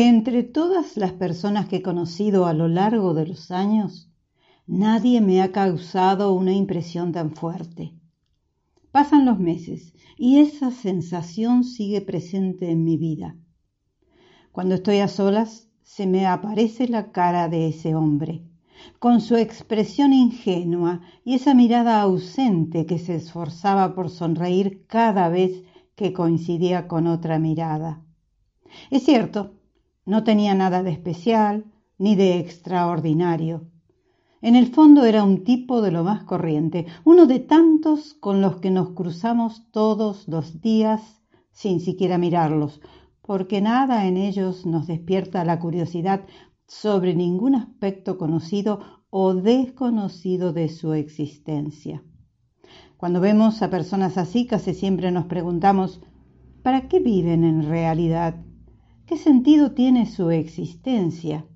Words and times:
Entre 0.00 0.44
todas 0.44 0.96
las 0.96 1.10
personas 1.10 1.66
que 1.66 1.78
he 1.78 1.82
conocido 1.82 2.46
a 2.46 2.54
lo 2.54 2.68
largo 2.68 3.14
de 3.14 3.26
los 3.26 3.50
años, 3.50 4.08
nadie 4.68 5.20
me 5.20 5.42
ha 5.42 5.50
causado 5.50 6.34
una 6.34 6.52
impresión 6.52 7.10
tan 7.10 7.32
fuerte. 7.32 7.94
Pasan 8.92 9.26
los 9.26 9.40
meses 9.40 9.94
y 10.16 10.38
esa 10.38 10.70
sensación 10.70 11.64
sigue 11.64 12.00
presente 12.00 12.70
en 12.70 12.84
mi 12.84 12.96
vida. 12.96 13.34
Cuando 14.52 14.76
estoy 14.76 14.98
a 14.98 15.08
solas, 15.08 15.68
se 15.82 16.06
me 16.06 16.26
aparece 16.26 16.86
la 16.86 17.10
cara 17.10 17.48
de 17.48 17.66
ese 17.66 17.96
hombre, 17.96 18.44
con 19.00 19.20
su 19.20 19.34
expresión 19.34 20.12
ingenua 20.12 21.00
y 21.24 21.34
esa 21.34 21.54
mirada 21.54 22.00
ausente 22.00 22.86
que 22.86 23.00
se 23.00 23.16
esforzaba 23.16 23.96
por 23.96 24.10
sonreír 24.10 24.86
cada 24.86 25.28
vez 25.28 25.64
que 25.96 26.12
coincidía 26.12 26.86
con 26.86 27.08
otra 27.08 27.40
mirada. 27.40 28.04
Es 28.92 29.02
cierto, 29.02 29.57
no 30.08 30.24
tenía 30.24 30.54
nada 30.54 30.82
de 30.82 30.90
especial 30.90 31.66
ni 31.98 32.16
de 32.16 32.38
extraordinario. 32.38 33.68
En 34.40 34.56
el 34.56 34.68
fondo 34.68 35.04
era 35.04 35.22
un 35.22 35.44
tipo 35.44 35.82
de 35.82 35.90
lo 35.90 36.02
más 36.02 36.24
corriente, 36.24 36.86
uno 37.04 37.26
de 37.26 37.40
tantos 37.40 38.14
con 38.14 38.40
los 38.40 38.56
que 38.56 38.70
nos 38.70 38.90
cruzamos 38.90 39.70
todos 39.70 40.26
los 40.26 40.62
días 40.62 41.02
sin 41.50 41.80
siquiera 41.80 42.16
mirarlos, 42.16 42.80
porque 43.20 43.60
nada 43.60 44.06
en 44.06 44.16
ellos 44.16 44.64
nos 44.64 44.86
despierta 44.86 45.44
la 45.44 45.58
curiosidad 45.58 46.24
sobre 46.66 47.14
ningún 47.14 47.54
aspecto 47.54 48.16
conocido 48.16 48.80
o 49.10 49.34
desconocido 49.34 50.54
de 50.54 50.70
su 50.70 50.94
existencia. 50.94 52.02
Cuando 52.96 53.20
vemos 53.20 53.60
a 53.60 53.68
personas 53.68 54.16
así, 54.16 54.46
casi 54.46 54.72
siempre 54.72 55.10
nos 55.10 55.26
preguntamos, 55.26 56.00
¿para 56.62 56.88
qué 56.88 56.98
viven 56.98 57.44
en 57.44 57.68
realidad? 57.68 58.47
¿Qué 59.08 59.16
sentido 59.16 59.72
tiene 59.72 60.04
su 60.04 60.28
existencia? 60.28 61.46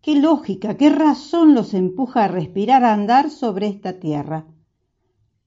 ¿Qué 0.00 0.14
lógica, 0.14 0.76
qué 0.76 0.88
razón 0.88 1.52
los 1.52 1.74
empuja 1.74 2.22
a 2.22 2.28
respirar, 2.28 2.84
a 2.84 2.92
andar 2.92 3.28
sobre 3.30 3.66
esta 3.66 3.98
tierra? 3.98 4.46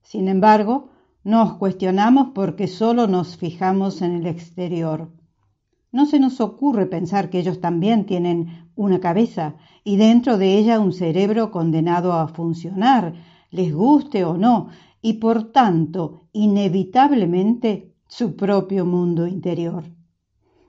Sin 0.02 0.28
embargo, 0.28 0.90
nos 1.24 1.54
cuestionamos 1.54 2.32
porque 2.34 2.66
solo 2.68 3.06
nos 3.06 3.38
fijamos 3.38 4.02
en 4.02 4.16
el 4.16 4.26
exterior. 4.26 5.10
No 5.92 6.04
se 6.04 6.20
nos 6.20 6.42
ocurre 6.42 6.84
pensar 6.84 7.30
que 7.30 7.38
ellos 7.38 7.58
también 7.58 8.04
tienen 8.04 8.68
una 8.74 9.00
cabeza 9.00 9.54
y 9.82 9.96
dentro 9.96 10.36
de 10.36 10.58
ella 10.58 10.78
un 10.78 10.92
cerebro 10.92 11.50
condenado 11.50 12.12
a 12.12 12.28
funcionar, 12.28 13.14
les 13.50 13.74
guste 13.74 14.26
o 14.26 14.36
no, 14.36 14.68
y 15.00 15.14
por 15.14 15.52
tanto, 15.52 16.28
inevitablemente, 16.32 17.94
su 18.08 18.36
propio 18.36 18.84
mundo 18.84 19.26
interior. 19.26 19.95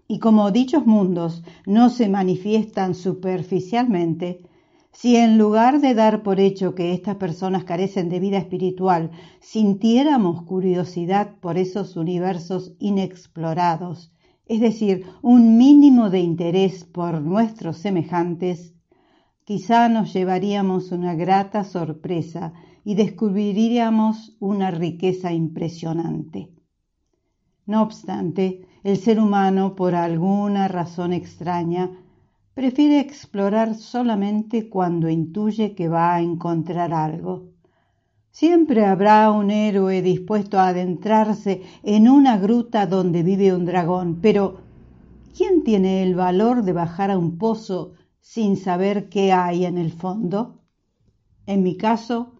Y 0.07 0.19
como 0.19 0.51
dichos 0.51 0.85
mundos 0.85 1.44
no 1.66 1.90
se 1.90 2.07
manifiestan 2.07 2.95
superficialmente, 2.95 4.47
si 4.91 5.16
en 5.16 5.38
lugar 5.38 5.79
de 5.79 5.94
dar 5.94 6.23
por 6.23 6.40
hecho 6.40 6.73
que 6.73 6.94
estas 6.94 7.18
personas 7.18 7.66
carecen 7.66 8.09
de 8.09 8.19
vida 8.19 8.38
espiritual, 8.38 9.12
sintiéramos 9.41 10.44
curiosidad 10.44 11.35
por 11.40 11.57
esos 11.57 11.97
universos 11.97 12.73
inexplorados, 12.79 14.12
es 14.47 14.62
decir, 14.62 15.06
un 15.22 15.57
mínimo 15.57 16.09
de 16.09 16.22
interés 16.22 16.85
por 16.85 17.22
nuestros 17.22 17.78
semejantes, 17.78 18.73
quizá 19.44 19.90
nos 19.90 20.13
llevaríamos 20.13 20.91
una 20.91 21.16
grata 21.16 21.63
sorpresa 21.63 22.53
y 22.84 22.96
descubriríamos 22.96 24.35
una 24.40 24.72
riqueza 24.72 25.34
impresionante. 25.34 26.50
No 27.66 27.81
obstante, 27.81 28.66
el 28.88 28.96
ser 28.96 29.20
humano, 29.20 29.75
por 29.75 29.96
alguna 29.96 30.70
razón 30.70 31.12
extraña, 31.12 31.92
prefiere 32.53 33.02
explorar 33.02 33.75
solamente 33.75 34.70
cuando 34.70 35.09
intuye 35.09 35.75
que 35.75 35.90
va 35.90 36.16
a 36.16 36.22
encontrar 36.22 36.94
algo. 36.94 37.50
Siempre 38.31 38.86
habrá 38.86 39.30
un 39.30 39.52
héroe 39.52 40.02
dispuesto 40.02 40.58
a 40.58 40.70
adentrarse 40.70 41.64
en 41.84 42.08
una 42.08 42.38
gruta 42.38 42.88
donde 42.88 43.24
vive 43.24 43.53
un 43.53 43.66
dragón, 43.66 44.20
pero 44.22 44.62
¿quién 45.36 45.66
tiene 45.66 46.02
el 46.03 46.16
valor 46.16 46.64
de 46.64 46.72
bajar 46.72 47.12
a 47.12 47.18
un 47.18 47.38
pozo 47.38 47.92
sin 48.22 48.56
saber 48.56 49.09
qué 49.09 49.34
hay 49.34 49.66
en 49.66 49.78
el 49.78 49.92
fondo? 49.92 50.62
En 51.46 51.62
mi 51.62 51.76
caso, 51.76 52.40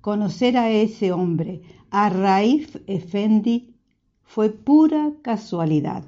conocer 0.00 0.58
a 0.58 0.70
ese 0.70 1.10
hombre, 1.10 1.62
a 1.90 2.08
Raif 2.08 2.76
Effendi, 2.86 3.77
fue 4.28 4.50
pura 4.50 5.12
casualidad. 5.22 6.04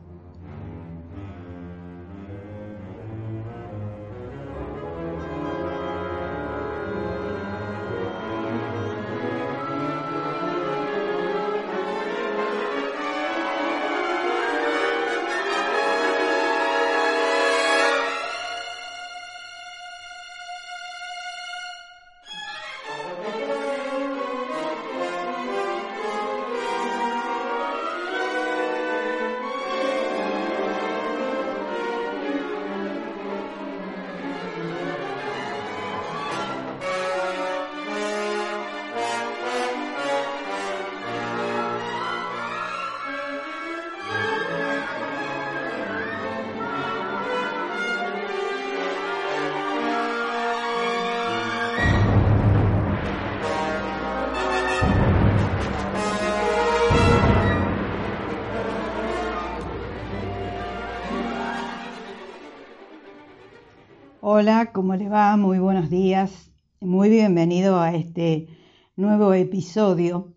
Hola, 64.41 64.73
¿cómo 64.73 64.97
le 64.97 65.11
va? 65.11 65.37
Muy 65.37 65.59
buenos 65.59 65.91
días. 65.91 66.51
Muy 66.81 67.11
bienvenido 67.11 67.79
a 67.79 67.95
este 67.95 68.49
nuevo 68.97 69.35
episodio 69.35 70.33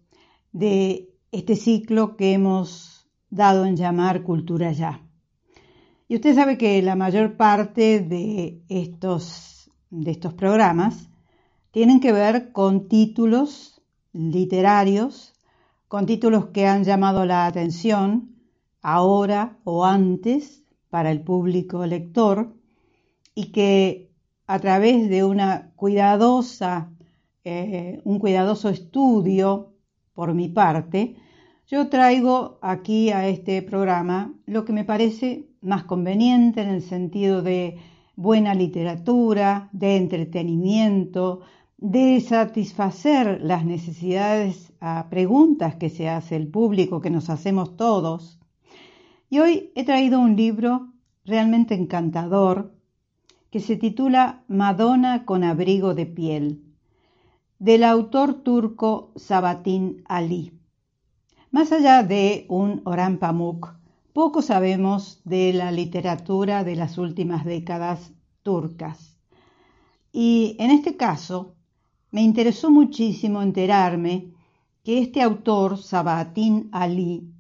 de 0.52 1.16
este 1.32 1.56
ciclo 1.56 2.18
que 2.18 2.34
hemos 2.34 3.08
dado 3.30 3.64
en 3.64 3.78
llamar 3.78 4.24
Cultura 4.24 4.74
Ya. 4.74 5.08
Y 6.10 6.16
usted 6.16 6.36
sabe 6.36 6.58
que 6.58 6.82
la 6.82 6.98
mayor 6.98 7.38
parte 7.38 8.02
de 8.02 8.62
estos, 8.68 9.72
de 9.90 10.12
estos 10.12 10.34
programas 10.34 11.10
tienen 11.72 12.02
que 12.02 12.12
ver 12.12 12.52
con 12.52 12.90
títulos 12.90 13.82
literarios, 14.12 15.34
con 15.88 16.06
títulos 16.06 16.48
que 16.48 16.68
han 16.68 16.84
llamado 16.84 17.26
la 17.26 17.46
atención 17.46 18.36
ahora 18.82 19.60
o 19.64 19.86
antes 19.86 20.66
para 20.90 21.10
el 21.10 21.22
público 21.22 21.86
lector 21.86 22.54
y 23.36 23.52
que 23.52 24.12
a 24.48 24.60
través 24.60 25.10
de 25.10 25.24
una 25.24 25.72
cuidadosa 25.76 26.94
eh, 27.46 28.00
un 28.06 28.20
cuidadoso 28.20 28.70
estudio 28.70 29.74
por 30.14 30.34
mi 30.34 30.48
parte, 30.48 31.18
yo 31.68 31.90
traigo 31.90 32.58
aquí 32.62 33.10
a 33.10 33.28
este 33.28 33.62
programa 33.62 34.34
lo 34.46 34.64
que 34.64 34.72
me 34.72 34.86
parece 34.86 35.50
más 35.60 35.84
conveniente 35.84 36.62
en 36.62 36.70
el 36.70 36.82
sentido 36.82 37.42
de 37.42 37.80
buena 38.16 38.54
literatura, 38.54 39.70
de 39.74 39.98
entretenimiento, 39.98 41.42
de 41.78 42.22
satisfacer 42.22 43.42
las 43.42 43.66
necesidades 43.66 44.72
a 44.80 45.10
preguntas 45.10 45.76
que 45.76 45.90
se 45.90 46.08
hace 46.08 46.38
el 46.38 46.48
público, 46.48 47.02
que 47.02 47.10
nos 47.10 47.30
hacemos 47.30 47.76
todos. 47.76 48.40
Y 49.30 49.40
hoy 49.40 49.72
he 49.76 49.84
traído 49.84 50.20
un 50.22 50.38
libro 50.38 50.94
realmente 51.26 51.76
encantador 51.76 52.74
que 53.54 53.60
se 53.60 53.76
titula 53.76 54.44
Madonna 54.48 55.26
con 55.26 55.44
abrigo 55.44 55.94
de 55.94 56.08
piel, 56.08 56.64
del 57.60 57.84
autor 57.84 58.42
turco 58.42 59.12
Sabatin 59.16 60.04
Ali. 60.06 60.60
Más 61.52 61.72
allá 61.72 62.02
de 62.02 62.48
un 62.50 62.82
Orhan 62.84 63.20
Pamuk, 63.20 63.76
poco 64.12 64.42
sabemos 64.42 65.22
de 65.24 65.54
la 65.54 65.72
literatura 65.72 66.64
de 66.64 66.76
las 66.76 66.98
últimas 66.98 67.46
décadas 67.46 68.12
turcas. 68.42 69.20
Y 70.12 70.56
en 70.58 70.72
este 70.72 70.98
caso, 70.98 71.54
me 72.10 72.24
interesó 72.24 72.72
muchísimo 72.72 73.44
enterarme 73.44 74.34
que 74.84 74.98
este 74.98 75.22
autor, 75.22 75.78
Sabatin 75.78 76.70
Ali, 76.72 77.32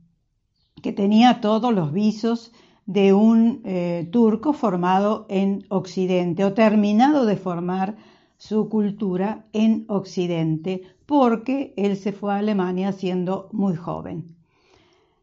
que 0.83 0.91
tenía 0.91 1.41
todos 1.41 1.73
los 1.73 1.91
visos 1.91 2.51
de 2.85 3.13
un 3.13 3.61
eh, 3.63 4.07
turco 4.11 4.53
formado 4.53 5.25
en 5.29 5.65
Occidente 5.69 6.43
o 6.43 6.53
terminado 6.53 7.25
de 7.25 7.37
formar 7.37 7.95
su 8.37 8.67
cultura 8.67 9.45
en 9.53 9.85
Occidente, 9.87 10.83
porque 11.05 11.73
él 11.77 11.95
se 11.95 12.11
fue 12.11 12.33
a 12.33 12.37
Alemania 12.37 12.91
siendo 12.91 13.49
muy 13.53 13.75
joven. 13.75 14.35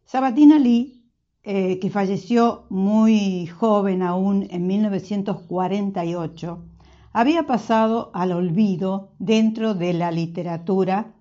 Sabatin 0.05 0.53
Ali, 0.53 1.05
eh, 1.43 1.79
que 1.79 1.91
falleció 1.91 2.65
muy 2.71 3.47
joven 3.47 4.03
aún 4.03 4.47
en 4.51 4.67
1948, 4.67 6.65
había 7.12 7.47
pasado 7.47 8.11
al 8.15 8.33
olvido 8.33 9.12
dentro 9.19 9.75
de 9.75 9.93
la 9.93 10.11
literatura 10.11 11.15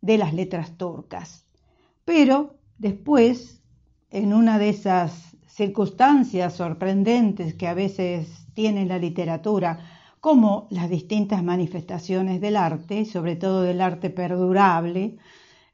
de 0.00 0.18
las 0.18 0.34
letras 0.34 0.76
turcas. 0.76 1.46
Pero 2.04 2.54
después, 2.78 3.62
en 4.10 4.34
una 4.34 4.58
de 4.58 4.70
esas 4.70 5.29
circunstancias 5.60 6.54
sorprendentes 6.54 7.52
que 7.52 7.68
a 7.68 7.74
veces 7.74 8.46
tiene 8.54 8.86
la 8.86 8.96
literatura, 8.96 9.78
como 10.18 10.68
las 10.70 10.88
distintas 10.88 11.44
manifestaciones 11.44 12.40
del 12.40 12.56
arte, 12.56 13.04
sobre 13.04 13.36
todo 13.36 13.60
del 13.60 13.82
arte 13.82 14.08
perdurable, 14.08 15.18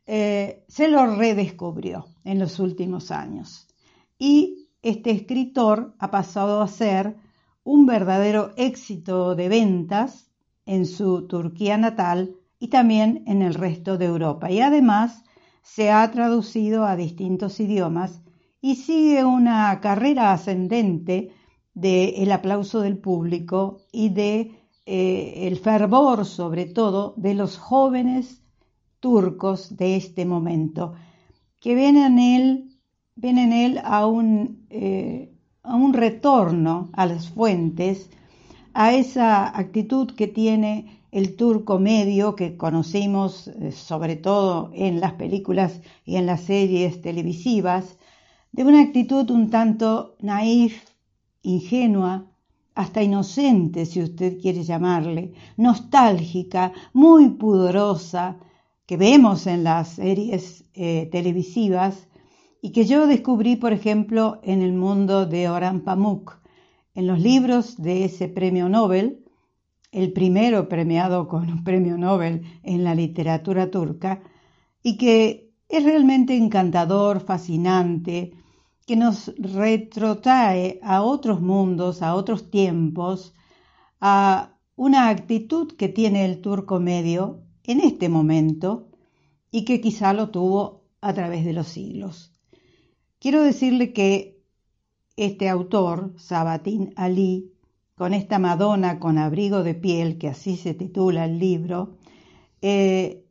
eh, 0.05 0.65
se 0.67 0.89
lo 0.89 1.15
redescubrió 1.15 2.07
en 2.25 2.41
los 2.41 2.59
últimos 2.59 3.13
años. 3.13 3.69
Y 4.19 4.71
este 4.83 5.13
escritor 5.13 5.95
ha 6.01 6.11
pasado 6.11 6.63
a 6.63 6.67
ser 6.67 7.15
un 7.63 7.87
verdadero 7.87 8.55
éxito 8.57 9.37
de 9.37 9.49
ventas 9.49 10.33
en 10.65 10.85
su 10.87 11.29
Turquía 11.29 11.79
natal 11.79 12.35
y 12.59 12.69
también 12.69 13.23
en 13.29 13.41
el 13.41 13.55
resto 13.55 13.99
de 13.99 14.07
Europa. 14.07 14.51
Y 14.51 14.61
además 14.61 15.23
se 15.63 15.93
ha 15.93 16.11
traducido 16.11 16.85
a 16.87 16.97
distintos 16.97 17.61
idiomas 17.61 18.26
y 18.67 18.75
sigue 18.75 19.25
una 19.25 19.81
carrera 19.81 20.33
ascendente 20.33 21.31
del 21.73 22.33
aplauso 22.33 22.81
del 22.81 22.99
público 22.99 23.83
y 23.93 24.09
de 24.09 24.57
eh, 24.87 25.47
el 25.47 25.57
fervor 25.57 26.27
sobre 26.27 26.65
todo 26.67 27.15
de 27.17 27.35
los 27.35 27.59
jóvenes 27.59 28.43
turcos 28.99 29.77
de 29.77 29.95
este 29.95 30.25
momento 30.25 30.95
que 31.61 31.77
ven 31.77 31.97
en 31.97 32.19
él 32.19 32.71
ven 33.15 33.39
en 33.39 33.53
él 33.53 33.81
a 33.85 34.05
un 34.09 34.67
eh, 34.71 35.31
a 35.63 35.77
un 35.77 35.93
retorno 35.93 36.91
a 36.93 37.07
las 37.07 37.29
fuentes, 37.29 38.11
a 38.75 38.95
esa 38.95 39.57
actitud 39.57 40.11
que 40.11 40.27
tiene 40.27 41.03
el 41.13 41.37
turco 41.37 41.79
medio 41.79 42.35
que 42.35 42.57
conocimos 42.57 43.47
eh, 43.47 43.71
sobre 43.71 44.17
todo 44.17 44.71
en 44.75 44.99
las 45.01 45.13
películas 45.13 45.81
y 46.05 46.17
en 46.17 46.27
las 46.27 46.43
series 46.43 47.01
televisivas, 47.01 47.97
de 48.57 48.65
una 48.65 48.81
actitud 48.81 49.31
un 49.31 49.51
tanto 49.51 50.17
naif, 50.21 50.83
ingenua, 51.43 52.25
hasta 52.75 53.03
inocente, 53.03 53.85
si 53.85 54.03
usted 54.03 54.41
quiere 54.41 54.63
llamarle, 54.65 55.35
nostálgica, 55.59 56.73
muy 56.95 57.31
pudorosa, 57.31 58.39
que 58.87 58.97
vemos 58.97 59.47
en 59.47 59.63
las 59.63 59.89
series 59.89 60.65
eh, 60.75 61.09
televisivas 61.13 62.09
y 62.63 62.71
que 62.71 62.87
yo 62.87 63.07
descubrí, 63.07 63.57
por 63.57 63.75
ejemplo, 63.75 64.41
en 64.43 64.63
el 64.63 64.73
mundo 64.73 65.27
de 65.27 65.51
Orhan 65.51 65.83
Pamuk, 65.83 66.39
en 66.95 67.07
los 67.07 67.21
libros 67.21 67.77
de 67.77 68.05
ese 68.05 68.29
premio 68.29 68.71
Nobel, 68.71 69.23
el 69.93 70.13
primero 70.13 70.69
premiado 70.69 71.29
con 71.29 71.51
un 71.51 71.63
premio 71.63 71.99
Nobel 71.99 72.43
en 72.63 72.85
la 72.85 72.95
literatura 72.95 73.71
turca, 73.71 74.23
y 74.83 74.97
que 74.97 75.53
es 75.69 75.85
realmente 75.85 76.37
encantador, 76.37 77.21
fascinante, 77.21 78.33
que 78.87 78.97
nos 78.97 79.35
retrotrae 79.37 80.79
a 80.83 81.03
otros 81.03 81.41
mundos, 81.41 82.03
a 82.03 82.15
otros 82.15 82.51
tiempos, 82.51 83.35
a 84.01 84.57
una 84.77 85.09
actitud 85.09 85.73
que 85.77 85.89
tiene 85.89 86.25
el 86.25 86.41
turco 86.41 86.79
medio 86.79 87.43
en 87.65 87.81
este 87.81 88.09
momento 88.09 88.89
y 89.51 89.65
que 89.65 89.81
quizá 89.81 90.13
lo 90.13 90.31
tuvo 90.31 90.85
a 91.01 91.13
través 91.15 91.45
de 91.45 91.53
los 91.53 91.67
siglos. 91.67 92.33
Quiero 93.19 93.43
decirle 93.43 93.93
que 93.93 94.41
este 95.17 95.49
autor, 95.49 96.13
Sabatín 96.17 96.93
Ali, 96.95 97.53
con 97.97 98.13
esta 98.15 98.39
Madonna 98.39 99.01
con 99.01 99.19
abrigo 99.19 99.63
de 99.63 99.75
piel, 99.75 100.19
que 100.19 100.29
así 100.29 100.57
se 100.57 100.75
titula 100.75 101.25
el 101.25 101.39
libro, 101.39 101.97
eh, 102.61 103.25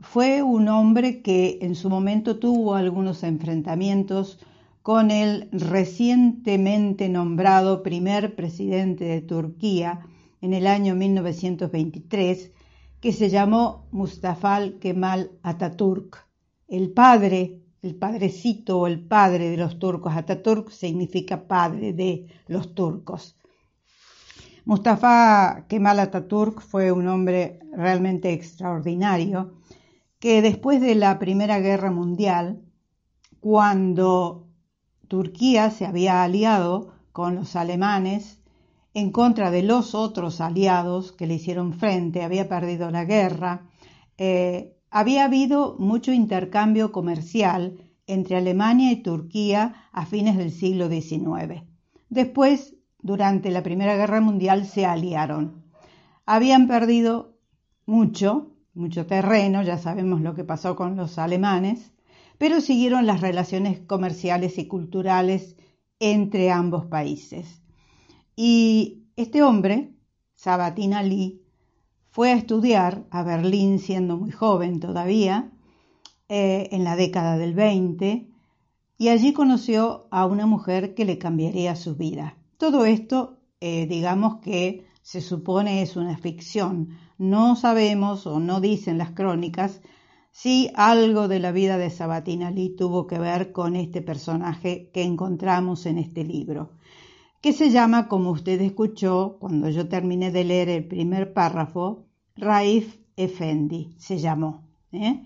fue 0.00 0.42
un 0.42 0.68
hombre 0.68 1.20
que 1.20 1.58
en 1.60 1.74
su 1.74 1.90
momento 1.90 2.38
tuvo 2.38 2.74
algunos 2.74 3.22
enfrentamientos 3.22 4.38
con 4.84 5.10
el 5.10 5.48
recientemente 5.50 7.08
nombrado 7.08 7.82
primer 7.82 8.36
presidente 8.36 9.06
de 9.06 9.22
Turquía 9.22 10.06
en 10.42 10.52
el 10.52 10.66
año 10.66 10.94
1923, 10.94 12.52
que 13.00 13.12
se 13.14 13.30
llamó 13.30 13.88
Mustafa 13.92 14.60
Kemal 14.78 15.30
Atatürk, 15.42 16.28
el 16.68 16.92
padre 16.92 17.64
el 17.80 17.94
padrecito 17.94 18.78
o 18.78 18.86
el 18.86 19.00
padre 19.00 19.48
de 19.48 19.56
los 19.56 19.78
turcos. 19.78 20.14
Ataturk 20.14 20.70
significa 20.70 21.46
padre 21.46 21.94
de 21.94 22.26
los 22.46 22.74
turcos. 22.74 23.38
Mustafa 24.66 25.64
Kemal 25.66 25.98
Ataturk 25.98 26.60
fue 26.60 26.92
un 26.92 27.08
hombre 27.08 27.58
realmente 27.74 28.34
extraordinario 28.34 29.54
que 30.18 30.42
después 30.42 30.82
de 30.82 30.94
la 30.94 31.18
Primera 31.18 31.58
Guerra 31.60 31.90
Mundial, 31.90 32.60
cuando 33.40 34.44
Turquía 35.08 35.70
se 35.70 35.86
había 35.86 36.22
aliado 36.22 36.92
con 37.12 37.34
los 37.34 37.56
alemanes 37.56 38.40
en 38.94 39.10
contra 39.10 39.50
de 39.50 39.62
los 39.62 39.94
otros 39.94 40.40
aliados 40.40 41.12
que 41.12 41.26
le 41.26 41.34
hicieron 41.34 41.72
frente, 41.74 42.22
había 42.22 42.48
perdido 42.48 42.90
la 42.90 43.04
guerra, 43.04 43.68
eh, 44.18 44.76
había 44.90 45.24
habido 45.24 45.76
mucho 45.78 46.12
intercambio 46.12 46.92
comercial 46.92 47.76
entre 48.06 48.36
Alemania 48.36 48.92
y 48.92 49.02
Turquía 49.02 49.88
a 49.92 50.06
fines 50.06 50.36
del 50.36 50.52
siglo 50.52 50.88
XIX. 50.88 51.64
Después, 52.08 52.76
durante 53.00 53.50
la 53.50 53.62
Primera 53.62 53.96
Guerra 53.96 54.20
Mundial, 54.20 54.66
se 54.66 54.86
aliaron. 54.86 55.64
Habían 56.26 56.68
perdido 56.68 57.36
mucho, 57.86 58.52
mucho 58.72 59.06
terreno, 59.06 59.62
ya 59.62 59.78
sabemos 59.78 60.20
lo 60.20 60.34
que 60.34 60.44
pasó 60.44 60.76
con 60.76 60.96
los 60.96 61.18
alemanes, 61.18 61.93
pero 62.38 62.60
siguieron 62.60 63.06
las 63.06 63.20
relaciones 63.20 63.80
comerciales 63.80 64.58
y 64.58 64.66
culturales 64.66 65.56
entre 65.98 66.50
ambos 66.50 66.86
países. 66.86 67.62
Y 68.36 69.04
este 69.16 69.42
hombre, 69.42 69.94
Sabatin 70.34 70.94
Ali, 70.94 71.42
fue 72.10 72.32
a 72.32 72.36
estudiar 72.36 73.06
a 73.10 73.22
Berlín 73.22 73.78
siendo 73.78 74.16
muy 74.16 74.30
joven 74.30 74.80
todavía, 74.80 75.52
eh, 76.28 76.68
en 76.72 76.84
la 76.84 76.96
década 76.96 77.36
del 77.36 77.54
20, 77.54 78.28
y 78.96 79.08
allí 79.08 79.32
conoció 79.32 80.06
a 80.10 80.26
una 80.26 80.46
mujer 80.46 80.94
que 80.94 81.04
le 81.04 81.18
cambiaría 81.18 81.76
su 81.76 81.96
vida. 81.96 82.36
Todo 82.56 82.86
esto, 82.86 83.40
eh, 83.60 83.86
digamos 83.86 84.36
que 84.36 84.86
se 85.02 85.20
supone 85.20 85.82
es 85.82 85.96
una 85.96 86.16
ficción. 86.16 86.96
No 87.18 87.56
sabemos 87.56 88.26
o 88.26 88.40
no 88.40 88.60
dicen 88.60 88.96
las 88.96 89.10
crónicas 89.10 89.80
si 90.34 90.70
algo 90.74 91.28
de 91.28 91.38
la 91.38 91.52
vida 91.52 91.78
de 91.78 91.90
Sabatina 91.90 92.50
Lee 92.50 92.74
tuvo 92.76 93.06
que 93.06 93.20
ver 93.20 93.52
con 93.52 93.76
este 93.76 94.02
personaje 94.02 94.90
que 94.92 95.02
encontramos 95.04 95.86
en 95.86 95.98
este 95.98 96.24
libro 96.24 96.72
que 97.44 97.52
se 97.52 97.68
llama, 97.68 98.08
como 98.08 98.30
usted 98.30 98.58
escuchó 98.62 99.36
cuando 99.38 99.68
yo 99.68 99.86
terminé 99.86 100.30
de 100.30 100.44
leer 100.44 100.70
el 100.70 100.88
primer 100.88 101.34
párrafo, 101.34 102.06
Raif 102.36 102.96
Efendi 103.18 103.94
se 103.98 104.16
llamó. 104.16 104.66
¿eh? 104.92 105.22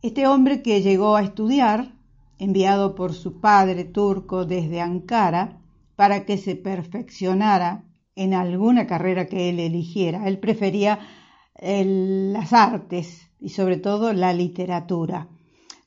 Este 0.00 0.26
hombre 0.26 0.62
que 0.62 0.80
llegó 0.80 1.14
a 1.14 1.22
estudiar, 1.22 1.92
enviado 2.38 2.94
por 2.94 3.12
su 3.12 3.38
padre 3.38 3.84
turco 3.84 4.46
desde 4.46 4.80
Ankara, 4.80 5.60
para 5.94 6.24
que 6.24 6.38
se 6.38 6.56
perfeccionara 6.56 7.84
en 8.16 8.32
alguna 8.32 8.86
carrera 8.86 9.26
que 9.26 9.50
él 9.50 9.60
eligiera. 9.60 10.26
Él 10.28 10.38
prefería 10.38 11.00
las 11.60 12.54
artes 12.54 13.21
y 13.42 13.50
sobre 13.50 13.76
todo 13.76 14.12
la 14.12 14.32
literatura. 14.32 15.28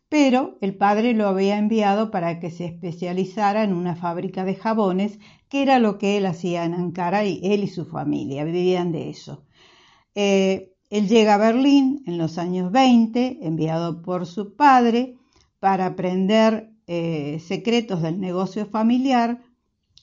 Pero 0.09 0.57
el 0.61 0.75
padre 0.75 1.13
lo 1.13 1.27
había 1.27 1.57
enviado 1.57 2.11
para 2.11 2.39
que 2.39 2.51
se 2.51 2.65
especializara 2.65 3.63
en 3.63 3.73
una 3.73 3.95
fábrica 3.95 4.45
de 4.45 4.55
jabones, 4.55 5.19
que 5.49 5.63
era 5.63 5.79
lo 5.79 5.97
que 5.97 6.17
él 6.17 6.25
hacía 6.25 6.63
en 6.65 6.73
Ankara 6.73 7.25
y 7.25 7.39
él 7.43 7.63
y 7.63 7.67
su 7.67 7.85
familia 7.85 8.43
vivían 8.43 8.91
de 8.91 9.09
eso. 9.09 9.45
Eh, 10.13 10.73
él 10.89 11.07
llega 11.07 11.33
a 11.33 11.37
Berlín 11.37 12.03
en 12.05 12.17
los 12.17 12.37
años 12.37 12.71
20, 12.71 13.39
enviado 13.41 14.01
por 14.01 14.25
su 14.25 14.55
padre, 14.55 15.17
para 15.59 15.87
aprender 15.87 16.71
eh, 16.87 17.39
secretos 17.39 18.01
del 18.01 18.19
negocio 18.19 18.67
familiar, 18.67 19.41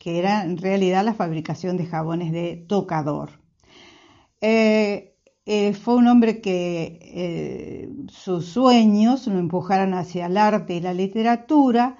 que 0.00 0.18
era 0.18 0.42
en 0.42 0.58
realidad 0.58 1.04
la 1.04 1.14
fabricación 1.14 1.76
de 1.76 1.86
jabones 1.86 2.32
de 2.32 2.64
tocador. 2.68 3.40
Eh, 4.40 5.11
eh, 5.44 5.72
fue 5.72 5.96
un 5.96 6.06
hombre 6.06 6.40
que 6.40 7.00
eh, 7.02 7.92
sus 8.08 8.46
sueños 8.46 9.26
lo 9.26 9.38
empujaron 9.38 9.92
hacia 9.94 10.26
el 10.26 10.36
arte 10.36 10.76
y 10.76 10.80
la 10.80 10.94
literatura, 10.94 11.96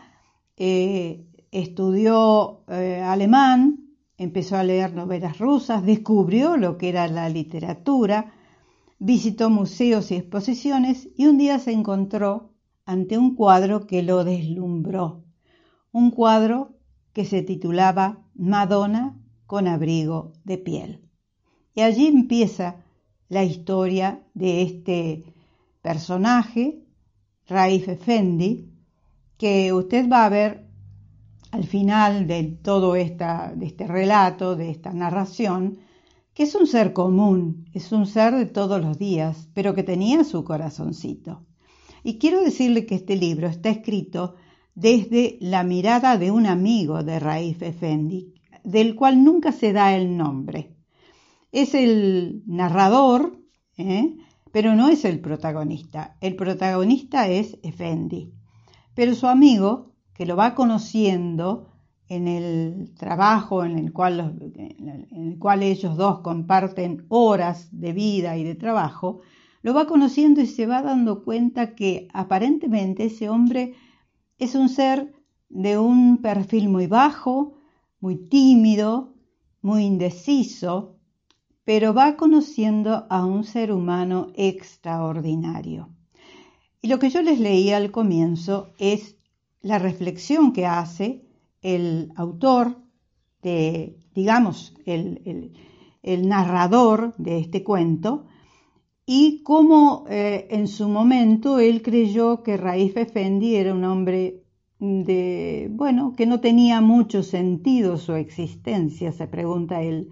eh, 0.57 1.27
estudió 1.51 2.65
alemán, 2.69 3.97
empezó 4.17 4.57
a 4.57 4.63
leer 4.63 4.95
novelas 4.95 5.39
rusas, 5.39 5.85
descubrió 5.85 6.57
lo 6.57 6.79
que 6.79 6.89
era 6.89 7.09
la 7.09 7.29
literatura, 7.29 8.33
visitó 8.99 9.51
museos 9.51 10.13
y 10.13 10.17
exposiciones 10.17 11.09
y 11.17 11.27
un 11.27 11.37
día 11.37 11.59
se 11.59 11.73
encontró 11.73 12.55
ante 12.87 13.19
un 13.19 13.35
cuadro 13.35 13.87
que 13.87 14.03
lo 14.03 14.23
deslumbró, 14.23 15.25
un 15.91 16.11
cuadro 16.13 16.77
que 17.13 17.25
se 17.25 17.43
titulaba 17.43 18.25
Madonna 18.35 19.19
con 19.47 19.67
abrigo 19.67 20.33
de 20.45 20.59
piel. 20.59 21.09
Y 21.75 21.81
allí 21.81 22.07
empieza 22.07 22.82
la 23.33 23.45
historia 23.45 24.23
de 24.35 24.61
este 24.61 25.25
personaje, 25.81 26.85
Raif 27.49 27.89
Effendi, 27.89 28.69
que 29.39 29.73
usted 29.73 30.07
va 30.07 30.27
a 30.27 30.29
ver 30.29 30.67
al 31.51 31.65
final 31.65 32.27
de 32.27 32.45
todo 32.63 32.95
esta, 32.95 33.55
de 33.57 33.65
este 33.65 33.87
relato, 33.87 34.55
de 34.55 34.71
esta 34.71 34.93
narración, 34.93 35.79
que 36.35 36.43
es 36.43 36.55
un 36.55 36.67
ser 36.67 36.93
común, 36.93 37.65
es 37.73 37.91
un 37.91 38.05
ser 38.05 38.35
de 38.35 38.45
todos 38.45 38.83
los 38.83 38.99
días, 38.99 39.49
pero 39.55 39.75
que 39.75 39.83
tenía 39.83 40.25
su 40.25 40.45
corazoncito. 40.45 41.47
Y 42.05 42.19
quiero 42.19 42.43
decirle 42.43 42.85
que 42.85 42.97
este 42.97 43.17
libro 43.17 43.49
está 43.49 43.71
escrito 43.71 44.35
desde 44.75 45.39
la 45.41 45.65
mirada 45.65 46.19
de 46.19 46.31
un 46.31 46.45
amigo 46.45 47.03
de 47.03 47.19
Raif 47.19 47.63
Effendi, 47.63 48.35
del 48.63 48.95
cual 48.95 49.25
nunca 49.25 49.53
se 49.53 49.73
da 49.73 49.97
el 49.97 50.19
nombre. 50.19 50.72
Es 51.53 51.75
el 51.75 52.43
narrador, 52.47 53.39
¿eh? 53.77 54.17
pero 54.53 54.75
no 54.75 54.89
es 54.89 55.05
el 55.05 55.21
protagonista. 55.21 56.17
El 56.21 56.35
protagonista 56.35 57.29
es 57.29 57.59
Effendi. 57.63 58.33
Pero 58.95 59.15
su 59.15 59.27
amigo, 59.27 59.93
que 60.15 60.27
lo 60.27 60.35
va 60.35 60.55
conociendo 60.55 61.69
en 62.09 62.29
el 62.29 62.95
trabajo 62.99 63.65
en 63.65 63.79
el, 63.79 63.93
cual 63.93 64.37
en 64.55 65.33
el 65.33 65.39
cual 65.39 65.63
ellos 65.63 65.97
dos 65.97 66.21
comparten 66.21 67.07
horas 67.09 67.69
de 67.71 67.93
vida 67.93 68.37
y 68.37 68.45
de 68.45 68.55
trabajo, 68.55 69.21
lo 69.63 69.73
va 69.73 69.87
conociendo 69.87 70.41
y 70.41 70.47
se 70.47 70.67
va 70.67 70.83
dando 70.83 71.25
cuenta 71.25 71.75
que 71.75 72.09
aparentemente 72.13 73.05
ese 73.05 73.31
hombre 73.31 73.75
es 74.39 74.55
un 74.55 74.69
ser 74.69 75.13
de 75.49 75.79
un 75.79 76.19
perfil 76.19 76.69
muy 76.69 76.87
bajo, 76.87 77.55
muy 78.01 78.17
tímido, 78.17 79.15
muy 79.61 79.85
indeciso, 79.85 80.92
pero 81.65 81.95
va 81.95 82.17
conociendo 82.17 83.07
a 83.09 83.25
un 83.25 83.45
ser 83.45 83.73
humano 83.73 84.33
extraordinario. 84.35 85.91
Y 86.81 86.89
lo 86.89 86.99
que 86.99 87.11
yo 87.11 87.23
les 87.23 87.39
leí 87.39 87.71
al 87.71 87.91
comienzo 87.91 88.73
es 88.79 89.17
la 89.61 89.79
reflexión 89.79 90.53
que 90.53 90.67
hace 90.67 91.25
el 91.63 92.13
autor 92.17 92.77
de, 93.43 93.97
digamos, 94.15 94.75
el, 94.85 95.53
narrador 96.29 97.15
de 97.17 97.39
este 97.39 97.63
cuento, 97.63 98.27
y 99.07 99.43
cómo 99.43 100.05
eh, 100.09 100.49
en 100.51 100.69
su 100.69 100.89
momento 100.89 101.59
él 101.59 101.83
creyó 101.83 102.43
que 102.43 102.57
Raif 102.57 102.97
Effendi 102.97 103.57
era 103.57 103.75
un 103.75 103.85
hombre 103.85 104.43
de, 104.79 105.69
bueno, 105.71 106.15
que 106.17 106.27
no 106.27 106.41
tenía 106.41 106.81
mucho 106.81 107.23
sentido 107.23 107.97
su 107.99 108.15
existencia, 108.15 109.13
se 109.13 109.29
pregunta 109.29 109.83
él, 109.83 110.11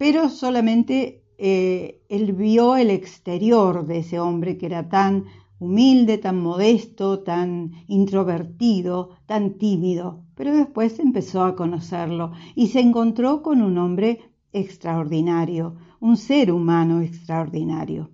pero 0.00 0.30
solamente 0.30 1.26
eh, 1.36 2.00
él 2.08 2.32
vio 2.32 2.76
el 2.76 2.88
exterior 2.88 3.86
de 3.86 3.98
ese 3.98 4.18
hombre 4.18 4.56
que 4.56 4.64
era 4.64 4.88
tan 4.88 5.26
humilde, 5.58 6.16
tan 6.16 6.40
modesto, 6.40 7.20
tan 7.20 7.72
introvertido, 7.86 9.10
tan 9.26 9.58
tímido, 9.58 10.24
pero 10.36 10.56
después 10.56 10.98
empezó 11.00 11.44
a 11.44 11.54
conocerlo 11.54 12.32
y 12.54 12.68
se 12.68 12.80
encontró 12.80 13.42
con 13.42 13.60
un 13.60 13.76
hombre 13.76 14.32
extraordinario, 14.54 15.76
un 16.00 16.16
ser 16.16 16.50
humano 16.50 17.02
extraordinario. 17.02 18.10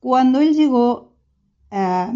Cuando 0.00 0.40
él 0.40 0.54
llegó 0.54 1.12
a, 1.70 2.10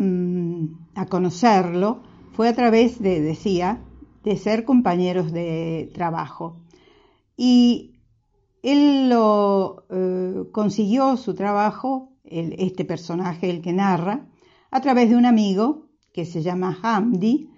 a 0.95 1.07
conocerlo, 1.07 2.01
fue 2.33 2.49
a 2.49 2.55
través 2.55 2.99
de, 2.99 3.21
decía, 3.21 3.85
de 4.25 4.39
ser 4.39 4.65
compañeros 4.65 5.33
de 5.33 5.91
trabajo. 5.93 6.63
Y 7.37 8.00
él 8.63 9.09
lo 9.09 9.87
eh, 9.91 10.45
consiguió 10.53 11.17
su 11.17 11.35
trabajo, 11.35 12.13
este 12.25 12.85
personaje, 12.85 13.51
el 13.51 13.61
que 13.61 13.73
narra, 13.73 14.29
a 14.71 14.81
través 14.81 15.11
de 15.11 15.17
un 15.17 15.27
amigo 15.27 15.89
que 16.13 16.25
se 16.25 16.43
llama 16.43 16.79
Hamdi. 16.83 17.51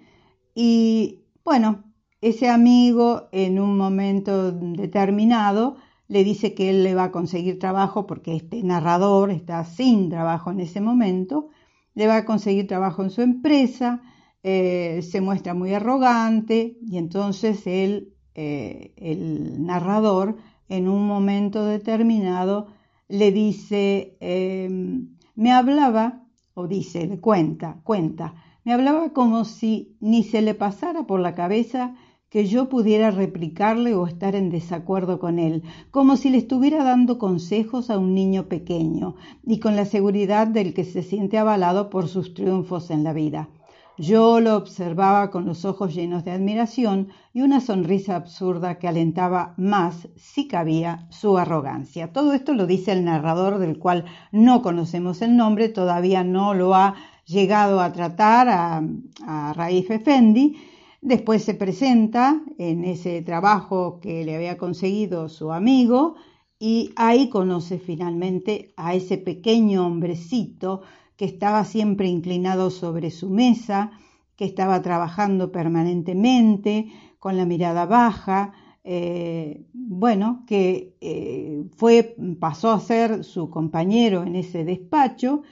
Y 0.55 1.25
bueno, 1.43 1.83
ese 2.21 2.49
amigo 2.49 3.27
en 3.31 3.59
un 3.59 3.77
momento 3.77 4.51
determinado 4.51 5.75
le 6.07 6.23
dice 6.23 6.53
que 6.53 6.69
él 6.69 6.83
le 6.83 6.95
va 6.95 7.05
a 7.05 7.11
conseguir 7.11 7.59
trabajo 7.59 8.05
porque 8.07 8.35
este 8.35 8.63
narrador 8.63 9.31
está 9.31 9.63
sin 9.65 10.09
trabajo 10.09 10.51
en 10.51 10.59
ese 10.59 10.79
momento, 10.79 11.49
le 11.95 12.07
va 12.07 12.17
a 12.17 12.25
conseguir 12.25 12.67
trabajo 12.67 13.03
en 13.03 13.09
su 13.09 13.21
empresa, 13.21 14.01
eh, 14.43 15.01
se 15.01 15.21
muestra 15.21 15.53
muy 15.53 15.73
arrogante 15.73 16.77
y 16.81 16.97
entonces 16.97 17.65
él, 17.65 18.13
eh, 18.35 18.93
el 18.97 19.65
narrador, 19.65 20.37
en 20.77 20.89
un 20.89 21.05
momento 21.05 21.65
determinado 21.65 22.67
le 23.07 23.31
dice, 23.31 24.17
em, 24.19 25.09
me 25.35 25.51
hablaba, 25.51 26.23
o 26.55 26.67
dice, 26.67 27.05
le 27.05 27.19
cuenta, 27.19 27.81
cuenta, 27.83 28.33
me 28.63 28.73
hablaba 28.73 29.13
como 29.13 29.45
si 29.45 29.95
ni 29.99 30.23
se 30.23 30.41
le 30.41 30.55
pasara 30.55 31.05
por 31.05 31.19
la 31.19 31.35
cabeza 31.35 31.93
que 32.29 32.47
yo 32.47 32.69
pudiera 32.69 33.11
replicarle 33.11 33.93
o 33.93 34.07
estar 34.07 34.33
en 34.33 34.49
desacuerdo 34.49 35.19
con 35.19 35.37
él, 35.37 35.61
como 35.91 36.17
si 36.17 36.31
le 36.31 36.39
estuviera 36.39 36.83
dando 36.83 37.19
consejos 37.19 37.91
a 37.91 37.99
un 37.99 38.15
niño 38.15 38.47
pequeño 38.47 39.15
y 39.43 39.59
con 39.59 39.75
la 39.75 39.85
seguridad 39.85 40.47
del 40.47 40.73
que 40.73 40.85
se 40.85 41.03
siente 41.03 41.37
avalado 41.37 41.91
por 41.91 42.07
sus 42.07 42.33
triunfos 42.33 42.89
en 42.89 43.03
la 43.03 43.13
vida. 43.13 43.49
Yo 43.97 44.39
lo 44.39 44.57
observaba 44.57 45.29
con 45.29 45.45
los 45.45 45.65
ojos 45.65 45.93
llenos 45.93 46.25
de 46.25 46.31
admiración 46.31 47.09
y 47.31 47.41
una 47.41 47.61
sonrisa 47.61 48.15
absurda 48.15 48.79
que 48.79 48.87
alentaba 48.87 49.53
más, 49.55 50.09
si 50.15 50.47
cabía, 50.47 51.07
su 51.11 51.37
arrogancia. 51.37 52.11
Todo 52.11 52.33
esto 52.33 52.55
lo 52.55 52.65
dice 52.65 52.91
el 52.91 53.05
narrador 53.05 53.59
del 53.59 53.77
cual 53.77 54.05
no 54.31 54.63
conocemos 54.63 55.21
el 55.21 55.37
nombre, 55.37 55.69
todavía 55.69 56.23
no 56.23 56.55
lo 56.55 56.73
ha 56.73 56.95
llegado 57.25 57.81
a 57.81 57.93
tratar 57.93 58.49
a, 58.49 58.81
a 59.27 59.53
Raif 59.53 59.91
Effendi. 59.91 60.57
Después 61.01 61.43
se 61.43 61.53
presenta 61.53 62.41
en 62.57 62.85
ese 62.85 63.21
trabajo 63.21 63.99
que 63.99 64.25
le 64.25 64.35
había 64.35 64.57
conseguido 64.57 65.29
su 65.29 65.51
amigo 65.51 66.15
y 66.57 66.93
ahí 66.95 67.29
conoce 67.29 67.77
finalmente 67.77 68.73
a 68.75 68.95
ese 68.95 69.19
pequeño 69.19 69.85
hombrecito 69.85 70.81
que 71.23 71.29
estaba 71.29 71.63
siempre 71.63 72.09
inclinado 72.09 72.69
sobre 72.69 73.09
su 73.09 73.29
mesa, 73.29 73.91
que 74.35 74.43
estaba 74.43 74.81
trabajando 74.81 75.53
permanentemente, 75.53 76.91
con 77.17 77.37
la 77.37 77.45
mirada 77.45 77.85
baja, 77.85 78.51
eh, 78.83 79.65
bueno, 79.71 80.43
que 80.45 80.97
eh, 80.99 81.63
fue, 81.77 82.17
pasó 82.41 82.71
a 82.71 82.81
ser 82.81 83.23
su 83.23 83.49
compañero 83.49 84.23
en 84.23 84.35
ese 84.35 84.65
despacho, 84.65 85.43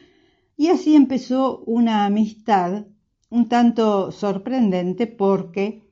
y 0.57 0.67
así 0.67 0.93
empezó 0.93 1.59
una 1.59 2.05
amistad 2.05 2.87
un 3.29 3.47
tanto 3.47 4.11
sorprendente 4.11 5.07
porque 5.07 5.85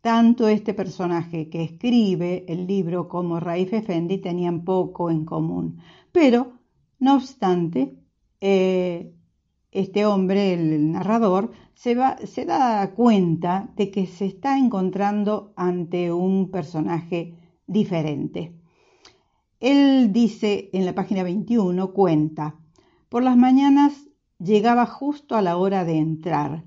tanto 0.00 0.48
este 0.48 0.74
personaje 0.74 1.48
que 1.48 1.62
escribe 1.62 2.44
el 2.48 2.66
libro 2.66 3.06
como 3.06 3.38
Raif 3.38 3.72
Effendi 3.72 4.18
tenían 4.18 4.64
poco 4.64 5.12
en 5.12 5.24
común, 5.24 5.78
pero 6.10 6.54
No 6.98 7.16
obstante, 7.16 8.01
eh, 8.42 9.14
este 9.70 10.04
hombre, 10.04 10.52
el 10.52 10.90
narrador, 10.90 11.52
se, 11.74 11.96
se 12.26 12.44
da 12.44 12.92
cuenta 12.92 13.72
de 13.76 13.92
que 13.92 14.06
se 14.06 14.26
está 14.26 14.58
encontrando 14.58 15.52
ante 15.56 16.12
un 16.12 16.50
personaje 16.50 17.38
diferente. 17.68 18.52
Él 19.60 20.12
dice 20.12 20.70
en 20.72 20.84
la 20.84 20.94
página 20.94 21.22
21, 21.22 21.92
cuenta, 21.92 22.56
por 23.08 23.22
las 23.22 23.36
mañanas 23.36 24.08
llegaba 24.40 24.86
justo 24.86 25.36
a 25.36 25.42
la 25.42 25.56
hora 25.56 25.84
de 25.84 25.98
entrar. 25.98 26.64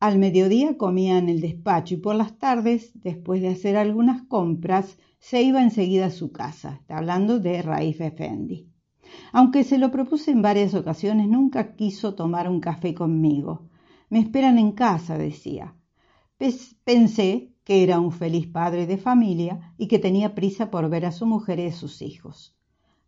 Al 0.00 0.18
mediodía 0.18 0.78
comía 0.78 1.18
en 1.18 1.28
el 1.28 1.42
despacho 1.42 1.94
y 1.94 1.98
por 1.98 2.14
las 2.14 2.38
tardes, 2.38 2.90
después 2.94 3.42
de 3.42 3.48
hacer 3.48 3.76
algunas 3.76 4.22
compras, 4.22 4.96
se 5.18 5.42
iba 5.42 5.62
enseguida 5.62 6.06
a 6.06 6.10
su 6.10 6.32
casa. 6.32 6.78
Está 6.80 6.96
hablando 6.96 7.38
de 7.38 7.60
Raif 7.60 8.00
Effendi. 8.00 8.71
Aunque 9.32 9.64
se 9.64 9.78
lo 9.78 9.90
propuse 9.90 10.30
en 10.30 10.42
varias 10.42 10.74
ocasiones, 10.74 11.28
nunca 11.28 11.74
quiso 11.74 12.14
tomar 12.14 12.48
un 12.48 12.60
café 12.60 12.94
conmigo. 12.94 13.68
Me 14.10 14.18
esperan 14.18 14.58
en 14.58 14.72
casa, 14.72 15.16
decía. 15.16 15.74
Pensé 16.84 17.52
que 17.64 17.82
era 17.82 18.00
un 18.00 18.12
feliz 18.12 18.46
padre 18.48 18.86
de 18.86 18.98
familia 18.98 19.74
y 19.78 19.86
que 19.86 19.98
tenía 19.98 20.34
prisa 20.34 20.70
por 20.70 20.88
ver 20.88 21.06
a 21.06 21.12
su 21.12 21.26
mujer 21.26 21.60
y 21.60 21.66
a 21.66 21.72
sus 21.72 22.02
hijos. 22.02 22.56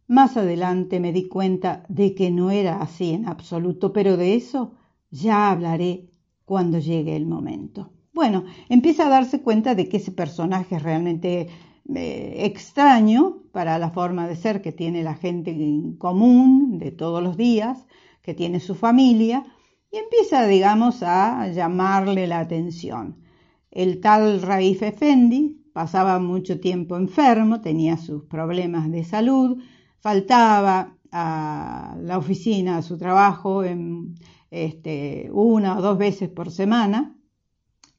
Más 0.06 0.36
adelante 0.36 1.00
me 1.00 1.12
di 1.12 1.28
cuenta 1.28 1.84
de 1.88 2.14
que 2.14 2.30
no 2.30 2.50
era 2.50 2.80
así 2.80 3.12
en 3.12 3.26
absoluto, 3.26 3.92
pero 3.92 4.16
de 4.16 4.34
eso 4.34 4.74
ya 5.10 5.50
hablaré 5.50 6.10
cuando 6.44 6.78
llegue 6.78 7.16
el 7.16 7.26
momento. 7.26 7.92
Bueno, 8.12 8.44
empieza 8.68 9.06
a 9.06 9.10
darse 9.10 9.42
cuenta 9.42 9.74
de 9.74 9.88
que 9.88 9.96
ese 9.96 10.12
personaje 10.12 10.78
realmente 10.78 11.48
extraño 11.86 13.42
para 13.52 13.78
la 13.78 13.90
forma 13.90 14.26
de 14.26 14.36
ser 14.36 14.62
que 14.62 14.72
tiene 14.72 15.02
la 15.02 15.14
gente 15.14 15.50
en 15.50 15.96
común 15.96 16.78
de 16.78 16.90
todos 16.90 17.22
los 17.22 17.36
días, 17.36 17.86
que 18.22 18.34
tiene 18.34 18.60
su 18.60 18.74
familia, 18.74 19.44
y 19.90 19.98
empieza, 19.98 20.46
digamos, 20.46 21.02
a 21.02 21.48
llamarle 21.48 22.26
la 22.26 22.40
atención. 22.40 23.22
El 23.70 24.00
tal 24.00 24.42
Raif 24.42 24.82
Effendi 24.82 25.64
pasaba 25.72 26.18
mucho 26.18 26.60
tiempo 26.60 26.96
enfermo, 26.96 27.60
tenía 27.60 27.96
sus 27.96 28.24
problemas 28.24 28.90
de 28.90 29.04
salud, 29.04 29.62
faltaba 30.00 30.96
a 31.12 31.96
la 32.00 32.18
oficina, 32.18 32.78
a 32.78 32.82
su 32.82 32.98
trabajo, 32.98 33.62
en, 33.62 34.14
este, 34.50 35.28
una 35.32 35.78
o 35.78 35.82
dos 35.82 35.98
veces 35.98 36.28
por 36.28 36.50
semana, 36.50 37.16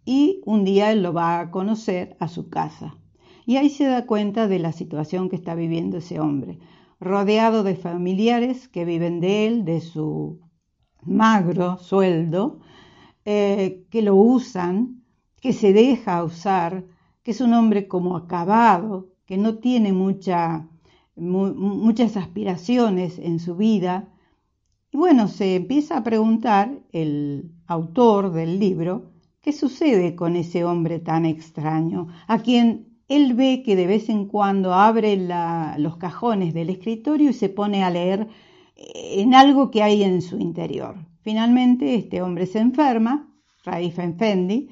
y 0.05 0.41
un 0.45 0.63
día 0.63 0.91
él 0.91 1.03
lo 1.03 1.13
va 1.13 1.39
a 1.39 1.51
conocer 1.51 2.15
a 2.19 2.27
su 2.27 2.49
casa. 2.49 2.97
Y 3.45 3.57
ahí 3.57 3.69
se 3.69 3.85
da 3.85 4.05
cuenta 4.05 4.47
de 4.47 4.59
la 4.59 4.71
situación 4.71 5.29
que 5.29 5.35
está 5.35 5.53
viviendo 5.53 5.97
ese 5.97 6.19
hombre, 6.19 6.57
rodeado 6.99 7.63
de 7.63 7.75
familiares 7.75 8.67
que 8.67 8.85
viven 8.85 9.19
de 9.19 9.45
él, 9.45 9.65
de 9.65 9.81
su 9.81 10.39
magro 11.03 11.77
sueldo, 11.77 12.59
eh, 13.23 13.85
que 13.91 14.01
lo 14.01 14.15
usan, 14.15 15.03
que 15.39 15.53
se 15.53 15.73
deja 15.73 16.23
usar, 16.23 16.85
que 17.21 17.31
es 17.31 17.41
un 17.41 17.53
hombre 17.53 17.87
como 17.87 18.17
acabado, 18.17 19.09
que 19.25 19.37
no 19.37 19.59
tiene 19.59 19.93
mucha, 19.93 20.67
muchas 21.15 22.17
aspiraciones 22.17 23.19
en 23.19 23.39
su 23.39 23.55
vida. 23.55 24.09
Y 24.91 24.97
bueno, 24.97 25.27
se 25.27 25.55
empieza 25.55 25.97
a 25.97 26.03
preguntar 26.03 26.79
el 26.91 27.51
autor 27.67 28.31
del 28.31 28.59
libro, 28.59 29.11
¿qué 29.41 29.51
sucede 29.51 30.15
con 30.15 30.35
ese 30.35 30.63
hombre 30.63 30.99
tan 30.99 31.25
extraño, 31.25 32.07
a 32.27 32.39
quien 32.39 32.94
él 33.07 33.33
ve 33.35 33.61
que 33.63 33.75
de 33.75 33.87
vez 33.87 34.09
en 34.09 34.25
cuando 34.25 34.73
abre 34.73 35.15
los 35.77 35.97
cajones 35.97 36.53
del 36.53 36.69
escritorio 36.69 37.29
y 37.29 37.33
se 37.33 37.49
pone 37.49 37.83
a 37.83 37.89
leer 37.89 38.27
eh, 38.75 39.21
en 39.21 39.35
algo 39.35 39.69
que 39.69 39.83
hay 39.83 40.03
en 40.03 40.21
su 40.21 40.39
interior. 40.39 40.95
Finalmente, 41.21 41.95
este 41.95 42.21
hombre 42.21 42.45
se 42.45 42.59
enferma, 42.59 43.31
Raif 43.63 43.99
Enfendi, 43.99 44.69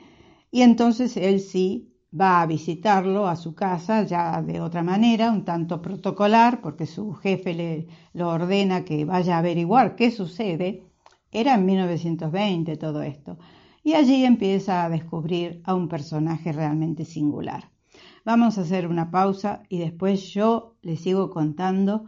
y 0.52 0.62
entonces 0.62 1.18
él 1.18 1.40
sí 1.40 1.94
va 2.20 2.42
a 2.42 2.46
visitarlo 2.46 3.28
a 3.28 3.36
su 3.36 3.56
casa 3.56 4.04
ya 4.04 4.42
de 4.42 4.62
otra 4.62 4.84
manera, 4.84 5.32
un 5.32 5.46
tanto 5.46 5.82
protocolar, 5.82 6.62
porque 6.62 6.86
su 6.86 7.14
jefe 7.14 7.54
le 7.54 7.88
lo 8.14 8.30
ordena 8.30 8.86
que 8.86 9.06
vaya 9.06 9.36
a 9.36 9.40
averiguar 9.40 9.96
qué 9.96 10.12
sucede. 10.12 10.84
Era 11.32 11.56
en 11.56 11.66
1920 11.66 12.78
todo 12.78 13.02
esto. 13.02 13.40
Y 13.84 13.94
allí 13.94 14.24
empieza 14.26 14.86
a 14.86 14.90
descubrir 14.90 15.62
a 15.66 15.74
un 15.74 15.90
personaje 15.90 16.52
realmente 16.52 17.04
singular. 17.04 17.73
Vamos 18.26 18.58
a 18.58 18.62
hacer 18.62 18.88
una 18.88 19.12
pausa 19.12 19.64
y 19.68 19.80
después 19.80 20.34
yo 20.34 20.78
le 20.82 20.96
sigo 20.96 21.30
contando 21.30 22.06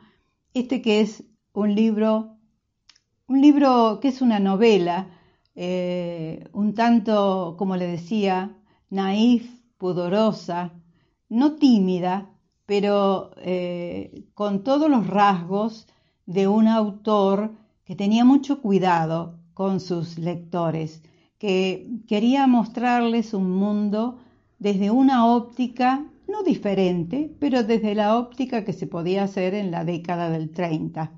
este 0.53 0.81
que 0.81 1.01
es 1.01 1.25
un 1.51 1.75
libro, 1.75 2.37
un 3.27 3.41
libro 3.41 3.99
que 4.01 4.07
es 4.07 4.21
una 4.21 4.39
novela, 4.39 5.09
eh, 5.55 6.47
un 6.53 6.73
tanto, 6.73 7.55
como 7.57 7.75
le 7.75 7.87
decía, 7.87 8.55
naif, 8.89 9.45
pudorosa, 9.77 10.71
no 11.27 11.55
tímida, 11.55 12.29
pero 12.65 13.31
eh, 13.37 14.29
con 14.33 14.63
todos 14.63 14.89
los 14.89 15.07
rasgos 15.07 15.85
de 16.25 16.47
un 16.47 16.69
autor 16.69 17.51
que 17.83 17.97
tenía 17.97 18.23
mucho 18.23 18.61
cuidado 18.61 19.37
con 19.53 19.81
sus 19.81 20.17
lectores, 20.17 21.03
que 21.37 21.89
quería 22.07 22.47
mostrarles 22.47 23.33
un 23.33 23.51
mundo 23.51 24.17
desde 24.59 24.91
una 24.91 25.25
óptica 25.27 26.05
no 26.27 26.43
diferente, 26.43 27.31
pero 27.39 27.63
desde 27.63 27.95
la 27.95 28.17
óptica 28.17 28.63
que 28.65 28.73
se 28.73 28.87
podía 28.87 29.23
hacer 29.23 29.53
en 29.53 29.71
la 29.71 29.85
década 29.85 30.29
del 30.29 30.51
30, 30.51 31.11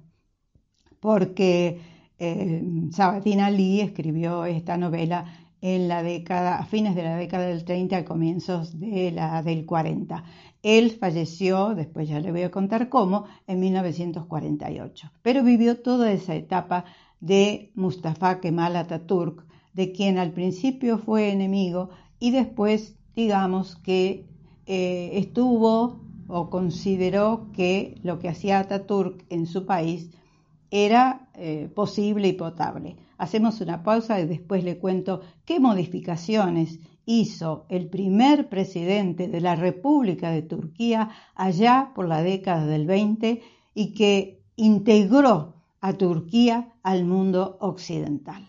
porque 1.00 1.80
eh, 2.20 2.64
Sabatina 2.92 3.50
Lee 3.50 3.82
escribió 3.82 4.46
esta 4.46 4.78
novela 4.78 5.26
en 5.62 5.88
la 5.88 6.04
década, 6.04 6.60
a 6.60 6.66
fines 6.66 6.96
de 6.96 7.04
la 7.04 7.16
década 7.16 7.48
del 7.48 7.64
30, 7.64 7.98
a 7.98 8.06
comienzos 8.06 8.80
de 8.80 9.12
la 9.12 9.42
del 9.42 9.66
40. 9.66 10.24
Él 10.62 10.92
falleció, 10.92 11.74
después 11.76 12.08
ya 12.10 12.20
le 12.20 12.32
voy 12.32 12.44
a 12.44 12.52
contar 12.52 12.90
cómo, 12.90 13.26
en 13.48 13.60
1948, 13.60 15.12
pero 15.22 15.44
vivió 15.44 15.82
toda 15.82 16.12
esa 16.12 16.36
etapa 16.36 16.86
de 17.20 17.72
Mustafa 17.76 18.40
Kemal 18.40 18.76
Atatürk, 18.76 19.46
de 19.74 19.92
quien 19.92 20.18
al 20.18 20.32
principio 20.32 20.98
fue 20.98 21.32
enemigo 21.32 21.90
y 22.20 22.32
después 22.32 22.98
digamos 23.18 23.76
que 23.78 24.28
eh, 24.68 25.10
estuvo 25.14 26.00
o 26.28 26.52
consideró 26.52 27.48
que 27.52 27.96
lo 28.04 28.20
que 28.20 28.30
hacía 28.30 28.60
Ataturk 28.60 29.26
en 29.32 29.48
su 29.48 29.66
país 29.66 30.12
era 30.70 31.28
eh, 31.34 31.68
posible 31.74 32.28
y 32.28 32.34
potable. 32.34 32.96
Hacemos 33.18 33.60
una 33.60 33.82
pausa 33.82 34.20
y 34.20 34.28
después 34.28 34.64
le 34.64 34.78
cuento 34.78 35.22
qué 35.46 35.60
modificaciones 35.60 36.80
hizo 37.08 37.66
el 37.70 37.90
primer 37.90 38.50
presidente 38.50 39.28
de 39.28 39.42
la 39.42 39.56
República 39.56 40.30
de 40.30 40.44
Turquía 40.44 41.10
allá 41.34 41.94
por 41.96 42.08
la 42.08 42.22
década 42.22 42.68
del 42.68 42.86
20 42.86 43.42
y 43.74 43.94
que 43.96 44.44
integró 44.58 45.56
a 45.82 45.94
Turquía 45.94 46.76
al 46.84 47.06
mundo 47.06 47.58
occidental. 47.62 48.48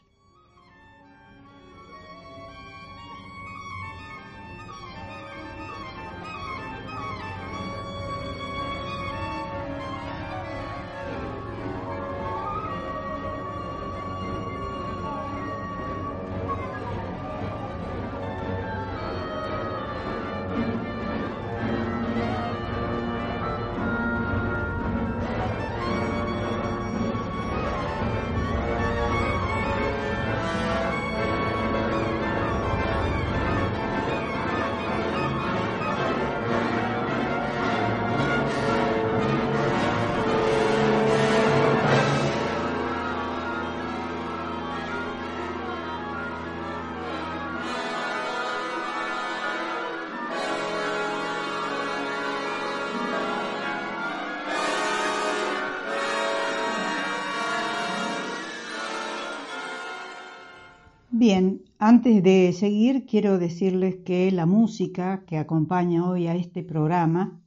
Antes 61.79 62.23
de 62.25 62.53
seguir 62.53 63.07
quiero 63.07 63.39
decirles 63.39 63.97
que 64.05 64.33
la 64.33 64.47
música 64.47 65.25
que 65.27 65.39
acompaña 65.39 66.09
hoy 66.09 66.27
a 66.27 66.35
este 66.35 66.65
programa 66.65 67.41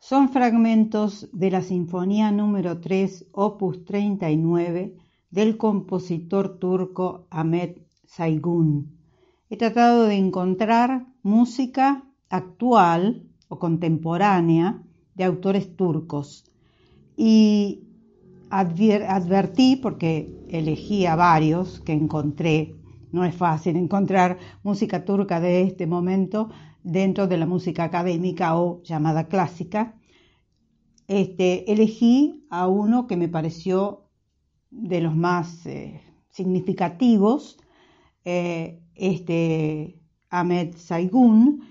son 0.00 0.30
fragmentos 0.30 1.28
de 1.32 1.50
la 1.50 1.62
Sinfonía 1.62 2.32
número 2.32 2.80
3, 2.80 3.26
opus 3.32 3.84
39, 3.84 4.96
del 5.30 5.56
compositor 5.56 6.58
turco 6.58 7.26
Ahmet 7.30 7.86
Saygun. 8.06 8.98
He 9.50 9.56
tratado 9.56 10.06
de 10.06 10.16
encontrar 10.16 11.06
música 11.22 12.04
actual 12.28 13.22
o 13.48 13.58
contemporánea 13.58 14.82
de 15.14 15.24
autores 15.24 15.76
turcos 15.76 16.44
y 17.16 17.84
advertí, 18.50 19.76
porque 19.76 20.44
elegí 20.48 21.06
a 21.06 21.14
varios 21.14 21.80
que 21.80 21.92
encontré, 21.92 22.74
no 23.12 23.24
es 23.24 23.34
fácil 23.34 23.76
encontrar 23.76 24.38
música 24.62 25.04
turca 25.04 25.40
de 25.40 25.62
este 25.62 25.86
momento, 25.86 26.50
dentro 26.82 27.26
de 27.26 27.36
la 27.36 27.46
música 27.46 27.84
académica 27.84 28.56
o 28.56 28.82
llamada 28.82 29.28
clásica, 29.28 29.94
este, 31.08 31.70
elegí 31.72 32.46
a 32.50 32.68
uno 32.68 33.06
que 33.06 33.16
me 33.16 33.28
pareció 33.28 34.08
de 34.70 35.00
los 35.00 35.16
más 35.16 35.66
eh, 35.66 36.00
significativos, 36.30 37.58
eh, 38.24 38.80
este 38.94 40.00
Ahmed 40.30 40.76
Saigun, 40.76 41.64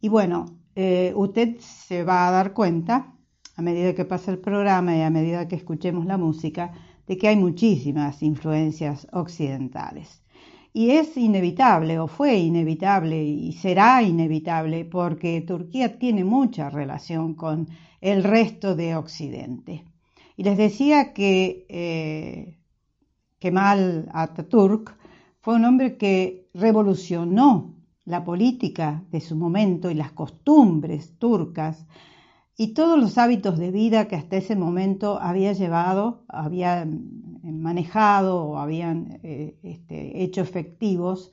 y 0.00 0.08
bueno, 0.08 0.46
eh, 0.74 1.12
usted 1.16 1.58
se 1.60 2.04
va 2.04 2.28
a 2.28 2.30
dar 2.30 2.54
cuenta, 2.54 3.14
a 3.56 3.62
medida 3.62 3.94
que 3.94 4.04
pasa 4.04 4.30
el 4.30 4.38
programa 4.38 4.96
y 4.96 5.02
a 5.02 5.10
medida 5.10 5.48
que 5.48 5.56
escuchemos 5.56 6.06
la 6.06 6.16
música, 6.16 6.72
de 7.06 7.18
que 7.18 7.28
hay 7.28 7.36
muchísimas 7.36 8.22
influencias 8.22 9.06
occidentales. 9.12 10.22
Y 10.78 10.92
es 10.92 11.16
inevitable, 11.16 11.98
o 11.98 12.06
fue 12.06 12.36
inevitable, 12.36 13.24
y 13.24 13.52
será 13.54 14.00
inevitable, 14.00 14.84
porque 14.84 15.40
Turquía 15.40 15.98
tiene 15.98 16.22
mucha 16.22 16.70
relación 16.70 17.34
con 17.34 17.66
el 18.00 18.22
resto 18.22 18.76
de 18.76 18.94
Occidente. 18.94 19.84
Y 20.36 20.44
les 20.44 20.56
decía 20.56 21.12
que 21.12 21.66
eh, 21.68 22.60
Kemal 23.40 24.08
Atatürk 24.12 24.96
fue 25.40 25.56
un 25.56 25.64
hombre 25.64 25.96
que 25.96 26.48
revolucionó 26.54 27.74
la 28.04 28.22
política 28.22 29.02
de 29.10 29.20
su 29.20 29.34
momento 29.34 29.90
y 29.90 29.94
las 29.94 30.12
costumbres 30.12 31.18
turcas 31.18 31.88
y 32.56 32.68
todos 32.74 32.96
los 33.00 33.18
hábitos 33.18 33.58
de 33.58 33.72
vida 33.72 34.06
que 34.06 34.14
hasta 34.14 34.36
ese 34.36 34.54
momento 34.54 35.18
había 35.20 35.52
llevado, 35.54 36.24
manejado 37.42 38.44
o 38.44 38.58
habían 38.58 39.20
eh, 39.22 39.56
este, 39.62 40.22
hecho 40.22 40.40
efectivos 40.40 41.30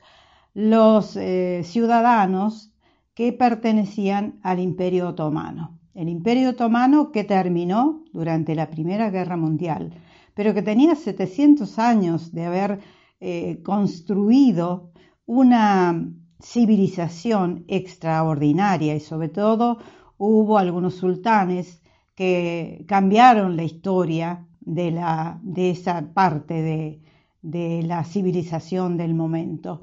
los 0.54 1.16
eh, 1.16 1.62
ciudadanos 1.64 2.72
que 3.14 3.32
pertenecían 3.32 4.38
al 4.42 4.60
Imperio 4.60 5.08
Otomano. 5.08 5.78
El 5.94 6.08
Imperio 6.08 6.50
Otomano 6.50 7.12
que 7.12 7.24
terminó 7.24 8.04
durante 8.12 8.54
la 8.54 8.70
Primera 8.70 9.10
Guerra 9.10 9.36
Mundial, 9.36 9.94
pero 10.34 10.52
que 10.52 10.62
tenía 10.62 10.94
700 10.94 11.78
años 11.78 12.32
de 12.32 12.44
haber 12.44 12.80
eh, 13.20 13.62
construido 13.62 14.92
una 15.24 16.08
civilización 16.42 17.64
extraordinaria 17.68 18.94
y 18.94 19.00
sobre 19.00 19.30
todo 19.30 19.78
hubo 20.18 20.58
algunos 20.58 20.94
sultanes 20.96 21.82
que 22.14 22.84
cambiaron 22.86 23.56
la 23.56 23.64
historia 23.64 24.46
de, 24.66 24.90
la, 24.90 25.40
de 25.42 25.70
esa 25.70 26.12
parte 26.12 26.60
de, 26.60 27.00
de, 27.40 27.82
la 27.82 28.04
civilización 28.04 28.98
del 28.98 29.14
momento. 29.14 29.82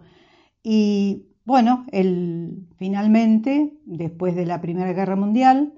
Y 0.62 1.26
bueno, 1.46 1.86
él 1.92 2.68
finalmente, 2.78 3.74
después 3.86 4.36
de 4.36 4.46
la 4.46 4.62
Primera 4.62 4.94
Guerra 4.94 5.16
Mundial, 5.16 5.74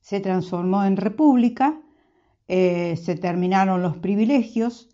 se 0.00 0.20
transformó 0.20 0.84
en 0.84 0.96
república, 0.96 1.82
eh, 2.48 2.96
se 2.96 3.16
terminaron 3.16 3.82
los 3.82 3.96
privilegios 3.98 4.88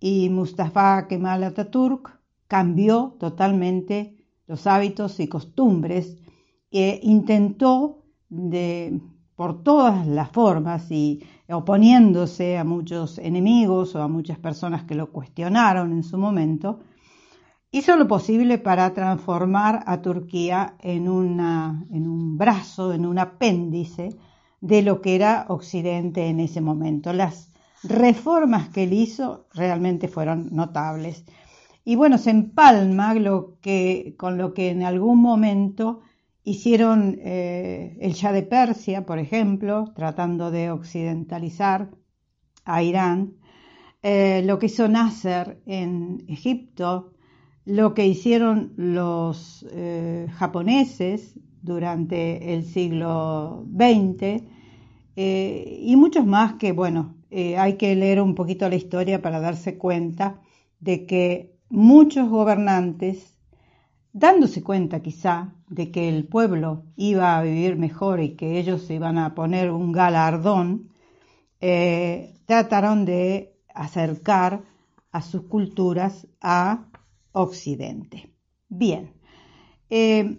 y 0.00 0.30
Mustafa 0.30 1.06
Kemal 1.08 1.44
Atatürk 1.44 2.18
cambió 2.48 3.16
totalmente 3.20 4.16
los 4.46 4.66
hábitos 4.66 5.20
y 5.20 5.28
costumbres 5.28 6.16
e 6.70 7.00
intentó 7.02 8.04
de, 8.28 9.00
por 9.36 9.62
todas 9.62 10.06
las 10.06 10.30
formas 10.30 10.90
y 10.90 11.22
oponiéndose 11.48 12.58
a 12.58 12.64
muchos 12.64 13.18
enemigos 13.18 13.94
o 13.94 14.02
a 14.02 14.08
muchas 14.08 14.38
personas 14.38 14.84
que 14.84 14.94
lo 14.94 15.12
cuestionaron 15.12 15.92
en 15.92 16.02
su 16.02 16.18
momento, 16.18 16.80
hizo 17.70 17.96
lo 17.96 18.08
posible 18.08 18.58
para 18.58 18.92
transformar 18.94 19.84
a 19.86 20.00
Turquía 20.00 20.76
en, 20.80 21.06
en 21.06 22.08
un 22.08 22.38
brazo, 22.38 22.94
en 22.94 23.04
un 23.04 23.18
apéndice 23.18 24.16
de 24.60 24.82
lo 24.82 25.02
que 25.02 25.14
era 25.14 25.44
Occidente 25.48 26.26
en 26.26 26.40
ese 26.40 26.62
momento. 26.62 27.12
Las 27.12 27.52
reformas 27.82 28.70
que 28.70 28.84
él 28.84 28.94
hizo 28.94 29.46
realmente 29.52 30.08
fueron 30.08 30.48
notables. 30.50 31.24
Y 31.84 31.94
bueno, 31.94 32.16
se 32.18 32.30
empalma 32.30 33.14
lo 33.14 33.58
que, 33.60 34.14
con 34.18 34.38
lo 34.38 34.54
que 34.54 34.70
en 34.70 34.82
algún 34.82 35.20
momento 35.20 36.00
Hicieron 36.48 37.18
eh, 37.22 37.98
el 38.00 38.12
Shah 38.12 38.30
de 38.30 38.44
Persia, 38.44 39.04
por 39.04 39.18
ejemplo, 39.18 39.92
tratando 39.96 40.52
de 40.52 40.70
occidentalizar 40.70 41.90
a 42.64 42.84
Irán, 42.84 43.34
eh, 44.04 44.42
lo 44.44 44.60
que 44.60 44.66
hizo 44.66 44.86
Nasser 44.86 45.60
en 45.66 46.24
Egipto, 46.28 47.14
lo 47.64 47.94
que 47.94 48.06
hicieron 48.06 48.74
los 48.76 49.66
eh, 49.72 50.28
japoneses 50.34 51.34
durante 51.62 52.54
el 52.54 52.62
siglo 52.62 53.66
XX 53.76 54.44
y 55.16 55.96
muchos 55.96 56.26
más 56.26 56.54
que, 56.54 56.70
bueno, 56.70 57.16
hay 57.58 57.76
que 57.76 57.96
leer 57.96 58.22
un 58.22 58.36
poquito 58.36 58.68
la 58.68 58.76
historia 58.76 59.20
para 59.20 59.40
darse 59.40 59.78
cuenta 59.78 60.40
de 60.78 61.06
que 61.06 61.56
muchos 61.70 62.28
gobernantes 62.28 63.35
dándose 64.16 64.62
cuenta 64.62 65.02
quizá 65.02 65.52
de 65.68 65.90
que 65.90 66.08
el 66.08 66.26
pueblo 66.26 66.86
iba 66.96 67.36
a 67.36 67.42
vivir 67.42 67.76
mejor 67.76 68.20
y 68.20 68.34
que 68.34 68.58
ellos 68.58 68.80
se 68.80 68.94
iban 68.94 69.18
a 69.18 69.34
poner 69.34 69.70
un 69.70 69.92
galardón, 69.92 70.88
eh, 71.60 72.34
trataron 72.46 73.04
de 73.04 73.58
acercar 73.74 74.62
a 75.12 75.20
sus 75.20 75.42
culturas 75.42 76.26
a 76.40 76.86
Occidente. 77.32 78.32
Bien, 78.70 79.12
eh, 79.90 80.38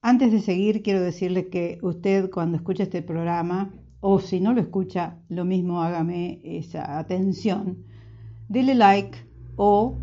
antes 0.00 0.32
de 0.32 0.40
seguir 0.40 0.82
quiero 0.82 1.00
decirle 1.00 1.48
que 1.48 1.78
usted 1.82 2.28
cuando 2.28 2.56
escucha 2.56 2.82
este 2.82 3.02
programa, 3.02 3.72
o 4.00 4.18
si 4.18 4.40
no 4.40 4.52
lo 4.52 4.60
escucha, 4.60 5.22
lo 5.28 5.44
mismo 5.44 5.80
hágame 5.80 6.40
esa 6.42 6.98
atención, 6.98 7.84
dele 8.48 8.74
like 8.74 9.16
o 9.54 10.01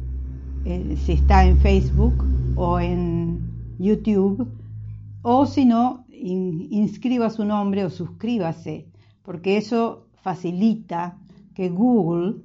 eh, 0.66 0.98
si 0.98 1.14
está 1.14 1.46
en 1.46 1.58
Facebook 1.58 2.24
o 2.56 2.80
en 2.80 3.40
YouTube, 3.80 4.48
o 5.22 5.46
si 5.46 5.66
no, 5.66 6.06
inscriba 6.12 7.30
su 7.30 7.46
nombre 7.46 7.86
o 7.86 7.90
suscríbase, 7.90 8.88
porque 9.24 9.58
eso 9.58 10.08
facilita 10.22 11.18
que 11.54 11.70
Google, 11.70 12.42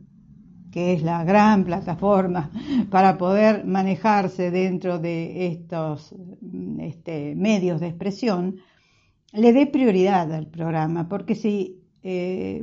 que 0.70 0.92
es 0.92 1.02
la 1.02 1.24
gran 1.24 1.64
plataforma 1.64 2.50
para 2.90 3.18
poder 3.18 3.64
manejarse 3.64 4.50
dentro 4.50 4.98
de 4.98 5.46
estos 5.48 6.14
este, 6.78 7.34
medios 7.36 7.80
de 7.80 7.88
expresión, 7.88 8.56
le 9.32 9.52
dé 9.52 9.66
prioridad 9.66 10.32
al 10.32 10.46
programa, 10.46 11.08
porque 11.08 11.34
si 11.34 11.80
eh, 12.02 12.62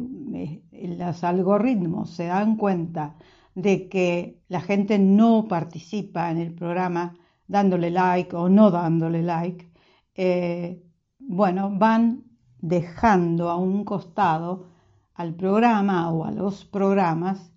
los 0.72 1.24
algoritmos 1.24 2.12
se 2.12 2.26
dan 2.26 2.56
cuenta 2.56 3.16
de 3.56 3.90
que 3.90 4.40
la 4.48 4.62
gente 4.62 4.98
no 5.00 5.48
participa 5.48 6.32
en 6.32 6.38
el 6.38 6.54
programa 6.54 7.18
dándole 7.48 7.92
like 7.92 8.36
o 8.36 8.50
no 8.50 8.72
dándole 8.72 9.22
like, 9.24 9.70
eh, 10.16 10.82
bueno, 11.20 11.72
van 11.78 12.24
dejando 12.60 13.50
a 13.50 13.58
un 13.58 13.84
costado 13.84 14.68
al 15.16 15.36
programa 15.36 16.12
o 16.12 16.26
a 16.26 16.32
los 16.32 16.66
programas 16.66 17.52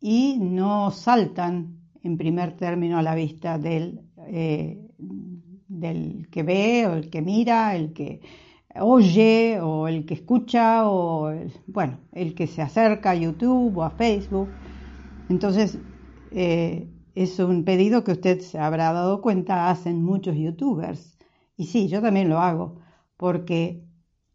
y 0.00 0.38
no 0.40 0.90
saltan 0.90 1.80
en 2.02 2.16
primer 2.16 2.56
término 2.56 2.98
a 2.98 3.02
la 3.02 3.14
vista 3.14 3.58
del, 3.58 4.00
eh, 4.26 4.88
del 5.68 6.28
que 6.30 6.42
ve 6.42 6.86
o 6.86 6.94
el 6.94 7.10
que 7.10 7.22
mira, 7.22 7.74
el 7.76 7.92
que 7.92 8.20
oye 8.76 9.60
o 9.60 9.88
el 9.88 10.06
que 10.06 10.14
escucha 10.14 10.88
o 10.88 11.32
bueno, 11.66 11.98
el 12.12 12.34
que 12.34 12.46
se 12.46 12.62
acerca 12.62 13.10
a 13.10 13.14
YouTube 13.14 13.78
o 13.78 13.82
a 13.82 13.90
Facebook. 13.90 14.48
Entonces, 15.30 15.78
eh, 16.32 16.88
es 17.14 17.38
un 17.38 17.64
pedido 17.64 18.02
que 18.02 18.12
usted 18.12 18.40
se 18.40 18.58
habrá 18.58 18.92
dado 18.92 19.22
cuenta, 19.22 19.70
hacen 19.70 20.02
muchos 20.02 20.36
youtubers. 20.36 21.16
Y 21.56 21.66
sí, 21.66 21.86
yo 21.86 22.02
también 22.02 22.28
lo 22.28 22.40
hago, 22.40 22.80
porque 23.16 23.84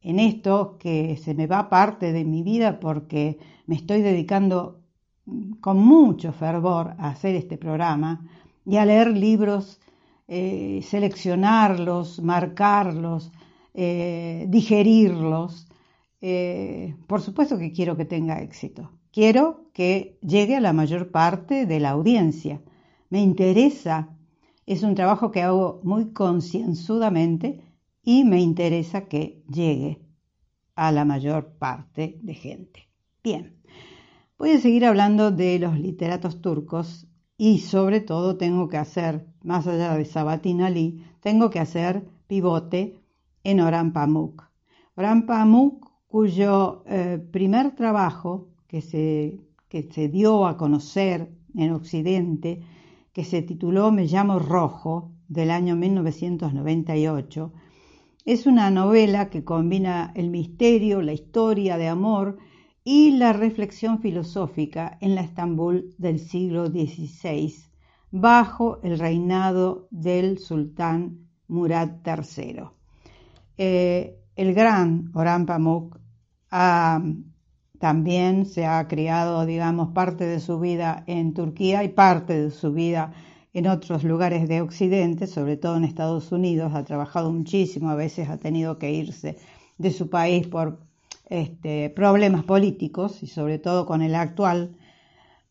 en 0.01 0.19
esto 0.19 0.77
que 0.79 1.17
se 1.17 1.33
me 1.33 1.47
va 1.47 1.69
parte 1.69 2.13
de 2.13 2.23
mi 2.23 2.43
vida, 2.43 2.79
porque 2.79 3.39
me 3.67 3.75
estoy 3.75 4.01
dedicando 4.03 4.83
con 5.59 5.79
mucho 5.79 6.31
fervor 6.31 6.95
a 6.97 7.09
hacer 7.09 7.35
este 7.35 7.57
programa 7.57 8.25
y 8.65 8.77
a 8.77 8.85
leer 8.85 9.09
libros, 9.17 9.81
eh, 10.29 10.79
seleccionarlos, 10.81 12.21
marcarlos, 12.21 13.33
eh, 13.73 14.45
digerirlos. 14.47 15.67
Por 17.07 17.21
supuesto 17.21 17.57
que 17.57 17.73
quiero 17.73 17.97
que 17.97 18.05
tenga 18.05 18.41
éxito. 18.41 18.91
Quiero 19.15 19.71
que 19.71 20.19
llegue 20.21 20.57
a 20.57 20.59
la 20.59 20.73
mayor 20.73 21.09
parte 21.09 21.65
de 21.65 21.79
la 21.79 21.91
audiencia. 21.91 22.61
Me 23.09 23.21
interesa. 23.21 24.09
Es 24.65 24.83
un 24.83 24.93
trabajo 24.93 25.31
que 25.31 25.41
hago 25.41 25.79
muy 25.85 26.11
concienzudamente 26.11 27.63
y 28.03 28.25
me 28.25 28.41
interesa 28.41 29.05
que 29.05 29.41
llegue 29.47 30.01
a 30.75 30.91
la 30.91 31.05
mayor 31.05 31.53
parte 31.57 32.19
de 32.23 32.33
gente. 32.33 32.89
Bien, 33.23 33.55
voy 34.37 34.51
a 34.51 34.59
seguir 34.59 34.83
hablando 34.83 35.31
de 35.31 35.59
los 35.59 35.79
literatos 35.79 36.41
turcos 36.41 37.07
y 37.37 37.59
sobre 37.59 38.01
todo 38.01 38.35
tengo 38.35 38.67
que 38.67 38.75
hacer, 38.75 39.27
más 39.43 39.65
allá 39.65 39.95
de 39.95 40.03
Sabatin 40.03 40.61
Ali, 40.61 41.05
tengo 41.21 41.49
que 41.49 41.59
hacer 41.59 42.05
pivote 42.27 42.99
en 43.45 43.61
Orhan 43.61 43.93
Pamuk. 43.93 44.43
Orhan 44.97 45.25
Pamuk, 45.25 45.89
cuyo 46.05 46.83
eh, 46.85 47.17
primer 47.31 47.75
trabajo 47.77 48.54
que 48.67 48.81
se, 48.81 49.39
que 49.69 49.83
se 49.83 50.09
dio 50.09 50.45
a 50.45 50.57
conocer 50.57 51.31
en 51.55 51.71
Occidente, 51.71 52.61
que 53.13 53.23
se 53.23 53.41
tituló 53.41 53.91
Me 53.91 54.05
llamo 54.05 54.39
Rojo, 54.39 55.11
del 55.27 55.51
año 55.51 55.75
1998, 55.75 57.53
es 58.25 58.47
una 58.47 58.71
novela 58.71 59.29
que 59.29 59.43
combina 59.43 60.11
el 60.15 60.29
misterio, 60.29 61.01
la 61.01 61.13
historia 61.13 61.77
de 61.77 61.87
amor 61.87 62.37
y 62.83 63.11
la 63.11 63.33
reflexión 63.33 63.99
filosófica 63.99 64.97
en 65.01 65.15
la 65.15 65.21
Estambul 65.21 65.93
del 65.97 66.19
siglo 66.19 66.67
XVI, 66.67 67.53
bajo 68.11 68.79
el 68.83 68.99
reinado 68.99 69.87
del 69.91 70.39
sultán 70.39 71.27
Murad 71.47 71.97
III. 72.05 72.63
Eh, 73.57 74.19
el 74.35 74.53
gran 74.53 75.11
Orhan 75.13 75.45
Pamuk 75.45 75.99
también 77.79 78.45
se 78.45 78.65
ha 78.65 78.87
criado, 78.87 79.45
digamos, 79.45 79.89
parte 79.89 80.25
de 80.25 80.39
su 80.39 80.59
vida 80.59 81.03
en 81.07 81.33
Turquía 81.33 81.83
y 81.83 81.89
parte 81.89 82.39
de 82.41 82.51
su 82.51 82.73
vida 82.73 83.13
en 83.53 83.67
otros 83.67 84.03
lugares 84.03 84.49
de 84.49 84.61
Occidente, 84.61 85.27
sobre 85.27 85.55
todo 85.55 85.77
en 85.77 85.85
Estados 85.85 86.31
Unidos, 86.31 86.73
ha 86.73 86.83
trabajado 86.83 87.31
muchísimo, 87.31 87.89
a 87.89 87.95
veces 87.95 88.29
ha 88.29 88.37
tenido 88.37 88.77
que 88.77 88.91
irse 88.91 89.37
de 89.77 89.91
su 89.91 90.09
país 90.09 90.45
por 90.47 90.79
este, 91.29 91.89
problemas 91.89 92.43
políticos 92.43 93.23
y 93.23 93.27
sobre 93.27 93.57
todo 93.57 93.85
con 93.85 94.01
el 94.01 94.15
actual 94.15 94.75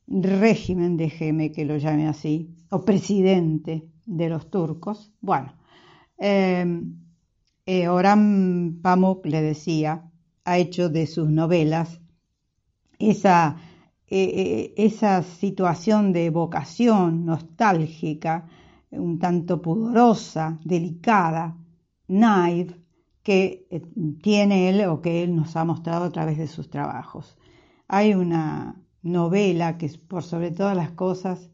régimen, 0.07 0.97
déjeme 0.97 1.51
que 1.51 1.65
lo 1.65 1.79
llame 1.79 2.07
así, 2.07 2.55
o 2.71 2.85
presidente 2.85 3.89
de 4.05 4.29
los 4.29 4.51
turcos. 4.51 5.13
Bueno, 5.21 5.55
eh, 6.19 6.83
eh, 7.65 7.89
Orhan 7.89 8.81
Pamuk 8.83 9.25
le 9.25 9.41
decía, 9.41 10.11
ha 10.45 10.59
hecho 10.59 10.91
de 10.91 11.07
sus 11.07 11.31
novelas 11.31 12.01
esa 13.11 13.57
eh, 14.07 14.23
eh, 14.23 14.75
esa 14.77 15.23
situación 15.23 16.13
de 16.13 16.29
vocación 16.31 17.25
nostálgica, 17.25 18.47
un 18.91 19.19
tanto 19.19 19.63
pudorosa, 19.63 20.59
delicada, 20.63 21.57
naive, 22.07 22.77
que 23.23 23.67
eh, 23.71 23.83
tiene 24.23 24.69
él 24.69 24.87
o 24.89 25.01
que 25.01 25.23
él 25.23 25.35
nos 25.35 25.57
ha 25.57 25.65
mostrado 25.65 26.05
a 26.05 26.11
través 26.11 26.37
de 26.39 26.47
sus 26.47 26.69
trabajos. 26.69 27.37
Hay 27.89 28.15
una 28.15 28.81
novela 29.03 29.79
que 29.79 29.89
por 30.07 30.23
sobre 30.23 30.51
todas 30.51 30.77
las 30.77 30.91
cosas, 30.91 31.51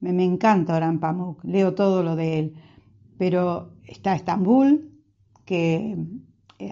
me, 0.00 0.12
me 0.12 0.24
encanta 0.24 0.76
Orhan 0.76 1.00
Pamuk, 1.00 1.44
leo 1.44 1.74
todo 1.74 2.02
lo 2.04 2.14
de 2.16 2.38
él, 2.38 2.54
pero 3.18 3.72
está 3.84 4.14
Estambul, 4.14 4.92
que 5.44 5.96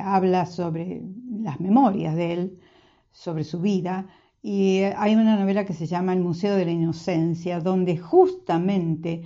habla 0.00 0.46
sobre 0.46 1.02
las 1.28 1.60
memorias 1.60 2.14
de 2.14 2.32
él, 2.32 2.58
sobre 3.16 3.44
su 3.44 3.60
vida, 3.60 4.06
y 4.42 4.82
hay 4.96 5.14
una 5.14 5.36
novela 5.36 5.64
que 5.64 5.72
se 5.72 5.86
llama 5.86 6.12
El 6.12 6.20
Museo 6.20 6.54
de 6.54 6.66
la 6.66 6.70
Inocencia, 6.70 7.60
donde 7.60 7.96
justamente 7.96 9.22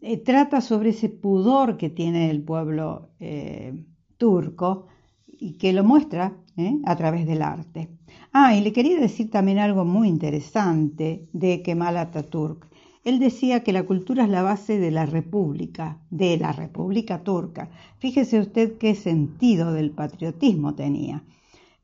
eh, 0.00 0.16
trata 0.16 0.60
sobre 0.60 0.90
ese 0.90 1.10
pudor 1.10 1.76
que 1.76 1.90
tiene 1.90 2.30
el 2.30 2.42
pueblo 2.42 3.10
eh, 3.20 3.84
turco 4.16 4.86
y 5.26 5.58
que 5.58 5.72
lo 5.72 5.84
muestra 5.84 6.32
eh, 6.56 6.78
a 6.86 6.96
través 6.96 7.26
del 7.26 7.42
arte. 7.42 7.90
Ah, 8.32 8.56
y 8.56 8.62
le 8.62 8.72
quería 8.72 8.98
decir 8.98 9.30
también 9.30 9.58
algo 9.58 9.84
muy 9.84 10.08
interesante 10.08 11.28
de 11.32 11.62
Kemal 11.62 11.98
Atatürk. 11.98 12.66
Él 13.04 13.18
decía 13.18 13.62
que 13.62 13.72
la 13.72 13.84
cultura 13.84 14.24
es 14.24 14.30
la 14.30 14.42
base 14.42 14.78
de 14.78 14.90
la 14.90 15.04
república, 15.04 16.00
de 16.10 16.38
la 16.38 16.52
república 16.52 17.22
turca. 17.22 17.70
Fíjese 17.98 18.40
usted 18.40 18.78
qué 18.78 18.94
sentido 18.94 19.72
del 19.72 19.90
patriotismo 19.90 20.74
tenía 20.74 21.22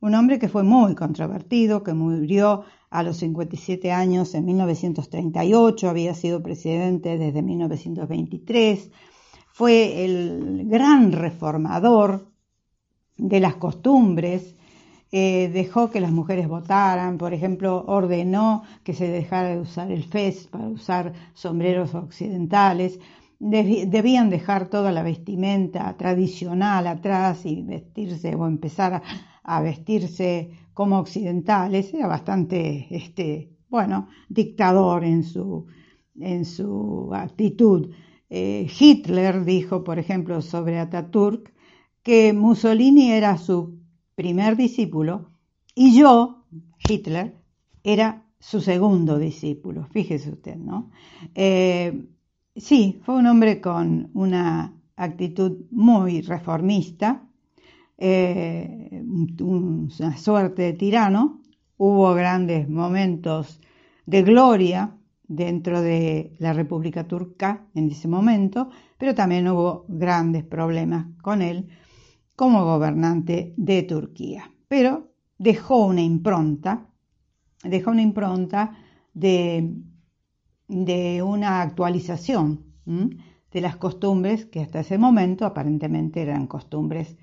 un 0.01 0.15
hombre 0.15 0.39
que 0.39 0.47
fue 0.47 0.63
muy 0.63 0.95
controvertido, 0.95 1.83
que 1.83 1.93
murió 1.93 2.63
a 2.89 3.03
los 3.03 3.17
57 3.17 3.91
años 3.91 4.33
en 4.33 4.45
1938, 4.45 5.89
había 5.89 6.13
sido 6.13 6.41
presidente 6.41 7.17
desde 7.17 7.41
1923, 7.41 8.91
fue 9.51 10.05
el 10.05 10.67
gran 10.67 11.11
reformador 11.11 12.31
de 13.17 13.39
las 13.39 13.55
costumbres, 13.55 14.55
eh, 15.11 15.49
dejó 15.51 15.89
que 15.89 15.99
las 15.99 16.11
mujeres 16.11 16.47
votaran, 16.47 17.17
por 17.17 17.33
ejemplo, 17.33 17.83
ordenó 17.87 18.63
que 18.83 18.93
se 18.93 19.07
dejara 19.07 19.49
de 19.49 19.59
usar 19.59 19.91
el 19.91 20.03
fez 20.03 20.47
para 20.47 20.67
usar 20.67 21.13
sombreros 21.33 21.95
occidentales, 21.95 22.99
debían 23.39 24.29
dejar 24.29 24.67
toda 24.67 24.91
la 24.91 25.01
vestimenta 25.01 25.95
tradicional 25.97 26.87
atrás 26.87 27.45
y 27.45 27.61
vestirse 27.63 28.35
o 28.35 28.45
empezar 28.45 28.95
a, 28.95 29.01
a 29.51 29.61
vestirse 29.61 30.51
como 30.73 30.99
occidentales, 30.99 31.91
era 31.93 32.07
bastante, 32.07 32.87
este, 32.91 33.57
bueno, 33.67 34.07
dictador 34.29 35.03
en 35.03 35.23
su, 35.23 35.65
en 36.19 36.45
su 36.45 37.09
actitud. 37.13 37.89
Eh, 38.29 38.69
Hitler 38.79 39.43
dijo, 39.45 39.83
por 39.83 39.97
ejemplo, 39.97 40.43
sobre 40.43 40.77
Ataturk, 40.77 41.51
que 42.03 42.31
Mussolini 42.33 43.11
era 43.11 43.37
su 43.37 43.79
primer 44.13 44.55
discípulo 44.55 45.31
y 45.73 45.97
yo, 45.97 46.45
Hitler, 46.87 47.35
era 47.83 48.27
su 48.39 48.61
segundo 48.61 49.17
discípulo. 49.17 49.87
Fíjese 49.91 50.29
usted, 50.29 50.57
¿no? 50.57 50.91
Eh, 51.33 52.07
sí, 52.55 53.01
fue 53.03 53.15
un 53.15 53.25
hombre 53.25 53.59
con 53.59 54.11
una 54.13 54.79
actitud 54.95 55.65
muy 55.71 56.21
reformista, 56.21 57.28
eh, 58.01 59.03
una 59.41 60.17
suerte 60.17 60.61
de 60.61 60.73
tirano, 60.73 61.41
hubo 61.77 62.13
grandes 62.13 62.69
momentos 62.69 63.59
de 64.05 64.23
gloria 64.23 64.95
dentro 65.27 65.81
de 65.81 66.33
la 66.39 66.53
República 66.53 67.07
Turca 67.07 67.67
en 67.75 67.89
ese 67.89 68.07
momento, 68.07 68.69
pero 68.97 69.13
también 69.13 69.47
hubo 69.49 69.85
grandes 69.89 70.45
problemas 70.45 71.07
con 71.21 71.41
él 71.41 71.67
como 72.35 72.63
gobernante 72.63 73.53
de 73.57 73.83
Turquía. 73.83 74.49
Pero 74.69 75.11
dejó 75.37 75.85
una 75.85 76.01
impronta, 76.01 76.87
dejó 77.63 77.91
una 77.91 78.01
impronta 78.01 78.77
de, 79.13 79.73
de 80.69 81.21
una 81.21 81.61
actualización 81.61 82.63
de 82.85 83.61
las 83.61 83.75
costumbres 83.75 84.45
que 84.45 84.61
hasta 84.61 84.79
ese 84.79 84.97
momento 84.97 85.45
aparentemente 85.45 86.21
eran 86.21 86.47
costumbres 86.47 87.17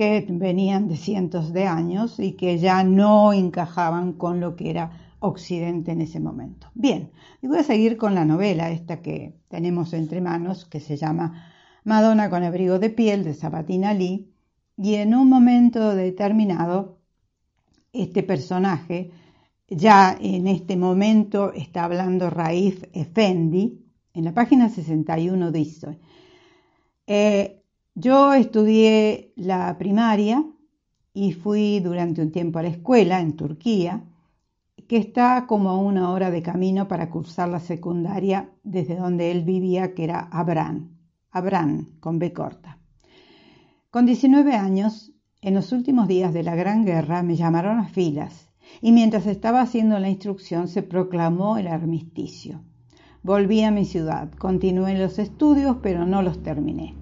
que 0.00 0.24
venían 0.30 0.88
de 0.88 0.96
cientos 0.96 1.52
de 1.52 1.66
años 1.66 2.20
y 2.20 2.32
que 2.32 2.56
ya 2.56 2.82
no 2.84 3.34
encajaban 3.34 4.14
con 4.14 4.40
lo 4.40 4.56
que 4.56 4.70
era 4.70 5.16
Occidente 5.18 5.92
en 5.92 6.00
ese 6.00 6.20
momento. 6.20 6.68
Bien, 6.72 7.10
y 7.42 7.48
voy 7.48 7.58
a 7.58 7.64
seguir 7.64 7.98
con 7.98 8.14
la 8.14 8.24
novela 8.24 8.70
esta 8.70 9.02
que 9.02 9.38
tenemos 9.48 9.92
entre 9.92 10.22
manos, 10.22 10.64
que 10.64 10.80
se 10.80 10.96
llama 10.96 11.52
Madonna 11.84 12.30
con 12.30 12.42
abrigo 12.44 12.78
de 12.78 12.88
piel 12.88 13.24
de 13.24 13.34
Sabatina 13.34 13.92
Lee, 13.92 14.32
y 14.74 14.94
en 14.94 15.14
un 15.14 15.28
momento 15.28 15.94
determinado, 15.94 17.02
este 17.92 18.22
personaje, 18.22 19.10
ya 19.68 20.16
en 20.18 20.46
este 20.46 20.78
momento 20.78 21.52
está 21.52 21.84
hablando 21.84 22.30
Raif 22.30 22.84
Effendi, 22.94 23.84
en 24.14 24.24
la 24.24 24.32
página 24.32 24.70
61 24.70 25.52
dice, 25.52 25.98
eh, 27.06 27.59
yo 28.00 28.32
estudié 28.32 29.34
la 29.36 29.76
primaria 29.76 30.42
y 31.12 31.32
fui 31.32 31.80
durante 31.80 32.22
un 32.22 32.32
tiempo 32.32 32.58
a 32.58 32.62
la 32.62 32.68
escuela 32.68 33.20
en 33.20 33.36
Turquía, 33.36 34.04
que 34.88 34.96
está 34.96 35.46
como 35.46 35.68
a 35.68 35.76
una 35.76 36.10
hora 36.10 36.30
de 36.30 36.42
camino 36.42 36.88
para 36.88 37.10
cursar 37.10 37.50
la 37.50 37.60
secundaria 37.60 38.50
desde 38.64 38.96
donde 38.96 39.30
él 39.30 39.44
vivía, 39.44 39.94
que 39.94 40.04
era 40.04 40.20
Abran, 40.32 40.96
Abran 41.30 41.88
con 42.00 42.18
B 42.18 42.32
corta. 42.32 42.78
Con 43.90 44.06
19 44.06 44.54
años, 44.54 45.12
en 45.42 45.54
los 45.54 45.72
últimos 45.72 46.08
días 46.08 46.32
de 46.32 46.42
la 46.42 46.54
Gran 46.54 46.86
Guerra, 46.86 47.22
me 47.22 47.36
llamaron 47.36 47.78
a 47.78 47.88
filas 47.88 48.48
y 48.80 48.92
mientras 48.92 49.26
estaba 49.26 49.60
haciendo 49.60 49.98
la 49.98 50.08
instrucción 50.08 50.68
se 50.68 50.82
proclamó 50.82 51.58
el 51.58 51.66
armisticio. 51.66 52.62
Volví 53.22 53.62
a 53.62 53.70
mi 53.70 53.84
ciudad, 53.84 54.32
continué 54.38 54.96
los 54.96 55.18
estudios, 55.18 55.76
pero 55.82 56.06
no 56.06 56.22
los 56.22 56.42
terminé. 56.42 56.99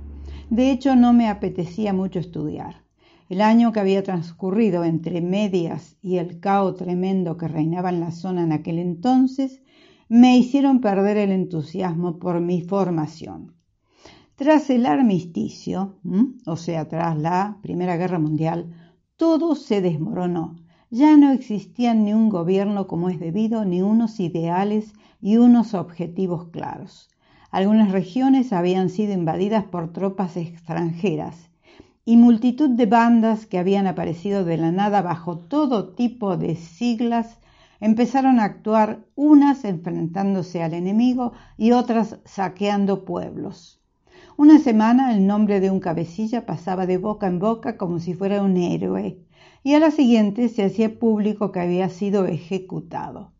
De 0.50 0.70
hecho, 0.70 0.96
no 0.96 1.12
me 1.12 1.28
apetecía 1.28 1.92
mucho 1.92 2.18
estudiar. 2.18 2.82
El 3.28 3.42
año 3.42 3.70
que 3.70 3.80
había 3.80 4.02
transcurrido 4.02 4.82
entre 4.82 5.20
medias 5.20 5.98
y 6.00 6.16
el 6.16 6.40
caos 6.40 6.76
tremendo 6.76 7.36
que 7.36 7.48
reinaba 7.48 7.90
en 7.90 8.00
la 8.00 8.12
zona 8.12 8.44
en 8.44 8.52
aquel 8.52 8.78
entonces 8.78 9.62
me 10.08 10.38
hicieron 10.38 10.80
perder 10.80 11.18
el 11.18 11.32
entusiasmo 11.32 12.18
por 12.18 12.40
mi 12.40 12.62
formación. 12.62 13.54
Tras 14.36 14.70
el 14.70 14.86
armisticio, 14.86 15.98
o 16.46 16.56
sea, 16.56 16.88
tras 16.88 17.18
la 17.18 17.58
Primera 17.60 17.98
Guerra 17.98 18.18
Mundial, 18.18 18.72
todo 19.16 19.54
se 19.54 19.82
desmoronó. 19.82 20.56
Ya 20.90 21.18
no 21.18 21.32
existía 21.32 21.92
ni 21.92 22.14
un 22.14 22.30
gobierno 22.30 22.86
como 22.86 23.10
es 23.10 23.20
debido, 23.20 23.66
ni 23.66 23.82
unos 23.82 24.18
ideales 24.18 24.94
y 25.20 25.36
unos 25.36 25.74
objetivos 25.74 26.48
claros. 26.48 27.10
Algunas 27.50 27.92
regiones 27.92 28.52
habían 28.52 28.90
sido 28.90 29.14
invadidas 29.14 29.64
por 29.64 29.92
tropas 29.92 30.36
extranjeras 30.36 31.48
y 32.04 32.16
multitud 32.16 32.70
de 32.70 32.86
bandas 32.86 33.46
que 33.46 33.58
habían 33.58 33.86
aparecido 33.86 34.44
de 34.44 34.56
la 34.58 34.70
nada 34.70 35.02
bajo 35.02 35.38
todo 35.38 35.94
tipo 35.94 36.36
de 36.36 36.56
siglas 36.56 37.38
empezaron 37.80 38.38
a 38.38 38.44
actuar 38.44 39.00
unas 39.14 39.64
enfrentándose 39.64 40.62
al 40.62 40.74
enemigo 40.74 41.32
y 41.56 41.72
otras 41.72 42.18
saqueando 42.24 43.04
pueblos. 43.04 43.80
Una 44.36 44.58
semana 44.58 45.14
el 45.14 45.26
nombre 45.26 45.60
de 45.60 45.70
un 45.70 45.80
cabecilla 45.80 46.44
pasaba 46.44 46.86
de 46.86 46.98
boca 46.98 47.26
en 47.26 47.38
boca 47.38 47.76
como 47.76 47.98
si 47.98 48.14
fuera 48.14 48.42
un 48.42 48.56
héroe, 48.56 49.18
y 49.62 49.74
a 49.74 49.78
la 49.78 49.90
siguiente 49.90 50.48
se 50.48 50.64
hacía 50.64 50.98
público 50.98 51.50
que 51.50 51.60
había 51.60 51.88
sido 51.88 52.26
ejecutado. 52.26 53.32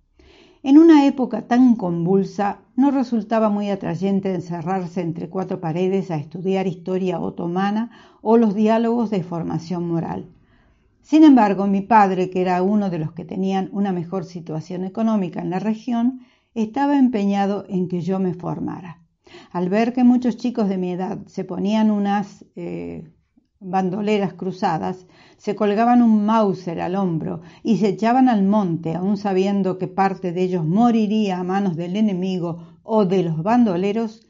En 0.63 0.77
una 0.77 1.07
época 1.07 1.47
tan 1.47 1.77
convulsa, 1.77 2.59
no 2.75 2.91
resultaba 2.91 3.49
muy 3.49 3.71
atrayente 3.71 4.35
encerrarse 4.35 5.01
entre 5.01 5.29
cuatro 5.29 5.61
paredes 5.61 6.11
a 6.11 6.17
estudiar 6.17 6.67
historia 6.67 7.21
otomana 7.21 7.91
o 8.23 8.37
los 8.37 8.57
diálogos 8.57 9.11
de 9.11 9.23
formación 9.23 9.87
moral. 9.87 10.27
Sin 11.01 11.23
embargo, 11.23 11.67
mi 11.67 11.81
padre, 11.81 12.29
que 12.29 12.41
era 12.41 12.61
uno 12.63 12.91
de 12.91 12.99
los 12.99 13.13
que 13.13 13.25
tenían 13.25 13.71
una 13.73 13.93
mejor 13.93 14.25
situación 14.25 14.85
económica 14.85 15.41
en 15.41 15.51
la 15.51 15.61
región, 15.61 16.21
estaba 16.55 16.99
empeñado 16.99 17.65
en 17.69 17.89
que 17.89 18.01
yo 18.01 18.19
me 18.19 18.35
formara. 18.35 19.01
Al 19.53 19.69
ver 19.69 19.93
que 19.93 20.03
muchos 20.03 20.37
chicos 20.37 20.69
de 20.69 20.77
mi 20.77 20.91
edad 20.91 21.19
se 21.27 21.45
ponían 21.45 21.91
unas 21.91 22.45
eh, 22.57 23.09
bandoleras 23.61 24.35
cruzadas, 24.35 25.07
se 25.37 25.57
colgaban 25.57 26.03
un 26.03 26.25
Mauser 26.25 26.81
al 26.81 26.95
hombro 26.95 27.41
y 27.63 27.79
se 27.79 27.89
echaban 27.89 28.29
al 28.29 28.45
monte, 28.45 28.95
aun 28.95 29.17
sabiendo 29.17 29.79
que 29.79 29.89
parte 29.89 30.33
de 30.33 30.43
ellos 30.43 30.65
moriría 30.65 31.39
a 31.39 31.45
manos 31.45 31.77
del 31.77 31.97
enemigo 31.97 32.79
o 32.83 33.05
de 33.05 33.25
los 33.25 33.43
bandoleros, 33.43 34.21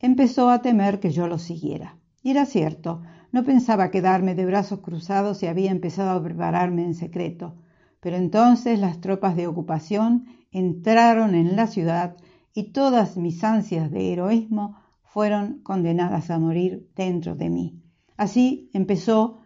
empezó 0.00 0.50
a 0.50 0.60
temer 0.60 1.00
que 1.00 1.10
yo 1.10 1.28
lo 1.28 1.38
siguiera. 1.38 1.96
Y 2.22 2.30
era 2.30 2.44
cierto, 2.44 3.02
no 3.32 3.44
pensaba 3.44 3.90
quedarme 3.90 4.34
de 4.34 4.46
brazos 4.46 4.80
cruzados 4.80 5.42
y 5.42 5.46
había 5.46 5.70
empezado 5.70 6.10
a 6.10 6.22
prepararme 6.22 6.84
en 6.84 6.94
secreto. 6.94 7.56
Pero 8.00 8.16
entonces 8.16 8.78
las 8.78 9.00
tropas 9.00 9.34
de 9.34 9.46
ocupación 9.46 10.26
entraron 10.50 11.34
en 11.34 11.56
la 11.56 11.66
ciudad 11.66 12.16
y 12.54 12.72
todas 12.72 13.16
mis 13.16 13.42
ansias 13.44 13.90
de 13.90 14.12
heroísmo 14.12 14.76
fueron 15.02 15.60
condenadas 15.62 16.30
a 16.30 16.38
morir 16.38 16.88
dentro 16.94 17.34
de 17.34 17.50
mí. 17.50 17.82
Así 18.18 18.68
empezó 18.74 19.38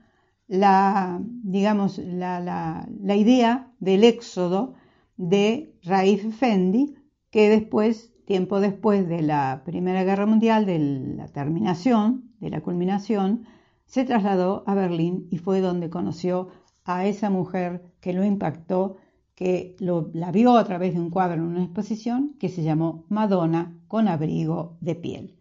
la, 0.48 1.20
digamos, 1.44 1.98
la, 1.98 2.88
idea 3.16 3.70
del 3.80 4.02
éxodo 4.02 4.74
de 5.18 5.76
Raif 5.84 6.34
Fendi, 6.34 6.94
que 7.30 7.50
después, 7.50 8.14
tiempo 8.24 8.60
después 8.60 9.06
de 9.06 9.20
la 9.20 9.62
Primera 9.66 10.04
Guerra 10.04 10.24
Mundial, 10.24 10.64
de 10.64 10.78
la 10.78 11.28
terminación, 11.28 12.32
de 12.40 12.48
la 12.48 12.62
culminación, 12.62 13.44
se 13.84 14.04
trasladó 14.04 14.64
a 14.66 14.74
Berlín 14.74 15.28
y 15.30 15.36
fue 15.36 15.60
donde 15.60 15.90
conoció 15.90 16.48
a 16.84 17.06
esa 17.06 17.28
mujer 17.28 17.84
que 18.00 18.14
lo 18.14 18.24
impactó, 18.24 18.96
que 19.34 19.76
la 19.78 20.32
vio 20.32 20.56
a 20.56 20.64
través 20.64 20.94
de 20.94 21.00
un 21.00 21.10
cuadro 21.10 21.34
en 21.34 21.42
una 21.42 21.64
exposición 21.64 22.36
que 22.40 22.48
se 22.48 22.62
llamó 22.62 23.04
Madonna 23.10 23.76
con 23.86 24.08
abrigo 24.08 24.78
de 24.80 24.94
piel. 24.94 25.36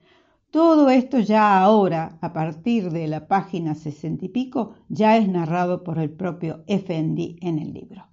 Todo 0.52 0.90
esto 0.90 1.20
ya 1.20 1.60
ahora, 1.62 2.18
a 2.22 2.34
partir 2.34 2.92
de 2.92 3.08
la 3.08 3.28
página 3.30 3.74
sesenta 3.74 4.26
y 4.26 4.30
pico, 4.30 4.74
ya 4.90 5.16
es 5.16 5.30
narrado 5.30 5.82
por 5.84 5.98
el 5.98 6.12
propio 6.12 6.66
Effendi 6.68 7.38
en 7.42 7.58
el 7.58 7.74
libro. 7.74 8.10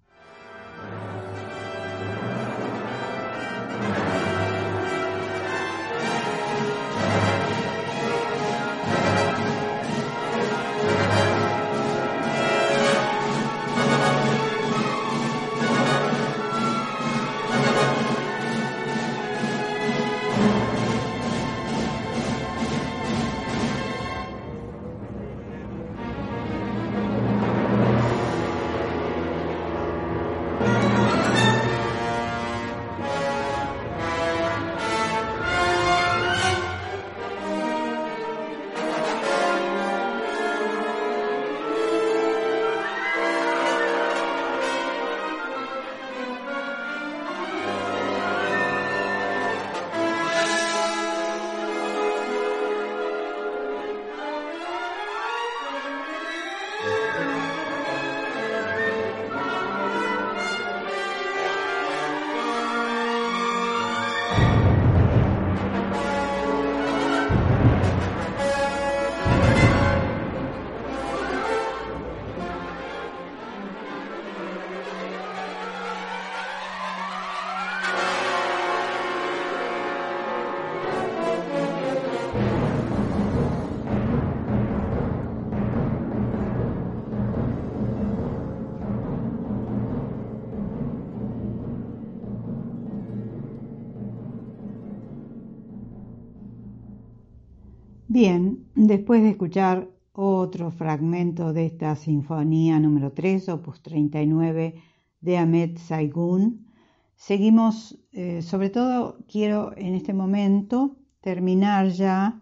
Bien, 98.11 98.67
después 98.75 99.21
de 99.23 99.29
escuchar 99.29 99.91
otro 100.13 100.71
fragmento 100.71 101.53
de 101.53 101.67
esta 101.67 101.95
Sinfonía 101.95 102.81
número 102.81 103.13
3, 103.13 103.51
opus 103.51 103.83
39 103.83 104.83
de 105.21 105.37
Ahmed 105.37 105.77
Saigun, 105.77 106.73
seguimos, 107.17 107.99
eh, 108.13 108.41
sobre 108.41 108.71
todo 108.71 109.19
quiero 109.31 109.77
en 109.77 109.95
este 109.95 110.15
momento 110.15 110.97
terminar 111.21 111.89
ya 111.89 112.41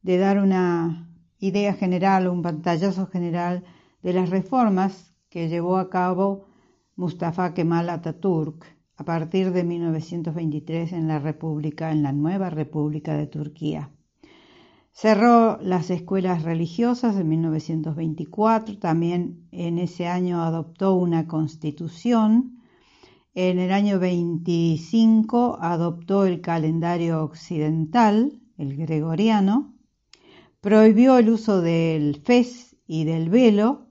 de 0.00 0.16
dar 0.16 0.38
una 0.38 1.14
idea 1.38 1.74
general, 1.74 2.26
un 2.26 2.40
pantallazo 2.40 3.06
general 3.06 3.62
de 4.02 4.14
las 4.14 4.30
reformas 4.30 5.14
que 5.28 5.50
llevó 5.50 5.76
a 5.76 5.90
cabo 5.90 6.46
Mustafa 6.96 7.52
Kemal 7.52 7.90
Atatürk 7.90 8.64
a 8.96 9.04
partir 9.04 9.52
de 9.52 9.64
1923 9.64 10.94
en 10.94 11.08
la 11.08 11.18
República, 11.18 11.92
en 11.92 12.02
la 12.02 12.12
nueva 12.12 12.48
República 12.48 13.14
de 13.18 13.26
Turquía. 13.26 13.93
Cerró 14.96 15.58
las 15.60 15.90
escuelas 15.90 16.44
religiosas 16.44 17.16
en 17.16 17.28
1924, 17.28 18.78
también 18.78 19.48
en 19.50 19.78
ese 19.78 20.06
año 20.06 20.40
adoptó 20.40 20.94
una 20.94 21.26
constitución. 21.26 22.60
En 23.34 23.58
el 23.58 23.72
año 23.72 23.98
25 23.98 25.58
adoptó 25.60 26.26
el 26.26 26.40
calendario 26.40 27.24
occidental, 27.24 28.40
el 28.56 28.76
gregoriano, 28.76 29.74
prohibió 30.60 31.18
el 31.18 31.28
uso 31.28 31.60
del 31.60 32.22
fez 32.22 32.76
y 32.86 33.02
del 33.02 33.30
velo 33.30 33.88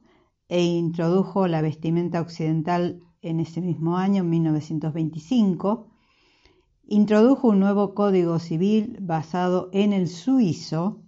e 0.47 0.63
introdujo 0.63 1.49
la 1.49 1.61
vestimenta 1.61 2.21
occidental 2.21 3.01
en 3.21 3.41
ese 3.41 3.59
mismo 3.59 3.97
año, 3.97 4.23
1925 4.23 5.92
introdujo 6.93 7.47
un 7.47 7.59
nuevo 7.59 7.95
código 7.95 8.37
civil 8.37 8.97
basado 9.01 9.69
en 9.73 9.93
el 9.93 10.07
suizo, 10.07 11.01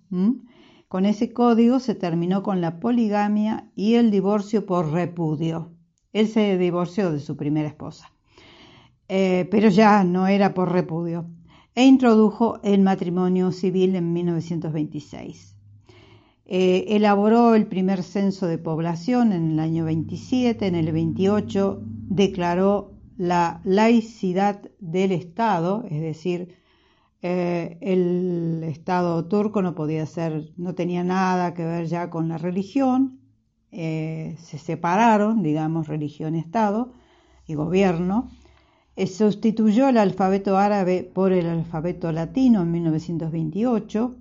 Con 0.88 1.05
ese 1.05 1.31
código 1.31 1.79
se 1.79 1.93
terminó 1.93 2.41
con 2.41 2.59
la 2.61 2.79
poligamia 2.79 3.69
y 3.75 3.95
el 3.95 4.09
divorcio 4.09 4.65
por 4.65 4.91
repudio. 4.91 5.73
Él 6.13 6.27
se 6.27 6.57
divorció 6.57 7.11
de 7.11 7.19
su 7.19 7.36
primera 7.36 7.67
esposa, 7.67 8.11
eh, 9.09 9.47
pero 9.51 9.69
ya 9.69 10.03
no 10.03 10.25
era 10.27 10.53
por 10.53 10.71
repudio, 10.71 11.25
e 11.75 11.86
introdujo 11.86 12.59
el 12.63 12.81
matrimonio 12.81 13.51
civil 13.51 13.95
en 13.95 14.13
1926. 14.13 15.55
Eh, 16.47 16.86
elaboró 16.95 17.53
el 17.53 17.67
primer 17.67 18.01
censo 18.01 18.47
de 18.47 18.57
población 18.57 19.33
en 19.33 19.51
el 19.51 19.59
año 19.59 19.86
27, 19.86 20.65
en 20.65 20.75
el 20.75 20.91
28 20.91 21.81
declaró 21.83 22.94
la 23.18 23.61
laicidad 23.63 24.61
del 24.80 25.11
Estado, 25.11 25.86
es 25.89 26.01
decir, 26.01 26.57
eh, 27.22 27.78
el 27.82 28.63
Estado 28.63 29.26
turco 29.26 29.61
no 29.61 29.74
podía 29.74 30.05
ser, 30.05 30.51
no 30.57 30.76
tenía 30.76 31.03
nada 31.03 31.53
que 31.53 31.66
ver 31.66 31.88
ya 31.88 32.09
con 32.09 32.28
la 32.30 32.38
religión, 32.38 33.20
eh, 33.72 34.36
se 34.39 34.57
separaron, 34.57 35.43
digamos, 35.43 35.88
religión 35.88 36.36
y 37.47 37.55
gobierno, 37.55 38.30
eh, 38.95 39.07
sustituyó 39.07 39.89
el 39.89 39.97
alfabeto 39.97 40.57
árabe 40.57 41.03
por 41.03 41.34
el 41.34 41.47
alfabeto 41.47 42.11
latino 42.11 42.61
en 42.61 42.72
1928, 42.72 44.16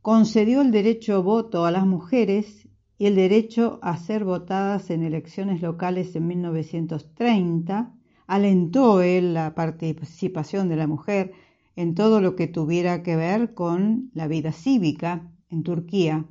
concedió 0.00 0.62
el 0.62 0.70
derecho 0.70 1.22
voto 1.22 1.64
a 1.64 1.70
las 1.70 1.86
mujeres 1.86 2.68
y 2.98 3.06
el 3.06 3.16
derecho 3.16 3.78
a 3.82 3.96
ser 3.96 4.24
votadas 4.24 4.90
en 4.90 5.02
elecciones 5.02 5.60
locales 5.60 6.14
en 6.14 6.26
1930, 6.28 7.92
alentó 8.32 9.02
él 9.02 9.34
la 9.34 9.54
participación 9.54 10.70
de 10.70 10.76
la 10.76 10.86
mujer 10.86 11.32
en 11.76 11.94
todo 11.94 12.22
lo 12.22 12.34
que 12.34 12.46
tuviera 12.46 13.02
que 13.02 13.14
ver 13.14 13.52
con 13.52 14.10
la 14.14 14.26
vida 14.26 14.52
cívica 14.52 15.30
en 15.50 15.62
Turquía. 15.62 16.24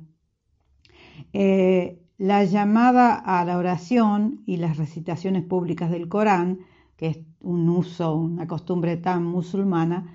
Eh, 1.32 2.02
la 2.18 2.42
llamada 2.42 3.14
a 3.14 3.44
la 3.44 3.56
oración 3.56 4.42
y 4.46 4.56
las 4.56 4.78
recitaciones 4.78 5.44
públicas 5.44 5.92
del 5.92 6.08
Corán, 6.08 6.58
que 6.96 7.06
es 7.06 7.20
un 7.38 7.68
uso, 7.68 8.16
una 8.16 8.48
costumbre 8.48 8.96
tan 8.96 9.24
musulmana, 9.24 10.12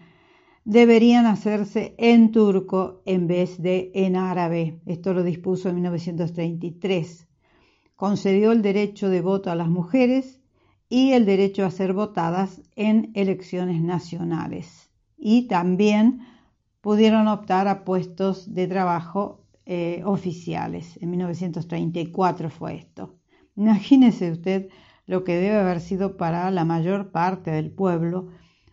deberían 0.65 1.25
hacerse 1.25 1.95
en 1.97 2.31
turco 2.31 3.01
en 3.05 3.27
vez 3.27 3.61
de 3.61 3.91
en 3.95 4.17
árabe. 4.17 4.81
Esto 4.85 5.13
lo 5.13 5.23
dispuso 5.23 5.69
en 5.69 5.75
1933. 5.75 7.29
Concedió 7.95 8.51
el 8.51 8.61
derecho 8.61 9.07
de 9.07 9.21
voto 9.21 9.51
a 9.51 9.55
las 9.55 9.69
mujeres 9.69 10.41
y 10.89 11.11
el 11.11 11.25
derecho 11.25 11.65
a 11.65 11.71
ser 11.71 11.93
votadas 11.93 12.61
en 12.75 13.11
elecciones 13.13 13.81
nacionales 13.81 14.89
y 15.17 15.47
también 15.47 16.21
pudieron 16.81 17.27
optar 17.27 17.67
a 17.67 17.83
puestos 17.83 18.53
de 18.53 18.67
trabajo 18.67 19.43
eh, 19.65 20.01
oficiales. 20.05 20.97
En 21.01 21.09
1934 21.09 22.49
fue 22.49 22.75
esto. 22.75 23.15
Imagínese 23.55 24.31
usted 24.31 24.69
lo 25.05 25.23
que 25.23 25.35
debe 25.35 25.57
haber 25.57 25.81
sido 25.81 26.17
para 26.17 26.49
la 26.51 26.63
mayor 26.63 27.11
parte 27.11 27.51
del 27.51 27.71
pueblo 27.71 28.29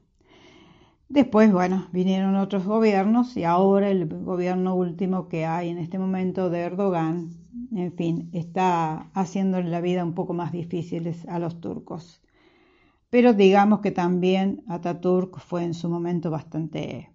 Después, 1.10 1.54
bueno, 1.54 1.88
vinieron 1.94 2.36
otros 2.36 2.66
gobiernos 2.66 3.38
y 3.38 3.46
ahora 3.46 3.90
el 3.90 4.08
gobierno 4.08 4.76
último 4.76 5.30
que 5.30 5.46
hay 5.46 5.70
en 5.70 5.78
este 5.78 5.98
momento 5.98 6.50
de 6.50 6.60
Erdogan, 6.60 7.30
en 7.74 7.94
fin, 7.94 8.30
está 8.34 9.10
haciendo 9.14 9.62
la 9.62 9.80
vida 9.80 10.04
un 10.04 10.14
poco 10.14 10.34
más 10.34 10.52
difícil 10.52 11.16
a 11.30 11.40
los 11.40 11.62
turcos. 11.62 12.22
Pero 13.10 13.34
digamos 13.34 13.80
que 13.80 13.92
también 13.92 14.64
Ataturk 14.68 15.40
fue 15.40 15.64
en 15.64 15.74
su 15.74 15.90
momento 15.90 16.30
bastante 16.30 17.12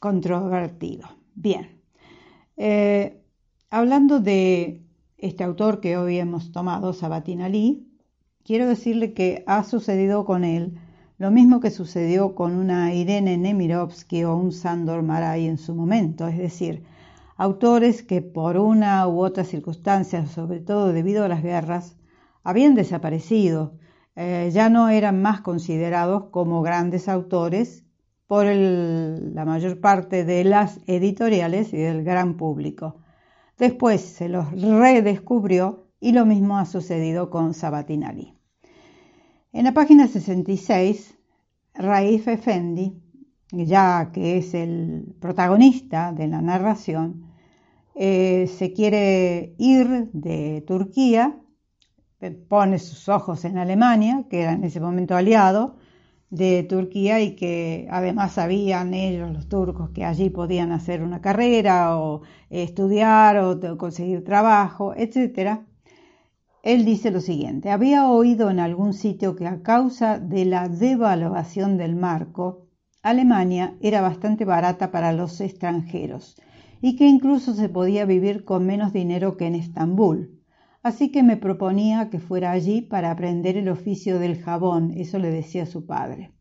controvertido. 0.00 1.08
Bien, 1.34 1.80
eh, 2.56 3.22
hablando 3.70 4.18
de 4.20 4.82
este 5.16 5.44
autor 5.44 5.80
que 5.80 5.96
hoy 5.96 6.18
hemos 6.18 6.52
tomado, 6.52 6.92
Sabatin 6.92 7.42
Ali, 7.42 7.88
quiero 8.44 8.66
decirle 8.66 9.12
que 9.14 9.44
ha 9.46 9.62
sucedido 9.64 10.24
con 10.24 10.44
él 10.44 10.78
lo 11.18 11.32
mismo 11.32 11.58
que 11.58 11.72
sucedió 11.72 12.36
con 12.36 12.54
una 12.54 12.94
Irene 12.94 13.36
Nemirovsky 13.36 14.22
o 14.22 14.36
un 14.36 14.52
Sandor 14.52 15.02
Maray 15.02 15.46
en 15.46 15.58
su 15.58 15.74
momento, 15.74 16.28
es 16.28 16.38
decir, 16.38 16.84
autores 17.36 18.04
que 18.04 18.22
por 18.22 18.56
una 18.56 19.06
u 19.08 19.24
otra 19.24 19.42
circunstancia, 19.42 20.26
sobre 20.26 20.60
todo 20.60 20.92
debido 20.92 21.24
a 21.24 21.28
las 21.28 21.42
guerras, 21.42 21.96
habían 22.44 22.76
desaparecido, 22.76 23.74
eh, 24.20 24.50
ya 24.52 24.68
no 24.68 24.88
eran 24.88 25.22
más 25.22 25.42
considerados 25.42 26.24
como 26.32 26.60
grandes 26.60 27.08
autores 27.08 27.84
por 28.26 28.46
la 28.46 29.44
mayor 29.44 29.80
parte 29.80 30.24
de 30.24 30.42
las 30.42 30.80
editoriales 30.88 31.72
y 31.72 31.76
del 31.76 32.02
gran 32.02 32.36
público. 32.36 32.96
Después 33.58 34.00
se 34.00 34.28
los 34.28 34.50
redescubrió 34.60 35.86
y 36.00 36.10
lo 36.10 36.26
mismo 36.26 36.58
ha 36.58 36.66
sucedido 36.66 37.30
con 37.30 37.54
Sabatinali. 37.54 38.34
En 39.52 39.64
la 39.64 39.72
página 39.72 40.08
66, 40.08 41.16
Raif 41.74 42.26
Effendi, 42.26 43.00
ya 43.52 44.10
que 44.12 44.38
es 44.38 44.52
el 44.52 45.14
protagonista 45.20 46.10
de 46.12 46.26
la 46.26 46.42
narración, 46.42 47.30
eh, 47.94 48.48
se 48.48 48.72
quiere 48.72 49.54
ir 49.58 50.10
de 50.12 50.64
Turquía, 50.66 51.38
pone 52.48 52.78
sus 52.78 53.08
ojos 53.08 53.44
en 53.44 53.58
Alemania, 53.58 54.24
que 54.28 54.42
era 54.42 54.52
en 54.52 54.64
ese 54.64 54.80
momento 54.80 55.14
aliado, 55.16 55.76
de 56.30 56.62
Turquía 56.62 57.20
y 57.20 57.36
que 57.36 57.88
además 57.90 58.32
sabían 58.32 58.92
ellos, 58.92 59.32
los 59.32 59.48
turcos, 59.48 59.90
que 59.90 60.04
allí 60.04 60.28
podían 60.30 60.72
hacer 60.72 61.02
una 61.02 61.20
carrera 61.20 61.96
o 61.98 62.22
estudiar 62.50 63.38
o 63.38 63.78
conseguir 63.78 64.24
trabajo, 64.24 64.94
etc. 64.94 65.60
Él 66.62 66.84
dice 66.84 67.10
lo 67.10 67.20
siguiente, 67.20 67.70
había 67.70 68.08
oído 68.10 68.50
en 68.50 68.60
algún 68.60 68.92
sitio 68.92 69.36
que 69.36 69.46
a 69.46 69.62
causa 69.62 70.18
de 70.18 70.44
la 70.44 70.68
devaluación 70.68 71.78
del 71.78 71.96
marco, 71.96 72.66
Alemania 73.02 73.76
era 73.80 74.00
bastante 74.00 74.44
barata 74.44 74.90
para 74.90 75.12
los 75.12 75.40
extranjeros 75.40 76.36
y 76.82 76.96
que 76.96 77.06
incluso 77.06 77.54
se 77.54 77.68
podía 77.68 78.04
vivir 78.04 78.44
con 78.44 78.66
menos 78.66 78.92
dinero 78.92 79.36
que 79.36 79.46
en 79.46 79.54
Estambul 79.54 80.37
así 80.88 81.10
que 81.10 81.22
me 81.22 81.36
proponía 81.36 82.10
que 82.10 82.18
fuera 82.18 82.50
allí 82.50 82.80
para 82.80 83.10
aprender 83.10 83.56
el 83.56 83.68
oficio 83.68 84.18
del 84.18 84.42
jabón, 84.42 84.92
eso 84.96 85.18
le 85.18 85.30
decía 85.30 85.66
su 85.66 85.86
padre, 85.86 86.32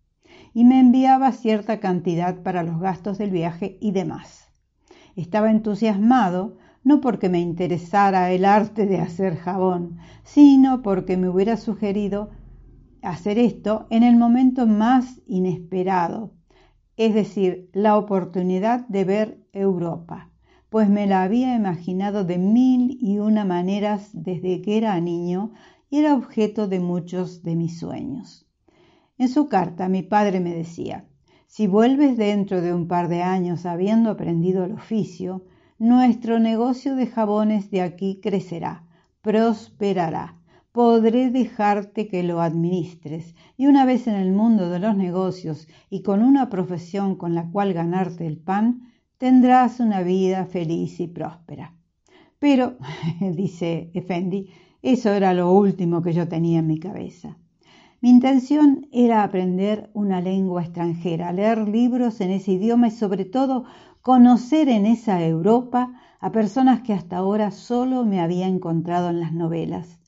y 0.53 0.63
me 0.63 0.79
enviaba 0.79 1.31
cierta 1.33 1.79
cantidad 1.79 2.41
para 2.41 2.63
los 2.63 2.79
gastos 2.79 3.17
del 3.17 3.29
viaje 3.29 3.77
y 3.81 3.91
demás. 3.91 4.49
Estaba 5.15 5.51
entusiasmado 5.51 6.57
no 6.83 7.01
porque 7.01 7.27
me 7.27 7.41
interesara 7.41 8.31
el 8.31 8.45
arte 8.45 8.85
de 8.85 8.99
hacer 8.99 9.35
jabón, 9.35 9.97
sino 10.23 10.81
porque 10.81 11.17
me 11.17 11.27
hubiera 11.27 11.57
sugerido 11.57 12.29
hacer 13.01 13.37
esto 13.37 13.87
en 13.89 14.03
el 14.03 14.15
momento 14.15 14.65
más 14.65 15.21
inesperado, 15.27 16.33
es 16.95 17.13
decir, 17.13 17.69
la 17.73 17.97
oportunidad 17.97 18.87
de 18.87 19.03
ver 19.03 19.47
Europa 19.51 20.31
pues 20.70 20.89
me 20.89 21.07
la 21.07 21.24
había 21.24 21.55
imaginado 21.55 22.24
de 22.24 22.38
mil 22.38 22.97
y 23.01 23.20
una 23.20 23.45
maneras 23.45 24.09
desde 24.13 24.61
que 24.61 24.78
era 24.78 24.99
niño 24.99 25.51
y 25.89 25.99
era 25.99 26.15
objeto 26.15 26.68
de 26.68 26.80
muchos 26.80 27.43
de 27.43 27.55
mis 27.55 27.80
sueños. 27.80 28.45
En 29.18 29.30
su 29.30 29.47
carta 29.47 29.88
mi 29.89 30.03
padre 30.03 30.39
me 30.39 30.53
decía, 30.53 31.05
si 31.47 31.65
vuelves 31.68 32.18
dentro 32.18 32.61
de 32.61 32.74
un 32.74 32.88
par 32.88 33.07
de 33.07 33.24
años 33.24 33.65
habiendo 33.65 34.11
aprendido 34.11 34.65
el 34.65 34.74
oficio, 34.74 35.45
nuestro 35.80 36.39
negocio 36.39 36.95
de 36.95 37.07
jabones 37.07 37.72
de 37.72 37.82
aquí 37.82 38.20
crecerá, 38.22 38.84
prosperará, 39.22 40.38
podré 40.72 41.32
dejarte 41.32 42.07
que 42.07 42.22
lo 42.22 42.41
administres 42.41 43.34
y 43.55 43.68
una 43.68 43.86
vez 43.86 44.07
en 44.07 44.15
el 44.15 44.34
mundo 44.34 44.70
de 44.70 44.80
los 44.80 44.97
negocios 44.97 45.68
y 45.89 46.01
con 46.01 46.22
una 46.22 46.49
profesión 46.49 47.15
con 47.15 47.34
la 47.34 47.49
cual 47.49 47.74
ganarte 47.74 48.28
el 48.28 48.38
pan, 48.38 48.91
tendrás 49.18 49.80
una 49.80 50.01
vida 50.01 50.45
feliz 50.45 50.99
y 50.99 51.07
próspera. 51.07 51.74
Pero, 52.39 52.78
dice 53.20 53.91
Effendi, 53.93 54.49
eso 54.82 55.11
era 55.11 55.34
lo 55.34 55.51
último 55.51 56.01
que 56.01 56.13
yo 56.13 56.28
tenía 56.28 56.59
en 56.59 56.68
mi 56.68 56.80
cabeza. 56.80 57.38
Mi 57.99 58.11
intención 58.11 58.88
era 58.91 59.24
aprender 59.24 59.89
una 59.93 60.22
lengua 60.22 60.61
extranjera, 60.61 61.34
leer 61.34 61.68
libros 61.68 62.22
en 62.22 62.30
ese 62.30 62.51
idioma 62.51 62.89
y 62.89 62.91
sobre 62.91 63.26
todo 63.26 63.65
conocer 64.01 64.70
en 64.70 64.86
esa 64.86 65.26
Europa 65.26 65.99
a 66.20 66.32
personas 66.32 66.82
que 66.82 66.93
hasta 66.93 67.18
ahora 67.18 67.49
solo 67.49 68.05
me 68.05 68.20
había 68.20 68.47
encontrado 68.47 69.09
en 69.09 69.20
las 69.20 69.34
novelas. 69.34 69.99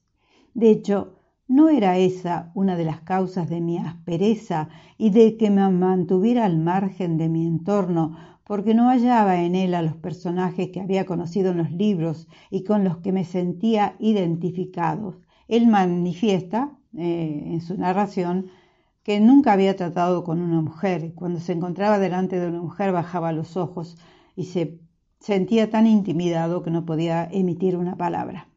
De 0.53 0.69
hecho, 0.69 1.15
no 1.47 1.69
era 1.69 1.97
esa 1.97 2.51
una 2.53 2.75
de 2.75 2.85
las 2.85 3.01
causas 3.01 3.49
de 3.49 3.59
mi 3.59 3.79
aspereza 3.79 4.69
y 4.99 5.09
de 5.09 5.35
que 5.35 5.49
me 5.49 5.67
mantuviera 5.69 6.45
al 6.45 6.59
margen 6.59 7.17
de 7.17 7.27
mi 7.27 7.47
entorno, 7.47 8.15
porque 8.49 8.73
no 8.73 8.89
hallaba 8.89 9.43
en 9.43 9.53
él 9.53 9.75
a 9.75 9.83
los 9.83 9.95
personajes 9.95 10.69
que 10.69 10.81
había 10.81 11.05
conocido 11.05 11.51
en 11.51 11.57
los 11.59 11.71
libros 11.71 12.27
y 12.49 12.63
con 12.63 12.83
los 12.83 12.97
que 12.97 13.11
me 13.11 13.23
sentía 13.23 13.95
identificado. 13.99 15.21
Él 15.47 15.67
manifiesta 15.67 16.75
eh, 16.97 17.43
en 17.45 17.61
su 17.61 17.77
narración 17.77 18.47
que 19.03 19.19
nunca 19.19 19.53
había 19.53 19.75
tratado 19.75 20.23
con 20.23 20.41
una 20.41 20.61
mujer 20.61 21.03
y 21.03 21.11
cuando 21.11 21.39
se 21.39 21.53
encontraba 21.53 21.99
delante 21.99 22.39
de 22.39 22.47
una 22.47 22.59
mujer 22.59 22.91
bajaba 22.91 23.33
los 23.33 23.55
ojos 23.55 23.99
y 24.35 24.45
se 24.45 24.79
sentía 25.19 25.69
tan 25.69 25.85
intimidado 25.85 26.63
que 26.63 26.71
no 26.71 26.87
podía 26.87 27.29
emitir 27.31 27.77
una 27.77 27.97
palabra. 27.97 28.49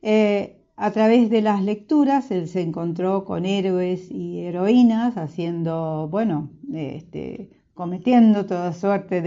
Eh, 0.00 0.62
a 0.76 0.92
través 0.92 1.28
de 1.28 1.42
las 1.42 1.62
lecturas 1.62 2.30
él 2.30 2.48
se 2.48 2.62
encontró 2.62 3.26
con 3.26 3.44
héroes 3.44 4.10
y 4.10 4.40
heroínas 4.40 5.18
haciendo, 5.18 6.08
bueno, 6.10 6.48
este, 6.72 7.59
cometiendo 7.80 8.44
toda 8.44 8.74
suerte 8.74 9.22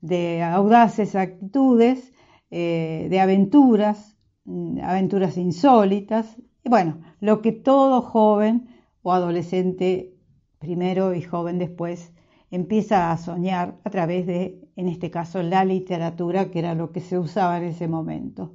de, 0.00 0.42
audaces 0.42 1.14
actitudes, 1.14 2.14
eh, 2.50 3.08
de 3.10 3.20
aventuras, 3.20 4.16
mm, 4.46 4.78
aventuras 4.82 5.36
insólitas, 5.36 6.34
y 6.64 6.70
bueno, 6.70 7.02
lo 7.20 7.42
que 7.42 7.52
todo 7.52 8.00
joven 8.00 8.68
o 9.02 9.12
adolescente 9.12 10.14
primero 10.58 11.12
y 11.12 11.20
joven 11.20 11.58
después 11.58 12.14
empieza 12.50 13.12
a 13.12 13.18
soñar 13.18 13.76
a 13.84 13.90
través 13.90 14.26
de, 14.26 14.66
en 14.76 14.88
este 14.88 15.10
caso, 15.10 15.42
la 15.42 15.62
literatura, 15.66 16.50
que 16.50 16.60
era 16.60 16.74
lo 16.74 16.90
que 16.90 17.00
se 17.00 17.18
usaba 17.18 17.58
en 17.58 17.64
ese 17.64 17.86
momento. 17.86 18.54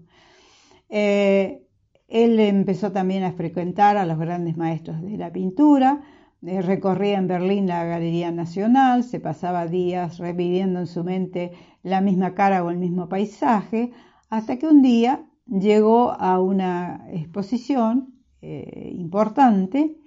Eh, 0.89 1.67
él 2.07 2.39
empezó 2.39 2.91
también 2.91 3.23
a 3.23 3.33
frecuentar 3.33 3.95
a 3.95 4.07
los 4.07 4.17
grandes 4.17 4.57
maestros 4.57 5.03
de 5.03 5.17
la 5.17 5.31
pintura, 5.31 6.01
eh, 6.41 6.61
recorría 6.61 7.17
en 7.17 7.27
Berlín 7.27 7.67
la 7.67 7.83
Galería 7.85 8.31
Nacional, 8.31 9.03
se 9.03 9.19
pasaba 9.19 9.67
días 9.67 10.17
reviviendo 10.17 10.79
en 10.79 10.87
su 10.87 11.03
mente 11.03 11.51
la 11.83 12.01
misma 12.01 12.33
cara 12.33 12.63
o 12.63 12.69
el 12.69 12.77
mismo 12.77 13.09
paisaje, 13.09 13.91
hasta 14.29 14.57
que 14.57 14.67
un 14.67 14.81
día 14.81 15.25
llegó 15.45 16.11
a 16.11 16.39
una 16.39 17.05
exposición 17.11 18.13
eh, 18.41 18.91
importante 18.95 19.97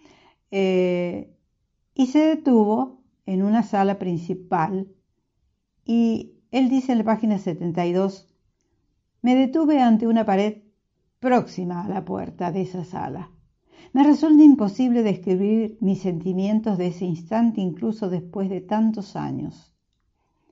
y 0.51 2.07
se 2.07 2.18
detuvo 2.18 3.03
en 3.24 3.43
una 3.43 3.62
sala 3.62 3.99
principal 3.99 4.89
y 5.85 6.35
él 6.51 6.68
dice 6.68 6.93
en 6.93 6.99
la 6.99 7.05
página 7.05 7.39
72, 7.39 8.28
me 9.22 9.35
detuve 9.35 9.80
ante 9.80 10.07
una 10.07 10.24
pared 10.24 10.62
próxima 11.18 11.85
a 11.85 11.89
la 11.89 12.05
puerta 12.05 12.53
de 12.53 12.62
esa 12.62 12.85
sala. 12.85 13.30
Me 13.93 14.03
resulta 14.05 14.43
imposible 14.43 15.03
describir 15.03 15.76
mis 15.80 16.01
sentimientos 16.01 16.78
de 16.78 16.89
ese 16.89 17.05
instante 17.05 17.61
incluso 17.61 18.09
después 18.09 18.49
de 18.49 18.61
tantos 18.61 19.16
años. 19.16 19.74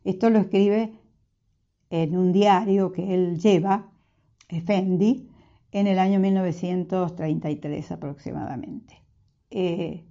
Esto 0.05 0.31
lo 0.31 0.39
escribe 0.39 0.93
en 1.91 2.17
un 2.17 2.33
diario 2.33 2.93
que 2.93 3.15
él 3.15 3.39
lleva, 3.39 3.91
Effendi, 4.49 5.29
en 5.73 5.87
el 5.87 5.99
año 5.99 6.21
1933 6.21 7.93
aproximadamente. 7.93 9.03
Eh, 9.51 10.05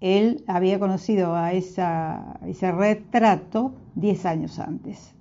él 0.00 0.44
había 0.46 0.78
conocido 0.78 1.34
a 1.34 1.52
ese 1.52 2.72
retrato 2.72 3.74
diez 3.94 4.26
años 4.26 4.58
antes. 4.58 5.13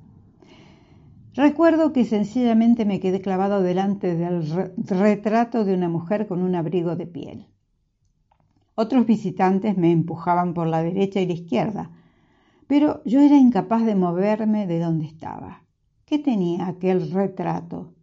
Recuerdo 1.35 1.93
que 1.93 2.05
sencillamente 2.05 2.85
me 2.85 2.99
quedé 2.99 3.19
clavado 3.19 3.63
delante 3.63 4.15
del 4.15 4.43
retrato 4.77 5.65
de 5.65 5.73
una 5.73 5.89
mujer 5.89 6.27
con 6.27 6.43
un 6.43 6.53
abrigo 6.53 6.95
de 6.95 7.07
piel. 7.07 7.47
Otros 8.75 9.07
visitantes 9.07 9.75
me 9.75 9.91
empujaban 9.91 10.53
por 10.53 10.67
la 10.67 10.83
derecha 10.83 11.21
y 11.21 11.25
la 11.25 11.33
izquierda, 11.33 11.91
pero 12.67 13.01
yo 13.05 13.19
era 13.19 13.37
incapaz 13.37 13.83
de 13.83 13.95
moverme 13.95 14.67
de 14.67 14.79
donde 14.79 15.05
estaba. 15.05 15.63
¿Qué 16.05 16.19
tenía 16.19 16.67
aquel 16.67 17.09
retrato? 17.11 17.93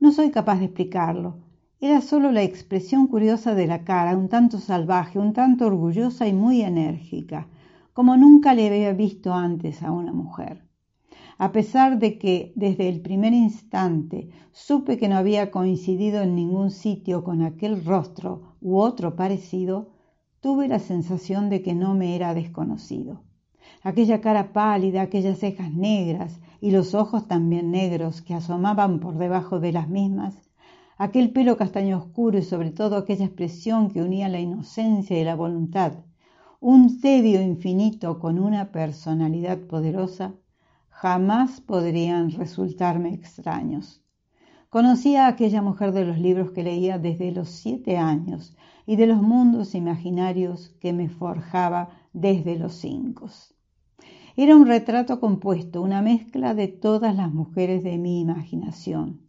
No 0.00 0.12
soy 0.12 0.30
capaz 0.30 0.58
de 0.58 0.66
explicarlo, 0.66 1.38
era 1.78 2.00
solo 2.00 2.32
la 2.32 2.42
expresión 2.42 3.06
curiosa 3.06 3.54
de 3.54 3.66
la 3.66 3.84
cara, 3.84 4.16
un 4.16 4.30
tanto 4.30 4.58
salvaje, 4.58 5.18
un 5.18 5.34
tanto 5.34 5.66
orgullosa 5.66 6.26
y 6.26 6.32
muy 6.32 6.62
enérgica, 6.62 7.48
como 7.92 8.16
nunca 8.16 8.54
le 8.54 8.66
había 8.68 8.94
visto 8.94 9.34
antes 9.34 9.82
a 9.82 9.90
una 9.90 10.12
mujer. 10.14 10.65
A 11.38 11.52
pesar 11.52 11.98
de 11.98 12.18
que 12.18 12.52
desde 12.56 12.88
el 12.88 13.00
primer 13.00 13.32
instante 13.32 14.30
supe 14.52 14.96
que 14.96 15.08
no 15.08 15.16
había 15.16 15.50
coincidido 15.50 16.22
en 16.22 16.34
ningún 16.34 16.70
sitio 16.70 17.24
con 17.24 17.42
aquel 17.42 17.84
rostro 17.84 18.56
u 18.60 18.78
otro 18.78 19.16
parecido, 19.16 19.90
tuve 20.40 20.68
la 20.68 20.78
sensación 20.78 21.50
de 21.50 21.62
que 21.62 21.74
no 21.74 21.94
me 21.94 22.16
era 22.16 22.34
desconocido. 22.34 23.22
Aquella 23.82 24.20
cara 24.20 24.52
pálida, 24.52 25.02
aquellas 25.02 25.38
cejas 25.38 25.72
negras 25.72 26.40
y 26.60 26.70
los 26.70 26.94
ojos 26.94 27.28
también 27.28 27.70
negros 27.70 28.22
que 28.22 28.34
asomaban 28.34 29.00
por 29.00 29.18
debajo 29.18 29.60
de 29.60 29.72
las 29.72 29.88
mismas 29.88 30.46
aquel 30.98 31.30
pelo 31.30 31.56
castaño 31.56 31.98
oscuro 31.98 32.38
y 32.38 32.42
sobre 32.42 32.70
todo 32.70 32.96
aquella 32.96 33.26
expresión 33.26 33.90
que 33.90 34.02
unía 34.02 34.28
la 34.28 34.40
inocencia 34.40 35.20
y 35.20 35.24
la 35.24 35.34
voluntad, 35.34 35.92
un 36.60 37.00
tedio 37.00 37.42
infinito 37.42 38.18
con 38.18 38.38
una 38.38 38.72
personalidad 38.72 39.58
poderosa, 39.66 40.34
jamás 41.00 41.60
podrían 41.60 42.30
resultarme 42.30 43.14
extraños. 43.14 44.02
Conocía 44.70 45.26
a 45.26 45.28
aquella 45.28 45.62
mujer 45.62 45.92
de 45.92 46.04
los 46.04 46.18
libros 46.18 46.50
que 46.52 46.62
leía 46.62 46.98
desde 46.98 47.32
los 47.32 47.48
siete 47.48 47.96
años 47.96 48.56
y 48.86 48.96
de 48.96 49.06
los 49.06 49.20
mundos 49.22 49.74
imaginarios 49.74 50.70
que 50.80 50.92
me 50.92 51.08
forjaba 51.08 51.90
desde 52.12 52.58
los 52.58 52.74
cinco. 52.74 53.28
Era 54.36 54.56
un 54.56 54.66
retrato 54.66 55.20
compuesto, 55.20 55.82
una 55.82 56.02
mezcla 56.02 56.54
de 56.54 56.68
todas 56.68 57.14
las 57.14 57.32
mujeres 57.32 57.82
de 57.82 57.98
mi 57.98 58.20
imaginación 58.20 59.26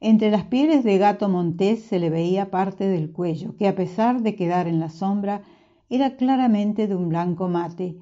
entre 0.00 0.30
las 0.30 0.44
pieles 0.44 0.84
de 0.84 0.98
gato 0.98 1.28
montés 1.28 1.82
se 1.82 1.98
le 1.98 2.10
veía 2.10 2.50
parte 2.50 2.86
del 2.86 3.12
cuello, 3.12 3.56
que 3.56 3.66
a 3.66 3.74
pesar 3.74 4.22
de 4.22 4.36
quedar 4.36 4.68
en 4.68 4.78
la 4.78 4.90
sombra, 4.90 5.42
era 5.88 6.16
claramente 6.16 6.86
de 6.86 6.94
un 6.94 7.08
blanco 7.08 7.48
mate, 7.48 7.96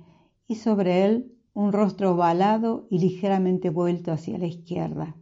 y 0.49 0.57
sobre 0.57 1.05
él 1.05 1.34
un 1.55 1.73
rostro 1.73 2.13
ovalado 2.13 2.87
y 2.91 2.99
ligeramente 2.99 3.71
vuelto 3.71 4.13
hacia 4.13 4.37
la 4.39 4.47
izquierda. 4.47 5.17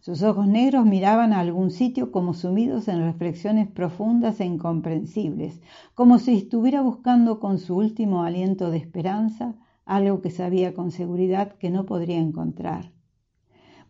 Sus 0.00 0.22
ojos 0.22 0.48
negros 0.48 0.84
miraban 0.84 1.32
a 1.32 1.40
algún 1.40 1.70
sitio 1.70 2.10
como 2.10 2.34
sumidos 2.34 2.88
en 2.88 3.04
reflexiones 3.04 3.68
profundas 3.68 4.40
e 4.40 4.46
incomprensibles, 4.46 5.60
como 5.94 6.18
si 6.18 6.36
estuviera 6.36 6.80
buscando 6.80 7.38
con 7.38 7.58
su 7.58 7.76
último 7.76 8.24
aliento 8.24 8.70
de 8.70 8.78
esperanza 8.78 9.54
algo 9.84 10.22
que 10.22 10.30
sabía 10.30 10.72
con 10.74 10.90
seguridad 10.90 11.56
que 11.58 11.70
no 11.70 11.84
podría 11.84 12.18
encontrar. 12.18 12.92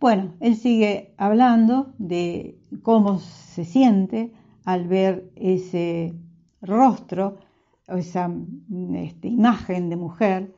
Bueno, 0.01 0.33
él 0.41 0.57
sigue 0.57 1.15
hablando 1.19 1.93
de 1.99 2.59
cómo 2.83 3.19
se 3.19 3.65
siente 3.65 4.33
al 4.65 4.89
ver 4.89 5.31
ese 5.37 6.15
rostro, 6.63 7.39
esa 7.87 8.35
este, 8.95 9.29
imagen 9.29 9.91
de 9.91 9.97
mujer 9.97 10.55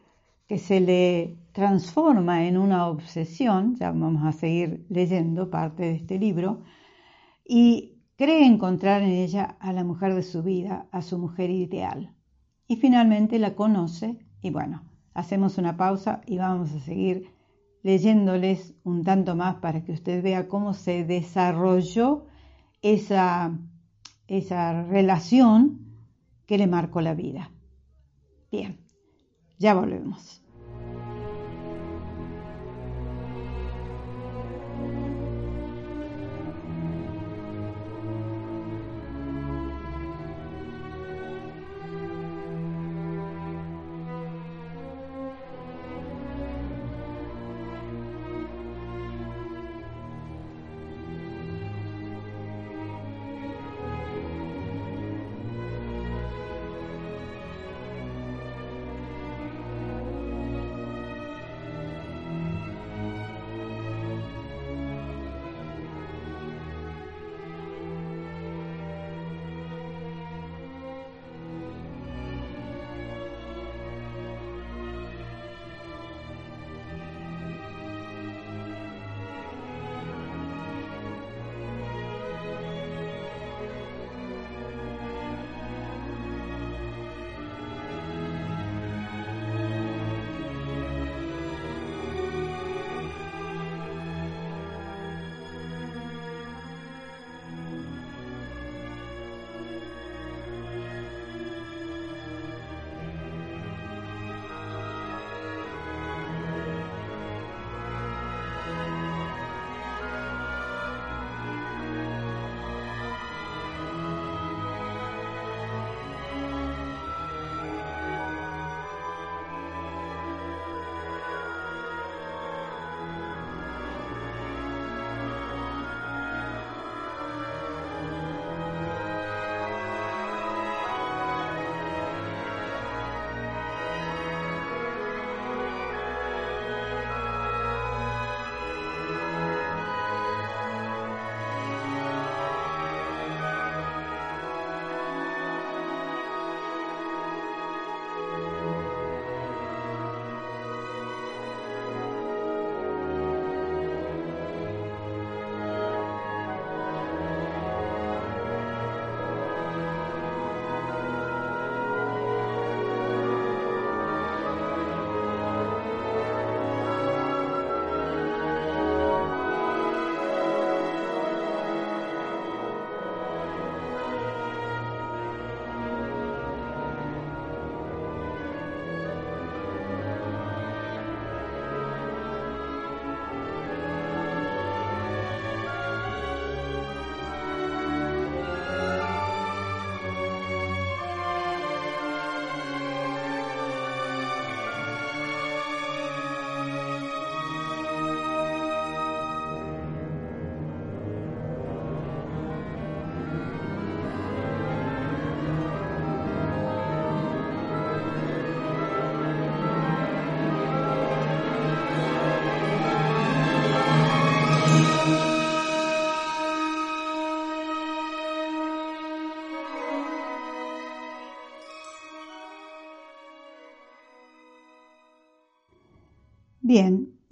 que 0.52 0.58
se 0.58 0.80
le 0.80 1.38
transforma 1.52 2.44
en 2.46 2.58
una 2.58 2.86
obsesión, 2.86 3.74
ya 3.76 3.90
vamos 3.90 4.22
a 4.22 4.32
seguir 4.32 4.84
leyendo 4.90 5.48
parte 5.48 5.84
de 5.84 5.94
este 5.94 6.18
libro, 6.18 6.60
y 7.42 8.02
cree 8.16 8.44
encontrar 8.44 9.00
en 9.00 9.12
ella 9.12 9.56
a 9.60 9.72
la 9.72 9.82
mujer 9.82 10.14
de 10.14 10.22
su 10.22 10.42
vida, 10.42 10.88
a 10.92 11.00
su 11.00 11.18
mujer 11.18 11.48
ideal. 11.48 12.14
Y 12.68 12.76
finalmente 12.76 13.38
la 13.38 13.54
conoce 13.54 14.26
y 14.42 14.50
bueno, 14.50 14.82
hacemos 15.14 15.56
una 15.56 15.78
pausa 15.78 16.20
y 16.26 16.36
vamos 16.36 16.70
a 16.74 16.80
seguir 16.80 17.30
leyéndoles 17.82 18.74
un 18.84 19.04
tanto 19.04 19.34
más 19.34 19.54
para 19.54 19.82
que 19.84 19.92
usted 19.92 20.22
vea 20.22 20.48
cómo 20.48 20.74
se 20.74 21.06
desarrolló 21.06 22.26
esa, 22.82 23.58
esa 24.26 24.82
relación 24.82 25.96
que 26.44 26.58
le 26.58 26.66
marcó 26.66 27.00
la 27.00 27.14
vida. 27.14 27.50
Bien, 28.50 28.78
ya 29.58 29.72
volvemos. 29.72 30.41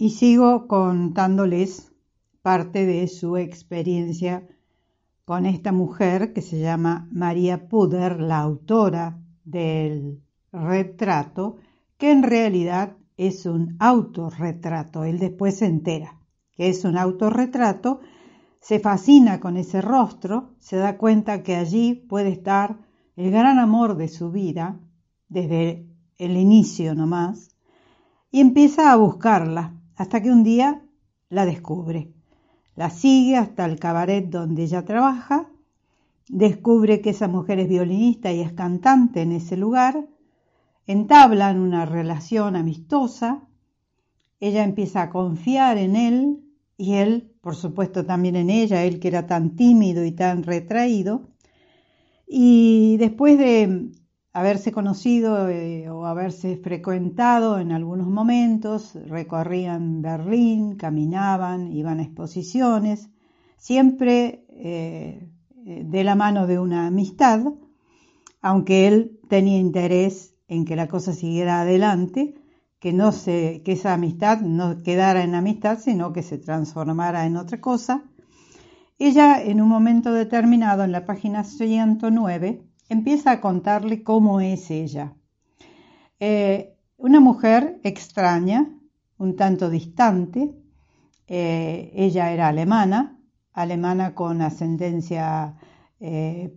Y 0.01 0.09
sigo 0.09 0.67
contándoles 0.67 1.93
parte 2.41 2.87
de 2.87 3.07
su 3.07 3.37
experiencia 3.37 4.47
con 5.25 5.45
esta 5.45 5.71
mujer 5.71 6.33
que 6.33 6.41
se 6.41 6.59
llama 6.59 7.07
María 7.11 7.67
Puder, 7.69 8.19
la 8.19 8.39
autora 8.39 9.21
del 9.43 10.23
retrato, 10.51 11.57
que 11.99 12.09
en 12.11 12.23
realidad 12.23 12.97
es 13.15 13.45
un 13.45 13.75
autorretrato. 13.77 15.03
Él 15.03 15.19
después 15.19 15.59
se 15.59 15.67
entera 15.67 16.19
que 16.53 16.69
es 16.69 16.83
un 16.83 16.97
autorretrato, 16.97 17.99
se 18.59 18.79
fascina 18.79 19.39
con 19.39 19.55
ese 19.55 19.83
rostro, 19.83 20.55
se 20.57 20.77
da 20.77 20.97
cuenta 20.97 21.43
que 21.43 21.57
allí 21.57 21.93
puede 21.93 22.29
estar 22.29 22.79
el 23.15 23.29
gran 23.29 23.59
amor 23.59 23.97
de 23.97 24.07
su 24.07 24.31
vida, 24.31 24.79
desde 25.29 25.85
el 26.17 26.37
inicio 26.37 26.95
nomás, 26.95 27.55
y 28.31 28.39
empieza 28.39 28.91
a 28.91 28.95
buscarla, 28.95 29.77
hasta 29.95 30.21
que 30.21 30.31
un 30.31 30.43
día 30.43 30.81
la 31.29 31.45
descubre. 31.45 32.11
La 32.75 32.89
sigue 32.89 33.37
hasta 33.37 33.65
el 33.65 33.79
cabaret 33.79 34.29
donde 34.29 34.63
ella 34.63 34.85
trabaja, 34.85 35.49
descubre 36.27 37.01
que 37.01 37.09
esa 37.11 37.27
mujer 37.27 37.59
es 37.59 37.67
violinista 37.67 38.31
y 38.31 38.41
es 38.41 38.53
cantante 38.53 39.21
en 39.21 39.33
ese 39.33 39.57
lugar, 39.57 40.07
entablan 40.87 41.59
una 41.59 41.85
relación 41.85 42.55
amistosa, 42.55 43.47
ella 44.39 44.63
empieza 44.63 45.03
a 45.03 45.09
confiar 45.09 45.77
en 45.77 45.95
él 45.95 46.43
y 46.77 46.93
él, 46.93 47.31
por 47.41 47.55
supuesto, 47.55 48.05
también 48.05 48.35
en 48.35 48.49
ella, 48.49 48.83
él 48.83 48.99
que 48.99 49.09
era 49.09 49.27
tan 49.27 49.55
tímido 49.55 50.03
y 50.03 50.11
tan 50.13 50.41
retraído. 50.43 51.29
Y 52.25 52.97
después 52.97 53.37
de 53.37 53.91
haberse 54.33 54.71
conocido 54.71 55.49
eh, 55.49 55.89
o 55.89 56.05
haberse 56.05 56.57
frecuentado 56.57 57.59
en 57.59 57.71
algunos 57.71 58.07
momentos, 58.07 58.93
recorrían 59.07 60.01
Berlín, 60.01 60.75
caminaban, 60.75 61.71
iban 61.71 61.99
a 61.99 62.03
exposiciones, 62.03 63.09
siempre 63.57 64.45
eh, 64.49 65.29
de 65.55 66.03
la 66.03 66.15
mano 66.15 66.47
de 66.47 66.59
una 66.59 66.87
amistad, 66.87 67.41
aunque 68.41 68.87
él 68.87 69.19
tenía 69.27 69.59
interés 69.59 70.33
en 70.47 70.65
que 70.65 70.75
la 70.75 70.87
cosa 70.87 71.13
siguiera 71.13 71.61
adelante, 71.61 72.35
que 72.79 72.93
no 72.93 73.11
se, 73.11 73.61
que 73.63 73.73
esa 73.73 73.93
amistad 73.93 74.41
no 74.41 74.81
quedara 74.81 75.23
en 75.23 75.35
amistad, 75.35 75.77
sino 75.79 76.13
que 76.13 76.23
se 76.23 76.39
transformara 76.39 77.27
en 77.27 77.37
otra 77.37 77.61
cosa. 77.61 78.03
Ella, 78.97 79.41
en 79.43 79.61
un 79.61 79.69
momento 79.69 80.11
determinado, 80.11 80.83
en 80.83 80.91
la 80.91 81.05
página 81.05 81.43
109, 81.43 82.70
empieza 82.91 83.31
a 83.31 83.39
contarle 83.39 84.03
cómo 84.03 84.41
es 84.41 84.69
ella. 84.69 85.13
Eh, 86.19 86.75
una 86.97 87.21
mujer 87.21 87.79
extraña, 87.83 88.67
un 89.17 89.37
tanto 89.37 89.69
distante. 89.69 90.53
Eh, 91.25 91.93
ella 91.95 92.33
era 92.33 92.49
alemana, 92.49 93.17
alemana 93.53 94.13
con 94.13 94.41
ascendencia 94.41 95.55
eh, 96.01 96.53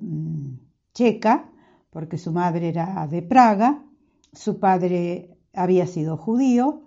checa, 0.92 1.50
porque 1.90 2.18
su 2.18 2.32
madre 2.32 2.68
era 2.68 3.06
de 3.06 3.22
Praga, 3.22 3.84
su 4.32 4.58
padre 4.58 5.38
había 5.52 5.86
sido 5.86 6.16
judío, 6.16 6.80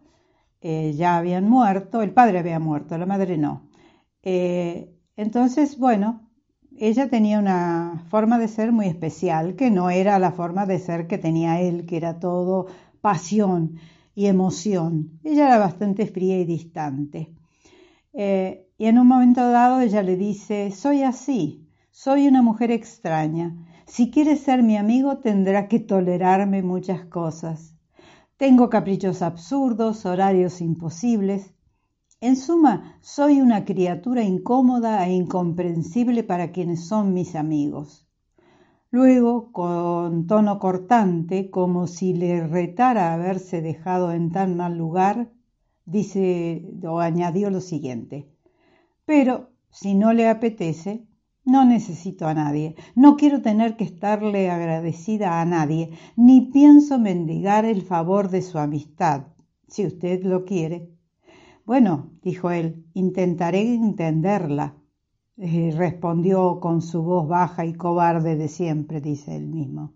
ya 0.61 1.15
habían 1.15 1.47
muerto, 1.47 2.01
el 2.01 2.11
padre 2.11 2.39
había 2.39 2.59
muerto, 2.59 2.97
la 2.97 3.05
madre 3.05 3.37
no. 3.37 3.69
entonces, 4.23 5.77
bueno, 5.77 6.26
ella 6.79 7.09
tenía 7.09 7.39
una 7.39 8.03
forma 8.09 8.37
de 8.39 8.47
ser 8.47 8.71
muy 8.71 8.87
especial, 8.87 9.55
que 9.55 9.71
no 9.71 9.89
era 9.89 10.19
la 10.19 10.31
forma 10.31 10.65
de 10.65 10.79
ser 10.79 11.07
que 11.07 11.17
tenía 11.17 11.61
él, 11.61 11.85
que 11.85 11.97
era 11.97 12.19
todo 12.19 12.67
pasión 13.01 13.79
y 14.15 14.27
emoción. 14.27 15.19
Ella 15.23 15.47
era 15.47 15.57
bastante 15.57 16.07
fría 16.07 16.39
y 16.39 16.45
distante. 16.45 17.33
Eh, 18.13 18.67
y 18.77 18.85
en 18.85 18.99
un 18.99 19.07
momento 19.07 19.49
dado 19.49 19.81
ella 19.81 20.03
le 20.03 20.17
dice, 20.17 20.71
soy 20.71 21.03
así, 21.03 21.67
soy 21.91 22.27
una 22.27 22.41
mujer 22.41 22.71
extraña. 22.71 23.55
Si 23.85 24.11
quieres 24.11 24.41
ser 24.41 24.63
mi 24.63 24.77
amigo 24.77 25.17
tendrá 25.17 25.67
que 25.67 25.79
tolerarme 25.79 26.61
muchas 26.61 27.05
cosas. 27.05 27.75
Tengo 28.37 28.69
caprichos 28.69 29.21
absurdos, 29.21 30.05
horarios 30.05 30.61
imposibles, 30.61 31.53
en 32.19 32.35
suma, 32.35 32.97
soy 33.01 33.41
una 33.41 33.63
criatura 33.63 34.23
incómoda 34.23 35.07
e 35.07 35.13
incomprensible 35.13 36.23
para 36.23 36.51
quienes 36.51 36.87
son 36.87 37.13
mis 37.13 37.35
amigos. 37.35 38.07
Luego, 38.89 39.51
con 39.51 40.25
tono 40.25 40.57
cortante, 40.57 41.51
como 41.51 41.85
si 41.85 42.13
le 42.13 42.47
retara 42.47 43.13
haberse 43.13 43.61
dejado 43.61 44.11
en 44.11 44.31
tan 44.31 44.57
mal 44.57 44.77
lugar, 44.77 45.31
dice 45.85 46.65
o 46.83 46.99
añadió 46.99 47.51
lo 47.51 47.61
siguiente. 47.61 48.27
Pero, 49.05 49.51
si 49.69 49.93
no 49.93 50.11
le 50.13 50.27
apetece, 50.27 51.05
no 51.45 51.65
necesito 51.65 52.25
a 52.27 52.33
nadie, 52.33 52.75
no 52.95 53.15
quiero 53.15 53.43
tener 53.43 53.77
que 53.77 53.83
estarle 53.83 54.49
agradecida 54.49 55.39
a 55.39 55.45
nadie, 55.45 55.91
ni 56.15 56.41
pienso 56.41 56.97
mendigar 56.97 57.63
el 57.63 57.83
favor 57.83 58.29
de 58.29 58.41
su 58.41 58.57
amistad, 58.57 59.27
si 59.67 59.85
usted 59.85 60.23
lo 60.23 60.43
quiere. 60.43 60.96
Bueno, 61.67 62.11
dijo 62.23 62.49
él, 62.49 62.85
intentaré 62.93 63.73
entenderla. 63.73 64.77
Eh, 65.35 65.73
respondió 65.75 66.61
con 66.61 66.81
su 66.81 67.03
voz 67.03 67.27
baja 67.27 67.65
y 67.65 67.73
cobarde 67.73 68.37
de 68.37 68.47
siempre, 68.47 69.01
dice 69.01 69.35
él 69.35 69.47
mismo. 69.47 69.91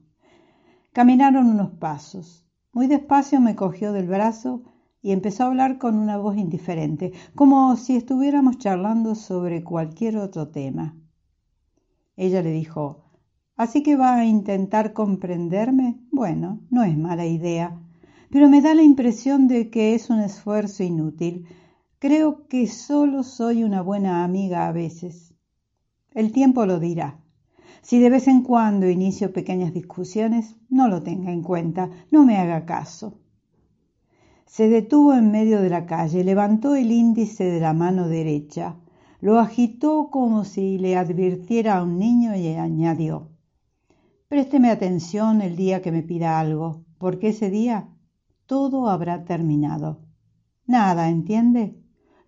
Caminaron 0.92 1.48
unos 1.48 1.72
pasos. 1.72 2.46
Muy 2.74 2.88
despacio 2.88 3.40
me 3.40 3.56
cogió 3.56 3.94
del 3.94 4.10
brazo 4.10 4.64
y 5.02 5.14
empezó 5.14 5.46
a 5.46 5.48
hablar 5.48 5.78
con 5.78 5.96
una 5.96 6.18
voz 6.18 6.36
indiferente, 6.36 7.14
como 7.36 7.78
si 7.78 7.96
estuviéramos 7.96 8.58
charlando 8.58 9.16
sobre 9.16 9.64
cualquier 9.64 10.18
otro 10.18 10.50
tema. 10.50 10.98
Ella 12.18 12.42
le 12.42 12.52
dijo, 12.52 13.06
¿Así 13.56 13.82
que 13.82 13.96
va 13.96 14.16
a 14.16 14.26
intentar 14.26 14.92
comprenderme? 14.92 16.02
Bueno, 16.12 16.60
no 16.70 16.84
es 16.84 16.98
mala 16.98 17.26
idea, 17.26 17.80
pero 18.30 18.50
me 18.50 18.62
da 18.62 18.74
la 18.74 18.84
impresión 18.84 19.48
de 19.48 19.70
que 19.70 19.96
es 19.96 20.10
un 20.10 20.20
esfuerzo 20.20 20.84
inútil. 20.84 21.48
Creo 22.02 22.48
que 22.48 22.66
solo 22.66 23.22
soy 23.22 23.64
una 23.64 23.84
buena 23.84 24.24
amiga 24.24 24.68
a 24.68 24.72
veces. 24.72 25.36
El 26.16 26.32
tiempo 26.32 26.66
lo 26.66 26.80
dirá. 26.80 27.20
Si 27.84 28.00
de 28.00 28.10
vez 28.10 28.28
en 28.28 28.42
cuando 28.42 28.90
inicio 28.90 29.32
pequeñas 29.32 29.72
discusiones, 29.72 30.56
no 30.68 30.88
lo 30.88 31.04
tenga 31.04 31.32
en 31.32 31.44
cuenta, 31.44 31.92
no 32.10 32.26
me 32.26 32.38
haga 32.38 32.66
caso. 32.66 33.20
Se 34.48 34.68
detuvo 34.68 35.14
en 35.14 35.30
medio 35.30 35.62
de 35.62 35.70
la 35.70 35.86
calle, 35.86 36.24
levantó 36.24 36.76
el 36.76 36.92
índice 36.92 37.44
de 37.44 37.60
la 37.60 37.74
mano 37.74 38.08
derecha, 38.08 38.78
lo 39.20 39.38
agitó 39.38 40.10
como 40.10 40.44
si 40.44 40.80
le 40.80 40.98
advirtiera 40.98 41.78
a 41.78 41.84
un 41.84 42.00
niño 42.00 42.36
y 42.36 42.48
añadió 42.48 43.30
Présteme 44.28 44.72
atención 44.72 45.44
el 45.44 45.56
día 45.56 45.84
que 45.84 45.92
me 45.92 46.02
pida 46.02 46.40
algo, 46.40 46.84
porque 46.98 47.28
ese 47.28 47.52
día 47.52 47.90
todo 48.48 48.90
habrá 48.90 49.24
terminado. 49.24 50.00
Nada, 50.66 51.08
¿entiende? 51.08 51.81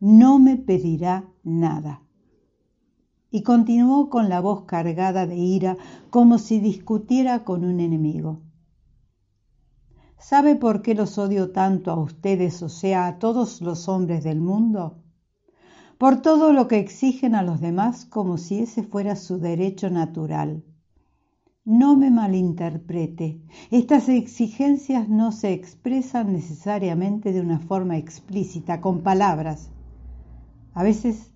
No 0.06 0.38
me 0.38 0.58
pedirá 0.58 1.30
nada. 1.45 2.01
Y 3.32 3.41
continuó 3.41 4.10
con 4.10 4.28
la 4.28 4.41
voz 4.41 4.66
cargada 4.66 5.26
de 5.26 5.38
ira, 5.38 5.78
como 6.10 6.39
si 6.39 6.60
discutiera 6.60 7.45
con 7.45 7.64
un 7.64 7.80
enemigo. 7.80 8.41
¿Sabe 10.20 10.58
por 10.58 10.82
qué 10.82 10.93
los 10.93 11.18
odio 11.18 11.51
tanto 11.54 11.89
a 11.89 11.97
ustedes, 11.97 12.62
o 12.64 12.68
sea, 12.68 13.08
a 13.08 13.18
todos 13.18 13.62
los 13.62 13.88
hombres 13.88 14.26
del 14.26 14.41
mundo? 14.41 15.01
Por 15.97 16.22
todo 16.22 16.51
lo 16.51 16.68
que 16.68 16.80
exigen 16.80 17.34
a 17.34 17.41
los 17.41 17.62
demás 17.62 18.04
como 18.04 18.38
si 18.38 18.60
ese 18.60 18.84
fuera 18.84 19.16
su 19.16 19.39
derecho 19.39 19.89
natural. 19.89 20.66
No 21.64 21.95
me 21.95 22.12
malinterprete, 22.12 23.41
estas 23.72 24.10
exigencias 24.10 25.08
no 25.08 25.32
se 25.32 25.54
expresan 25.54 26.34
necesariamente 26.34 27.32
de 27.32 27.39
una 27.39 27.60
forma 27.60 27.95
explícita, 27.95 28.82
con 28.82 29.01
palabras. 29.01 29.70
A 30.74 30.84
veces 30.84 31.34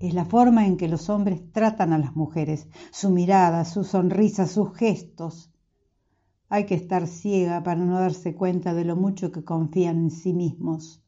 es 0.00 0.14
la 0.14 0.24
forma 0.24 0.66
en 0.66 0.76
que 0.76 0.88
los 0.88 1.10
hombres 1.10 1.52
tratan 1.52 1.92
a 1.92 1.98
las 1.98 2.16
mujeres, 2.16 2.68
su 2.90 3.10
mirada, 3.10 3.64
su 3.64 3.84
sonrisa, 3.84 4.46
sus 4.46 4.74
gestos. 4.74 5.52
Hay 6.48 6.66
que 6.66 6.74
estar 6.74 7.06
ciega 7.06 7.62
para 7.62 7.84
no 7.84 7.98
darse 7.98 8.34
cuenta 8.34 8.74
de 8.74 8.84
lo 8.84 8.96
mucho 8.96 9.30
que 9.30 9.44
confían 9.44 9.98
en 9.98 10.10
sí 10.10 10.32
mismos. 10.32 11.04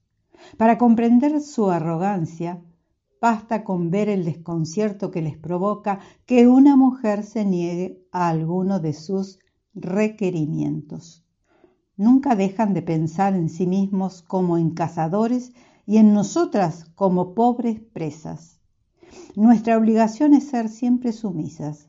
Para 0.57 0.79
comprender 0.79 1.41
su 1.41 1.71
arrogancia, 1.71 2.63
basta 3.21 3.65
con 3.65 3.91
ver 3.91 4.09
el 4.09 4.25
desconcierto 4.25 5.11
que 5.11 5.23
les 5.23 5.39
provoca 5.39 6.01
que 6.27 6.47
una 6.47 6.77
mujer 6.77 7.25
se 7.25 7.45
niegue 7.45 8.07
a 8.13 8.29
alguno 8.29 8.79
de 8.79 8.93
sus 8.93 9.39
requerimientos. 9.75 11.25
Nunca 11.97 12.37
dejan 12.37 12.75
de 12.75 12.83
pensar 12.83 13.35
en 13.35 13.49
sí 13.49 13.67
mismos 13.67 14.23
como 14.23 14.59
en 14.59 14.71
cazadores 14.71 15.53
y 15.87 15.99
en 15.99 16.15
nosotras 16.15 16.87
como 16.95 17.35
pobres 17.35 17.81
presas. 17.81 18.61
Nuestra 19.35 19.77
obligación 19.77 20.35
es 20.35 20.49
ser 20.49 20.69
siempre 20.69 21.13
sumisas, 21.13 21.89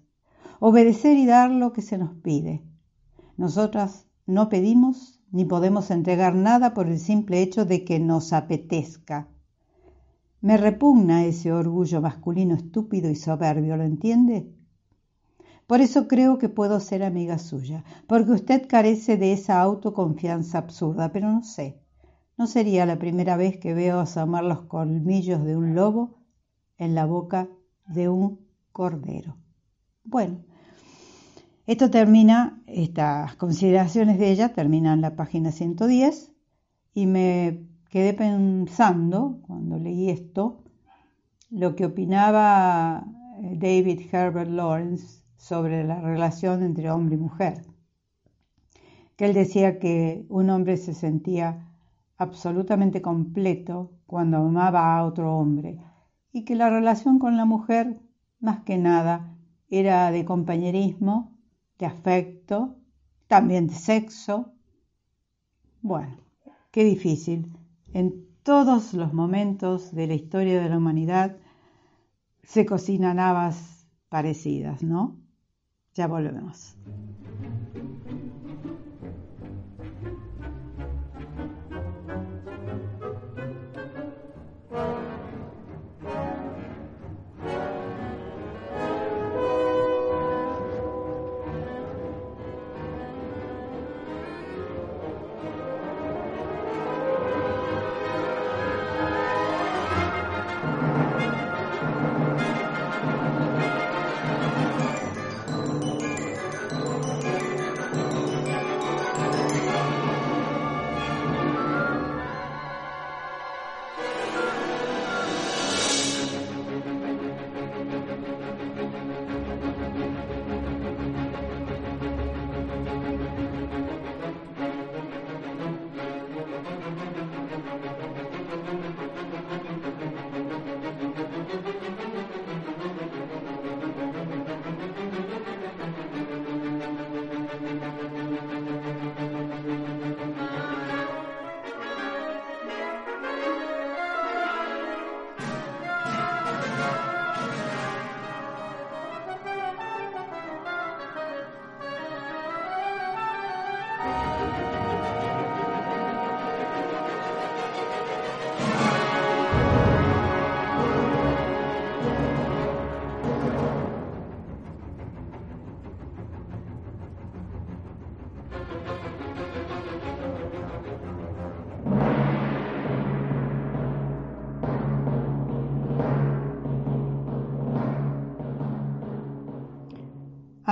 obedecer 0.59 1.17
y 1.17 1.25
dar 1.25 1.51
lo 1.51 1.73
que 1.73 1.81
se 1.81 1.97
nos 1.97 2.13
pide. 2.15 2.63
Nosotras 3.37 4.05
no 4.25 4.49
pedimos 4.49 5.19
ni 5.31 5.45
podemos 5.45 5.89
entregar 5.91 6.35
nada 6.35 6.73
por 6.73 6.87
el 6.87 6.99
simple 6.99 7.41
hecho 7.41 7.65
de 7.65 7.83
que 7.83 7.99
nos 7.99 8.33
apetezca. 8.33 9.27
Me 10.41 10.57
repugna 10.57 11.25
ese 11.25 11.51
orgullo 11.51 12.01
masculino 12.01 12.55
estúpido 12.55 13.09
y 13.09 13.15
soberbio, 13.15 13.77
¿lo 13.77 13.83
entiende? 13.83 14.53
Por 15.67 15.81
eso 15.81 16.07
creo 16.07 16.37
que 16.37 16.49
puedo 16.49 16.79
ser 16.79 17.03
amiga 17.03 17.39
suya, 17.39 17.83
porque 18.07 18.31
usted 18.31 18.67
carece 18.67 19.17
de 19.17 19.33
esa 19.33 19.61
autoconfianza 19.61 20.57
absurda, 20.57 21.11
pero 21.11 21.31
no 21.31 21.43
sé. 21.43 21.82
No 22.37 22.47
sería 22.47 22.85
la 22.85 22.97
primera 22.97 23.37
vez 23.37 23.57
que 23.57 23.73
veo 23.73 23.99
asomar 23.99 24.43
los 24.43 24.61
colmillos 24.61 25.43
de 25.43 25.55
un 25.55 25.75
lobo 25.75 26.17
en 26.77 26.95
la 26.95 27.05
boca 27.05 27.47
de 27.87 28.09
un 28.09 28.39
cordero. 28.71 29.37
Bueno, 30.03 30.39
esto 31.65 31.89
termina, 31.89 32.61
estas 32.67 33.35
consideraciones 33.35 34.19
de 34.19 34.31
ella 34.31 34.53
terminan 34.53 35.01
la 35.01 35.15
página 35.15 35.51
110 35.51 36.33
y 36.93 37.05
me 37.05 37.67
quedé 37.89 38.13
pensando 38.13 39.39
cuando 39.47 39.77
leí 39.77 40.09
esto 40.09 40.63
lo 41.49 41.75
que 41.75 41.85
opinaba 41.85 43.05
eh, 43.41 43.55
David 43.55 44.01
Herbert 44.11 44.49
Lawrence 44.49 45.23
sobre 45.37 45.83
la 45.83 46.01
relación 46.01 46.63
entre 46.63 46.89
hombre 46.89 47.15
y 47.15 47.19
mujer. 47.19 47.65
Que 49.15 49.25
él 49.25 49.33
decía 49.33 49.77
que 49.77 50.25
un 50.29 50.49
hombre 50.49 50.77
se 50.77 50.95
sentía 50.95 51.72
absolutamente 52.23 53.01
completo 53.01 53.91
cuando 54.05 54.37
amaba 54.37 54.97
a 54.97 55.05
otro 55.05 55.37
hombre 55.37 55.79
y 56.31 56.45
que 56.45 56.55
la 56.55 56.69
relación 56.69 57.19
con 57.19 57.37
la 57.37 57.45
mujer, 57.45 58.01
más 58.39 58.63
que 58.63 58.77
nada, 58.77 59.35
era 59.69 60.11
de 60.11 60.25
compañerismo 60.25 61.37
de 61.77 61.85
afecto, 61.85 62.75
también 63.27 63.67
de 63.67 63.75
sexo. 63.75 64.53
Bueno, 65.81 66.17
qué 66.71 66.83
difícil. 66.83 67.51
En 67.93 68.25
todos 68.43 68.93
los 68.93 69.13
momentos 69.13 69.93
de 69.93 70.07
la 70.07 70.13
historia 70.13 70.61
de 70.61 70.69
la 70.69 70.77
humanidad 70.77 71.37
se 72.43 72.65
cocinan 72.65 73.19
habas 73.19 73.87
parecidas, 74.09 74.83
¿no? 74.83 75.17
Ya 75.93 76.07
volvemos. 76.07 76.75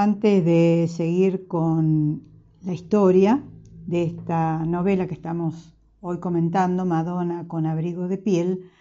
Antes 0.03 0.43
de 0.43 0.87
seguir 0.89 1.47
con 1.47 2.23
la 2.63 2.73
historia 2.73 3.43
de 3.85 4.01
esta 4.01 4.65
novela 4.65 5.05
que 5.05 5.13
estamos 5.13 5.75
hoy 5.99 6.19
comentando, 6.19 6.87
Madonna 6.87 7.47
con 7.47 7.67
abrigo 7.67 8.07
de 8.07 8.17
piel, 8.17 8.71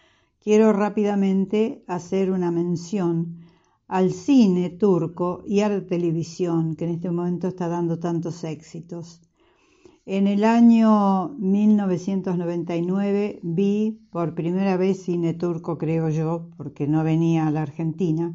quiero 0.43 0.73
rápidamente 0.73 1.85
hacer 1.87 2.31
una 2.31 2.51
mención 2.51 3.37
al 3.87 4.13
cine 4.13 4.71
turco 4.71 5.43
y 5.47 5.61
a 5.61 5.69
la 5.69 5.85
televisión 5.85 6.75
que 6.75 6.87
en 6.87 6.93
este 6.93 7.11
momento 7.11 7.49
está 7.49 7.69
dando 7.69 7.99
tantos 7.99 8.43
éxitos. 8.43 9.21
En 10.07 10.27
el 10.27 10.43
año 10.43 11.35
1999 11.39 13.41
vi 13.43 14.01
por 14.11 14.35
primera 14.35 14.79
vez 14.79 15.03
cine 15.03 15.35
turco, 15.35 15.77
creo 15.77 16.09
yo, 16.09 16.49
porque 16.57 16.89
no 16.89 17.05
venía 17.05 17.47
a 17.47 17.51
la 17.51 17.61
Argentina, 17.61 18.35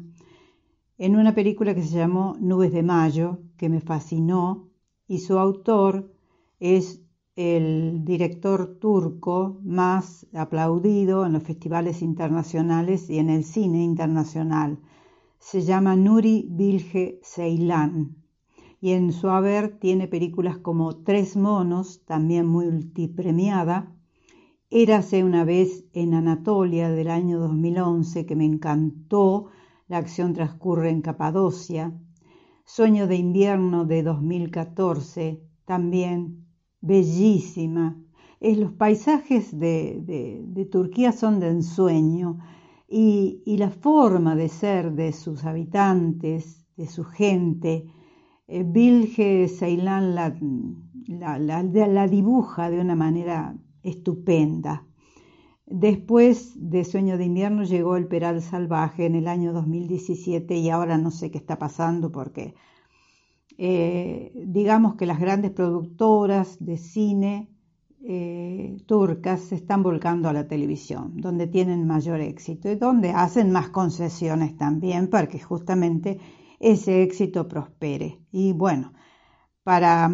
en 0.98 1.16
una 1.16 1.34
película 1.34 1.74
que 1.74 1.82
se 1.82 1.96
llamó 1.96 2.36
Nubes 2.40 2.72
de 2.72 2.82
Mayo, 2.82 3.40
que 3.56 3.68
me 3.68 3.80
fascinó, 3.80 4.68
y 5.06 5.18
su 5.18 5.38
autor 5.38 6.12
es 6.58 7.02
el 7.36 8.04
director 8.04 8.78
turco 8.80 9.58
más 9.62 10.26
aplaudido 10.32 11.26
en 11.26 11.34
los 11.34 11.42
festivales 11.42 12.00
internacionales 12.00 13.10
y 13.10 13.18
en 13.18 13.28
el 13.28 13.44
cine 13.44 13.84
internacional. 13.84 14.78
Se 15.38 15.60
llama 15.60 15.96
Nuri 15.96 16.48
Bilge 16.50 17.20
Ceylan 17.22 18.16
y 18.80 18.92
en 18.92 19.12
su 19.12 19.28
haber 19.28 19.78
tiene 19.78 20.08
películas 20.08 20.58
como 20.58 20.96
Tres 20.96 21.36
monos, 21.36 22.02
también 22.06 22.46
multipremiada, 22.46 23.96
Érase 24.70 25.22
una 25.22 25.44
vez 25.44 25.84
en 25.92 26.12
Anatolia 26.12 26.90
del 26.90 27.08
año 27.08 27.38
2011 27.38 28.26
que 28.26 28.34
me 28.34 28.44
encantó 28.44 29.46
la 29.88 29.98
acción 29.98 30.32
transcurre 30.32 30.90
en 30.90 31.02
Capadocia. 31.02 31.92
Sueño 32.64 33.06
de 33.06 33.16
invierno 33.16 33.84
de 33.84 34.02
2014, 34.02 35.40
también 35.64 36.46
bellísima. 36.80 37.96
Los 38.40 38.72
paisajes 38.72 39.56
de, 39.58 40.68
Turquía 40.70 41.12
son 41.12 41.40
de 41.40 41.48
ensueño 41.48 42.38
y, 42.88 43.56
la 43.58 43.70
forma 43.70 44.34
de 44.34 44.48
ser 44.48 44.92
de 44.92 45.12
sus 45.12 45.44
habitantes, 45.44 46.66
de 46.76 46.86
su 46.86 47.04
gente. 47.04 47.86
Eh, 48.48 48.64
Bilge 48.64 49.48
Ceylan 49.48 50.14
la 50.14 50.32
dibuja 52.08 52.70
de 52.70 52.80
una 52.80 52.96
manera 52.96 53.56
estupenda. 53.82 54.84
Después 55.66 56.52
de 56.54 56.84
Sueño 56.84 57.18
de 57.18 57.24
invierno 57.24 57.64
llegó 57.64 57.96
El 57.96 58.06
Peral 58.06 58.40
Salvaje 58.40 59.04
en 59.04 59.16
el 59.16 59.26
año 59.26 59.52
2017 59.52 60.54
y 60.56 60.70
ahora 60.70 60.96
no 60.96 61.10
sé 61.10 61.32
qué 61.32 61.38
está 61.38 61.58
pasando 61.58 62.12
porque 62.12 62.54
eh, 63.58 64.30
digamos 64.46 64.94
que 64.94 65.06
las 65.06 65.18
grandes 65.18 65.50
productoras 65.50 66.64
de 66.64 66.76
cine 66.76 67.50
eh, 68.04 68.76
turcas 68.86 69.40
se 69.40 69.56
están 69.56 69.82
volcando 69.82 70.28
a 70.28 70.32
la 70.32 70.46
televisión, 70.46 71.20
donde 71.20 71.48
tienen 71.48 71.84
mayor 71.84 72.20
éxito 72.20 72.70
y 72.70 72.76
donde 72.76 73.10
hacen 73.10 73.50
más 73.50 73.70
concesiones 73.70 74.56
también 74.56 75.10
para 75.10 75.26
que 75.26 75.40
justamente 75.40 76.20
ese 76.60 77.02
éxito 77.02 77.48
prospere. 77.48 78.20
Y 78.30 78.52
bueno, 78.52 78.92
para 79.64 80.08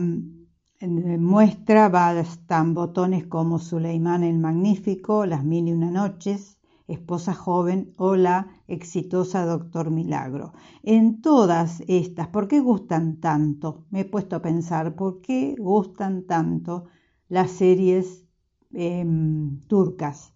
muestra 0.88 2.20
están 2.20 2.74
botones 2.74 3.26
como 3.26 3.58
Suleimán 3.58 4.22
el 4.22 4.38
Magnífico, 4.38 5.26
Las 5.26 5.44
Mil 5.44 5.68
y 5.68 5.72
Una 5.72 5.90
Noches, 5.90 6.58
Esposa 6.88 7.34
Joven 7.34 7.92
o 7.96 8.16
la 8.16 8.48
exitosa 8.66 9.44
Doctor 9.44 9.90
Milagro. 9.90 10.52
En 10.82 11.20
todas 11.20 11.82
estas, 11.88 12.28
¿por 12.28 12.48
qué 12.48 12.60
gustan 12.60 13.20
tanto? 13.20 13.86
Me 13.90 14.00
he 14.00 14.04
puesto 14.04 14.36
a 14.36 14.42
pensar, 14.42 14.94
¿por 14.96 15.20
qué 15.20 15.54
gustan 15.58 16.24
tanto 16.24 16.86
las 17.32 17.50
series 17.52 18.26
em, 18.74 19.60
turcas. 19.66 20.34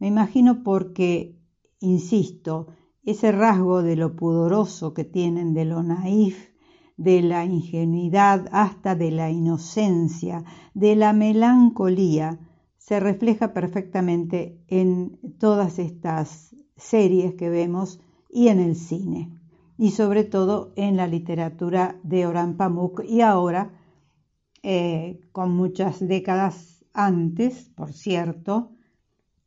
Me 0.00 0.08
imagino 0.08 0.64
porque, 0.64 1.38
insisto, 1.78 2.66
ese 3.04 3.30
rasgo 3.30 3.84
de 3.84 3.94
lo 3.94 4.16
pudoroso 4.16 4.92
que 4.92 5.04
tienen, 5.04 5.54
de 5.54 5.64
lo 5.64 5.84
naif, 5.84 6.51
de 6.96 7.22
la 7.22 7.44
ingenuidad 7.44 8.48
hasta 8.52 8.94
de 8.94 9.10
la 9.10 9.30
inocencia, 9.30 10.44
de 10.74 10.96
la 10.96 11.12
melancolía, 11.12 12.38
se 12.78 13.00
refleja 13.00 13.52
perfectamente 13.52 14.58
en 14.68 15.18
todas 15.38 15.78
estas 15.78 16.54
series 16.76 17.34
que 17.34 17.48
vemos 17.48 18.00
y 18.28 18.48
en 18.48 18.60
el 18.60 18.76
cine, 18.76 19.30
y 19.78 19.90
sobre 19.90 20.24
todo 20.24 20.72
en 20.76 20.96
la 20.96 21.06
literatura 21.06 22.00
de 22.02 22.26
Orhan 22.26 22.56
Pamuk 22.56 23.04
y 23.04 23.20
ahora, 23.20 23.70
eh, 24.62 25.20
con 25.32 25.52
muchas 25.52 26.06
décadas 26.06 26.84
antes, 26.92 27.70
por 27.74 27.92
cierto, 27.92 28.72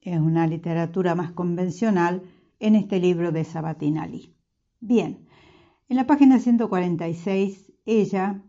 es 0.01 0.19
una 0.19 0.47
literatura 0.47 1.15
más 1.15 1.31
convencional 1.31 2.23
en 2.59 2.75
este 2.75 2.99
libro 2.99 3.31
de 3.31 3.43
Sabatin 3.43 3.97
Ali. 3.97 4.35
Bien, 4.79 5.24
en 5.87 5.97
la 5.97 6.07
página 6.07 6.39
146, 6.39 7.73
ella, 7.85 8.41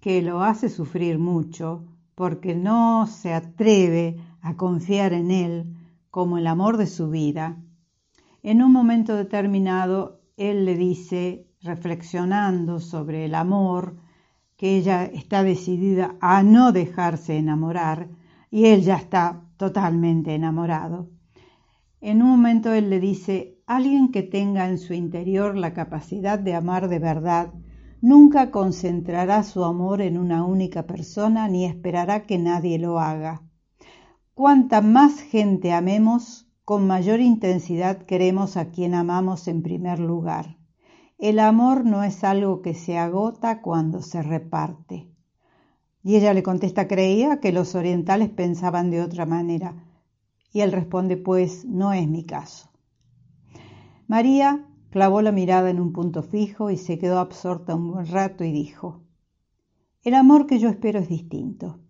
que 0.00 0.20
lo 0.20 0.42
hace 0.42 0.68
sufrir 0.68 1.18
mucho, 1.18 1.86
porque 2.14 2.54
no 2.54 3.06
se 3.06 3.32
atreve 3.32 4.18
a 4.42 4.56
confiar 4.56 5.12
en 5.12 5.30
él 5.30 5.76
como 6.10 6.38
el 6.38 6.46
amor 6.46 6.76
de 6.76 6.86
su 6.86 7.08
vida, 7.08 7.56
en 8.42 8.62
un 8.62 8.72
momento 8.72 9.16
determinado 9.16 10.20
él 10.36 10.66
le 10.66 10.76
dice, 10.76 11.48
reflexionando 11.62 12.78
sobre 12.78 13.24
el 13.24 13.34
amor, 13.34 13.96
que 14.56 14.76
ella 14.76 15.04
está 15.06 15.42
decidida 15.42 16.16
a 16.20 16.42
no 16.42 16.70
dejarse 16.70 17.38
enamorar 17.38 18.10
y 18.50 18.66
él 18.66 18.82
ya 18.82 18.96
está 18.96 19.42
totalmente 19.56 20.34
enamorado. 20.34 21.10
En 22.02 22.20
un 22.20 22.28
momento 22.28 22.72
él 22.74 22.90
le 22.90 23.00
dice, 23.00 23.53
alguien 23.66 24.12
que 24.12 24.22
tenga 24.22 24.68
en 24.68 24.78
su 24.78 24.92
interior 24.92 25.56
la 25.56 25.72
capacidad 25.72 26.38
de 26.38 26.54
amar 26.54 26.88
de 26.88 26.98
verdad 26.98 27.52
nunca 28.02 28.50
concentrará 28.50 29.42
su 29.42 29.64
amor 29.64 30.02
en 30.02 30.18
una 30.18 30.44
única 30.44 30.86
persona 30.86 31.48
ni 31.48 31.64
esperará 31.64 32.26
que 32.26 32.38
nadie 32.38 32.78
lo 32.78 33.00
haga. 33.00 33.42
Cuanta 34.34 34.82
más 34.82 35.20
gente 35.20 35.72
amemos, 35.72 36.46
con 36.64 36.86
mayor 36.86 37.20
intensidad 37.20 38.02
queremos 38.02 38.58
a 38.58 38.70
quien 38.70 38.94
amamos 38.94 39.48
en 39.48 39.62
primer 39.62 39.98
lugar. 39.98 40.58
El 41.18 41.38
amor 41.38 41.86
no 41.86 42.02
es 42.02 42.24
algo 42.24 42.60
que 42.60 42.74
se 42.74 42.98
agota 42.98 43.62
cuando 43.62 44.02
se 44.02 44.22
reparte. 44.22 45.08
Y 46.02 46.16
ella 46.16 46.34
le 46.34 46.42
contesta, 46.42 46.86
creía 46.86 47.40
que 47.40 47.52
los 47.52 47.74
orientales 47.74 48.28
pensaban 48.28 48.90
de 48.90 49.00
otra 49.00 49.24
manera. 49.24 49.86
Y 50.52 50.60
él 50.60 50.72
responde, 50.72 51.16
pues 51.16 51.64
no 51.64 51.94
es 51.94 52.06
mi 52.06 52.26
caso. 52.26 52.73
María 54.06 54.66
Clavó 54.94 55.22
la 55.22 55.32
mirada 55.32 55.70
en 55.70 55.80
un 55.80 55.92
punto 55.92 56.22
fijo 56.22 56.70
y 56.70 56.76
se 56.76 57.00
quedó 57.00 57.18
absorta 57.18 57.74
un 57.74 57.90
buen 57.90 58.06
rato 58.06 58.44
y 58.44 58.52
dijo, 58.52 59.02
El 60.04 60.14
amor 60.14 60.46
que 60.46 60.60
yo 60.60 60.68
espero 60.68 61.00
es 61.00 61.08
distinto. 61.08 61.80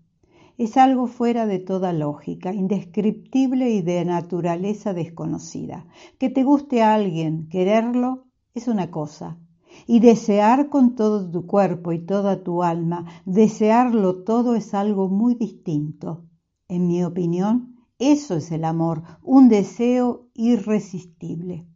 Es 0.57 0.79
algo 0.79 1.07
fuera 1.07 1.45
de 1.45 1.59
toda 1.59 1.93
lógica, 1.93 2.55
indescriptible 2.55 3.69
y 3.73 3.83
de 3.83 4.07
naturaleza 4.07 4.95
desconocida. 4.95 5.87
Que 6.19 6.31
te 6.31 6.45
guste 6.45 6.83
a 6.83 6.95
alguien, 6.95 7.47
quererlo, 7.51 8.25
es 8.55 8.69
una 8.69 8.91
cosa. 8.91 9.39
Y 9.87 10.01
desear 10.01 10.71
con 10.71 10.95
todo 10.95 11.31
tu 11.31 11.47
cuerpo 11.47 11.93
y 11.93 11.99
toda 11.99 12.43
tu 12.43 12.63
alma, 12.63 13.05
desearlo 13.27 14.25
todo 14.25 14.55
es 14.55 14.73
algo 14.73 15.11
muy 15.11 15.35
distinto. 15.35 16.25
En 16.69 16.87
mi 16.87 17.05
opinión, 17.05 17.77
eso 17.99 18.37
es 18.37 18.51
el 18.51 18.65
amor, 18.65 19.03
un 19.23 19.51
deseo 19.51 20.31
irresistible. 20.33 21.67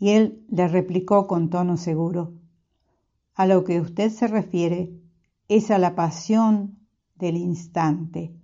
Y 0.00 0.10
él 0.10 0.44
le 0.48 0.66
replicó 0.66 1.28
con 1.28 1.50
tono 1.50 1.76
seguro, 1.76 2.32
a 3.34 3.46
lo 3.46 3.64
que 3.64 3.80
usted 3.80 4.10
se 4.10 4.26
refiere 4.26 4.92
es 5.46 5.70
a 5.70 5.78
la 5.78 5.94
pasión 5.94 6.78
del 7.16 7.36
instante. 7.36 8.34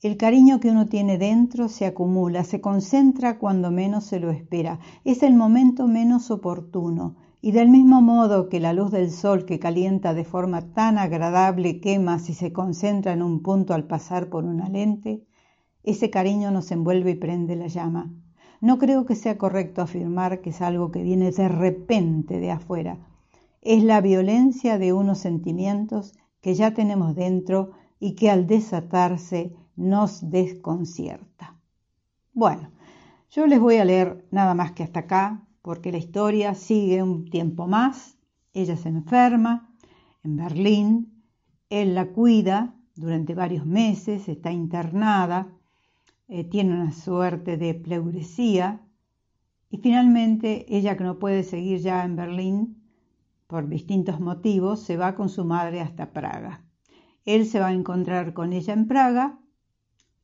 El 0.00 0.16
cariño 0.16 0.58
que 0.58 0.70
uno 0.70 0.88
tiene 0.88 1.18
dentro 1.18 1.68
se 1.68 1.84
acumula, 1.84 2.44
se 2.44 2.62
concentra 2.62 3.38
cuando 3.38 3.70
menos 3.70 4.04
se 4.04 4.20
lo 4.20 4.30
espera, 4.30 4.80
es 5.04 5.22
el 5.22 5.34
momento 5.34 5.86
menos 5.86 6.30
oportuno, 6.30 7.16
y 7.42 7.52
del 7.52 7.68
mismo 7.68 8.00
modo 8.00 8.48
que 8.48 8.60
la 8.60 8.72
luz 8.72 8.90
del 8.90 9.10
sol 9.10 9.44
que 9.44 9.58
calienta 9.58 10.14
de 10.14 10.24
forma 10.24 10.72
tan 10.72 10.96
agradable 10.96 11.80
quema 11.80 12.18
si 12.18 12.32
se 12.32 12.54
concentra 12.54 13.12
en 13.12 13.22
un 13.22 13.42
punto 13.42 13.74
al 13.74 13.84
pasar 13.84 14.30
por 14.30 14.44
una 14.44 14.70
lente, 14.70 15.26
ese 15.82 16.08
cariño 16.08 16.50
nos 16.50 16.70
envuelve 16.70 17.10
y 17.10 17.16
prende 17.16 17.56
la 17.56 17.66
llama. 17.66 18.10
No 18.60 18.78
creo 18.78 19.06
que 19.06 19.14
sea 19.14 19.38
correcto 19.38 19.80
afirmar 19.80 20.42
que 20.42 20.50
es 20.50 20.60
algo 20.60 20.90
que 20.90 21.02
viene 21.02 21.30
de 21.30 21.48
repente 21.48 22.38
de 22.38 22.50
afuera. 22.50 22.98
Es 23.62 23.82
la 23.82 24.00
violencia 24.00 24.78
de 24.78 24.92
unos 24.92 25.18
sentimientos 25.18 26.14
que 26.40 26.54
ya 26.54 26.74
tenemos 26.74 27.14
dentro 27.14 27.72
y 27.98 28.14
que 28.14 28.30
al 28.30 28.46
desatarse 28.46 29.54
nos 29.76 30.30
desconcierta. 30.30 31.56
Bueno, 32.32 32.70
yo 33.30 33.46
les 33.46 33.60
voy 33.60 33.76
a 33.76 33.84
leer 33.84 34.26
nada 34.30 34.54
más 34.54 34.72
que 34.72 34.82
hasta 34.82 35.00
acá, 35.00 35.46
porque 35.62 35.92
la 35.92 35.98
historia 35.98 36.54
sigue 36.54 37.02
un 37.02 37.30
tiempo 37.30 37.66
más. 37.66 38.18
Ella 38.52 38.76
se 38.76 38.88
enferma 38.88 39.70
en 40.22 40.36
Berlín, 40.36 41.22
él 41.70 41.94
la 41.94 42.08
cuida 42.08 42.74
durante 42.94 43.34
varios 43.34 43.64
meses, 43.64 44.28
está 44.28 44.50
internada, 44.50 45.48
eh, 46.32 46.44
tiene 46.44 46.74
una 46.74 46.92
suerte 46.92 47.56
de 47.56 47.74
pleuresía 47.74 48.80
y 49.68 49.78
finalmente 49.78 50.64
ella 50.68 50.96
que 50.96 51.02
no 51.02 51.18
puede 51.18 51.42
seguir 51.42 51.80
ya 51.80 52.04
en 52.04 52.14
Berlín 52.14 52.84
por 53.48 53.68
distintos 53.68 54.20
motivos 54.20 54.80
se 54.80 54.96
va 54.96 55.16
con 55.16 55.28
su 55.28 55.44
madre 55.44 55.80
hasta 55.80 56.12
Praga. 56.12 56.64
Él 57.24 57.46
se 57.46 57.58
va 57.58 57.66
a 57.66 57.72
encontrar 57.72 58.32
con 58.32 58.52
ella 58.52 58.72
en 58.74 58.86
Praga, 58.86 59.40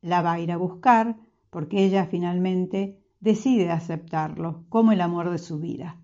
la 0.00 0.22
va 0.22 0.34
a 0.34 0.40
ir 0.40 0.52
a 0.52 0.56
buscar 0.56 1.16
porque 1.50 1.84
ella 1.84 2.06
finalmente 2.06 3.02
decide 3.18 3.72
aceptarlo 3.72 4.64
como 4.68 4.92
el 4.92 5.00
amor 5.00 5.30
de 5.30 5.38
su 5.38 5.58
vida. 5.58 6.00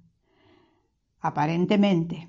Aparentemente, 1.20 2.28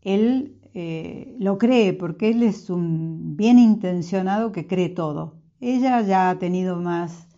él 0.00 0.60
eh, 0.74 1.34
lo 1.40 1.58
cree 1.58 1.92
porque 1.92 2.30
él 2.30 2.44
es 2.44 2.70
un 2.70 3.36
bien 3.36 3.58
intencionado 3.58 4.52
que 4.52 4.68
cree 4.68 4.90
todo. 4.90 5.39
Ella 5.60 6.00
ya 6.00 6.30
ha 6.30 6.38
tenido 6.38 6.76
más 6.76 7.28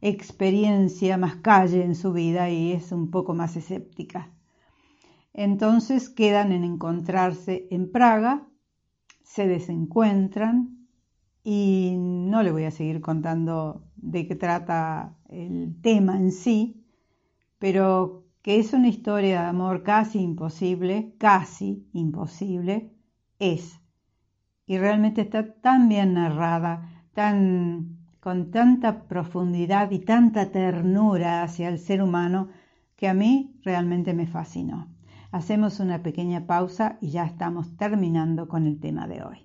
experiencia, 0.00 1.16
más 1.16 1.36
calle 1.36 1.84
en 1.84 1.96
su 1.96 2.12
vida 2.12 2.48
y 2.48 2.72
es 2.72 2.92
un 2.92 3.10
poco 3.10 3.34
más 3.34 3.56
escéptica. 3.56 4.30
Entonces 5.34 6.08
quedan 6.08 6.52
en 6.52 6.62
encontrarse 6.62 7.66
en 7.70 7.90
Praga, 7.90 8.46
se 9.24 9.46
desencuentran 9.48 10.86
y 11.42 11.96
no 11.98 12.42
le 12.42 12.52
voy 12.52 12.64
a 12.64 12.70
seguir 12.70 13.00
contando 13.00 13.84
de 13.96 14.26
qué 14.28 14.36
trata 14.36 15.16
el 15.28 15.80
tema 15.82 16.16
en 16.16 16.30
sí, 16.30 16.84
pero 17.58 18.26
que 18.42 18.58
es 18.58 18.72
una 18.72 18.88
historia 18.88 19.42
de 19.42 19.48
amor 19.48 19.82
casi 19.82 20.20
imposible, 20.20 21.14
casi 21.18 21.88
imposible, 21.92 22.92
es. 23.38 23.80
Y 24.66 24.78
realmente 24.78 25.22
está 25.22 25.54
tan 25.54 25.88
bien 25.88 26.14
narrada, 26.14 27.01
tan, 27.14 27.98
con 28.20 28.50
tanta 28.50 29.04
profundidad 29.04 29.90
y 29.90 29.98
tanta 29.98 30.50
ternura 30.50 31.42
hacia 31.42 31.68
el 31.68 31.78
ser 31.78 32.02
humano 32.02 32.48
que 32.96 33.08
a 33.08 33.14
mí 33.14 33.56
realmente 33.64 34.14
me 34.14 34.26
fascinó. 34.26 34.88
Hacemos 35.30 35.80
una 35.80 36.02
pequeña 36.02 36.46
pausa 36.46 36.98
y 37.00 37.10
ya 37.10 37.24
estamos 37.24 37.76
terminando 37.76 38.48
con 38.48 38.66
el 38.66 38.78
tema 38.80 39.06
de 39.06 39.22
hoy. 39.22 39.38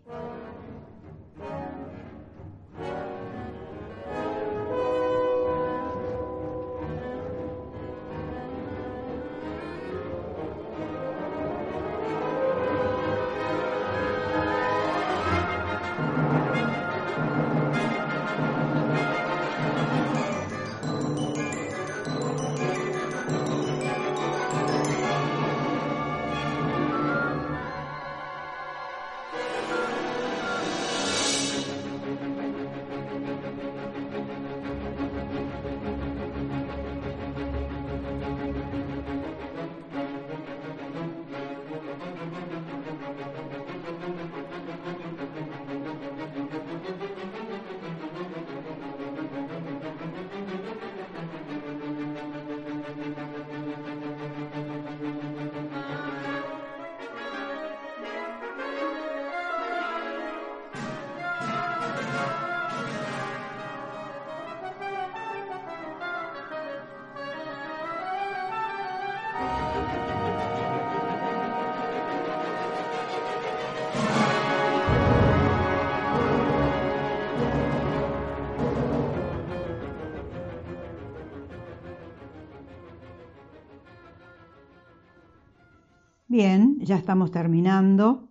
Bien, 86.40 86.78
ya 86.82 86.98
estamos 86.98 87.32
terminando 87.32 88.30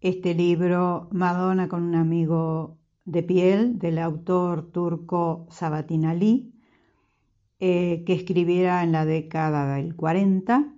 este 0.00 0.34
libro 0.34 1.08
Madonna 1.12 1.68
con 1.68 1.82
un 1.82 1.96
amigo 1.96 2.78
de 3.04 3.22
piel 3.22 3.78
del 3.78 3.98
autor 3.98 4.72
turco 4.72 5.46
Sabatin 5.50 6.06
Ali, 6.06 6.54
eh, 7.60 8.04
que 8.06 8.14
escribiera 8.14 8.82
en 8.82 8.92
la 8.92 9.04
década 9.04 9.74
del 9.74 9.94
40 9.94 10.76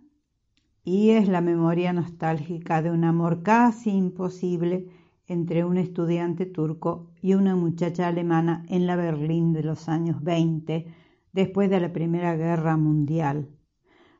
y 0.82 1.10
es 1.10 1.28
la 1.28 1.40
memoria 1.40 1.92
nostálgica 1.92 2.82
de 2.82 2.90
un 2.90 3.04
amor 3.04 3.44
casi 3.44 3.90
imposible 3.90 4.88
entre 5.28 5.64
un 5.64 5.76
estudiante 5.76 6.44
turco 6.44 7.12
y 7.22 7.34
una 7.34 7.54
muchacha 7.54 8.08
alemana 8.08 8.66
en 8.68 8.88
la 8.88 8.96
Berlín 8.96 9.52
de 9.52 9.62
los 9.62 9.88
años 9.88 10.24
20, 10.24 10.92
después 11.32 11.70
de 11.70 11.78
la 11.78 11.92
Primera 11.92 12.34
Guerra 12.34 12.76
Mundial. 12.76 13.48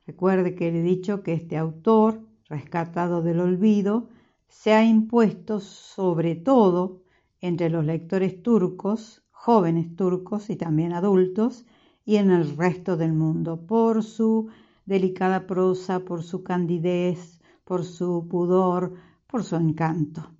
Recuerde 0.06 0.54
que 0.54 0.70
le 0.70 0.80
he 0.80 0.82
dicho 0.82 1.24
que 1.24 1.32
este 1.32 1.56
autor, 1.56 2.23
rescatado 2.54 3.20
del 3.20 3.40
olvido, 3.40 4.08
se 4.48 4.72
ha 4.72 4.84
impuesto 4.84 5.58
sobre 5.58 6.36
todo 6.36 7.02
entre 7.40 7.68
los 7.68 7.84
lectores 7.84 8.42
turcos, 8.42 9.22
jóvenes 9.30 9.96
turcos 9.96 10.50
y 10.50 10.56
también 10.56 10.92
adultos, 10.92 11.66
y 12.04 12.16
en 12.16 12.30
el 12.30 12.56
resto 12.56 12.96
del 12.96 13.12
mundo, 13.12 13.66
por 13.66 14.02
su 14.02 14.48
delicada 14.86 15.46
prosa, 15.46 16.00
por 16.00 16.22
su 16.22 16.44
candidez, 16.44 17.40
por 17.64 17.84
su 17.84 18.28
pudor, 18.28 18.94
por 19.26 19.42
su 19.42 19.56
encanto. 19.56 20.30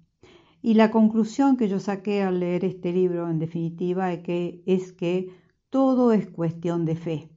Y 0.62 0.74
la 0.74 0.90
conclusión 0.90 1.56
que 1.56 1.68
yo 1.68 1.78
saqué 1.80 2.22
al 2.22 2.40
leer 2.40 2.64
este 2.64 2.92
libro, 2.92 3.28
en 3.28 3.38
definitiva, 3.38 4.12
es 4.12 4.92
que, 4.92 5.34
todo 5.68 6.12
es 6.12 6.30
cuestión 6.30 6.84
de 6.84 6.94
fe. 6.94 7.30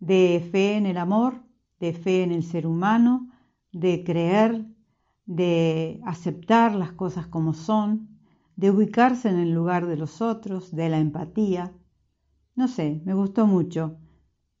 De 0.00 0.46
fe 0.50 0.76
en 0.76 0.86
el 0.86 0.98
amor, 0.98 1.44
de 1.78 1.92
fe 1.92 2.24
en 2.24 2.32
el 2.32 2.42
ser 2.42 2.66
humano, 2.66 3.31
de 3.72 4.04
creer, 4.04 4.66
de 5.26 6.00
aceptar 6.04 6.74
las 6.74 6.92
cosas 6.92 7.26
como 7.26 7.54
son, 7.54 8.18
de 8.56 8.70
ubicarse 8.70 9.28
en 9.28 9.38
el 9.38 9.52
lugar 9.52 9.86
de 9.86 9.96
los 9.96 10.20
otros, 10.20 10.74
de 10.74 10.88
la 10.88 10.98
empatía. 10.98 11.72
No 12.54 12.68
sé, 12.68 13.00
me 13.04 13.14
gustó 13.14 13.46
mucho. 13.46 13.96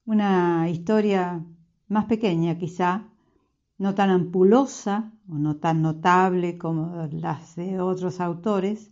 Una 0.04 0.68
historia 0.70 1.44
más 1.88 2.06
pequeña 2.06 2.58
quizá, 2.58 3.08
no 3.78 3.94
tan 3.94 4.10
ampulosa 4.10 5.12
o 5.28 5.34
no 5.34 5.56
tan 5.56 5.82
notable 5.82 6.56
como 6.58 7.08
las 7.12 7.56
de 7.56 7.80
otros 7.80 8.20
autores. 8.20 8.90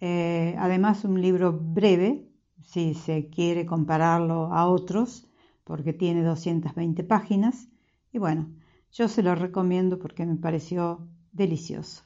Eh, 0.00 0.54
además, 0.58 1.04
un 1.04 1.20
libro 1.20 1.52
breve, 1.52 2.28
si 2.62 2.94
se 2.94 3.28
quiere 3.28 3.66
compararlo 3.66 4.52
a 4.52 4.66
otros, 4.66 5.28
porque 5.64 5.92
tiene 5.92 6.22
220 6.22 7.04
páginas. 7.04 7.68
Y 8.12 8.18
bueno, 8.18 8.48
yo 8.92 9.08
se 9.08 9.22
lo 9.22 9.34
recomiendo 9.34 9.98
porque 9.98 10.26
me 10.26 10.36
pareció 10.36 11.08
delicioso. 11.32 12.04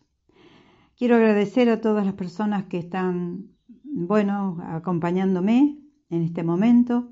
Quiero 0.96 1.16
agradecer 1.16 1.68
a 1.70 1.80
todas 1.80 2.04
las 2.04 2.14
personas 2.14 2.64
que 2.64 2.78
están, 2.78 3.48
bueno, 3.82 4.58
acompañándome 4.62 5.78
en 6.10 6.22
este 6.22 6.44
momento, 6.44 7.10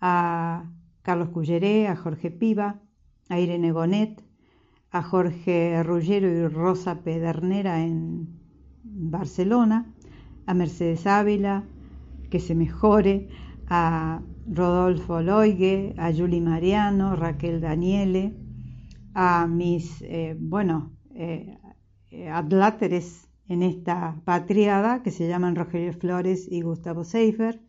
a 0.00 0.70
Carlos 1.02 1.30
Culleré, 1.30 1.88
a 1.88 1.96
Jorge 1.96 2.30
Piva, 2.30 2.80
a 3.28 3.38
Irene 3.38 3.72
Gonet, 3.72 4.22
a 4.90 5.02
Jorge 5.02 5.82
Ruggero 5.82 6.28
y 6.28 6.46
Rosa 6.48 7.02
Pedernera 7.02 7.84
en 7.84 8.28
Barcelona, 8.84 9.92
a 10.46 10.54
Mercedes 10.54 11.06
Ávila, 11.06 11.64
que 12.30 12.40
se 12.40 12.54
mejore, 12.54 13.28
a 13.68 14.22
Rodolfo 14.46 15.20
Loigue, 15.20 15.94
a 15.98 16.10
Julie 16.12 16.40
Mariano, 16.40 17.16
Raquel 17.16 17.60
Daniele, 17.60 18.34
a 19.14 19.46
mis, 19.46 20.02
eh, 20.02 20.36
bueno, 20.38 20.92
eh, 21.14 21.58
adláteres 22.32 23.28
en 23.48 23.62
esta 23.62 24.20
patriada 24.24 25.02
que 25.02 25.10
se 25.10 25.28
llaman 25.28 25.56
Rogelio 25.56 25.92
Flores 25.92 26.46
y 26.50 26.60
Gustavo 26.60 27.04
Seifer, 27.04 27.60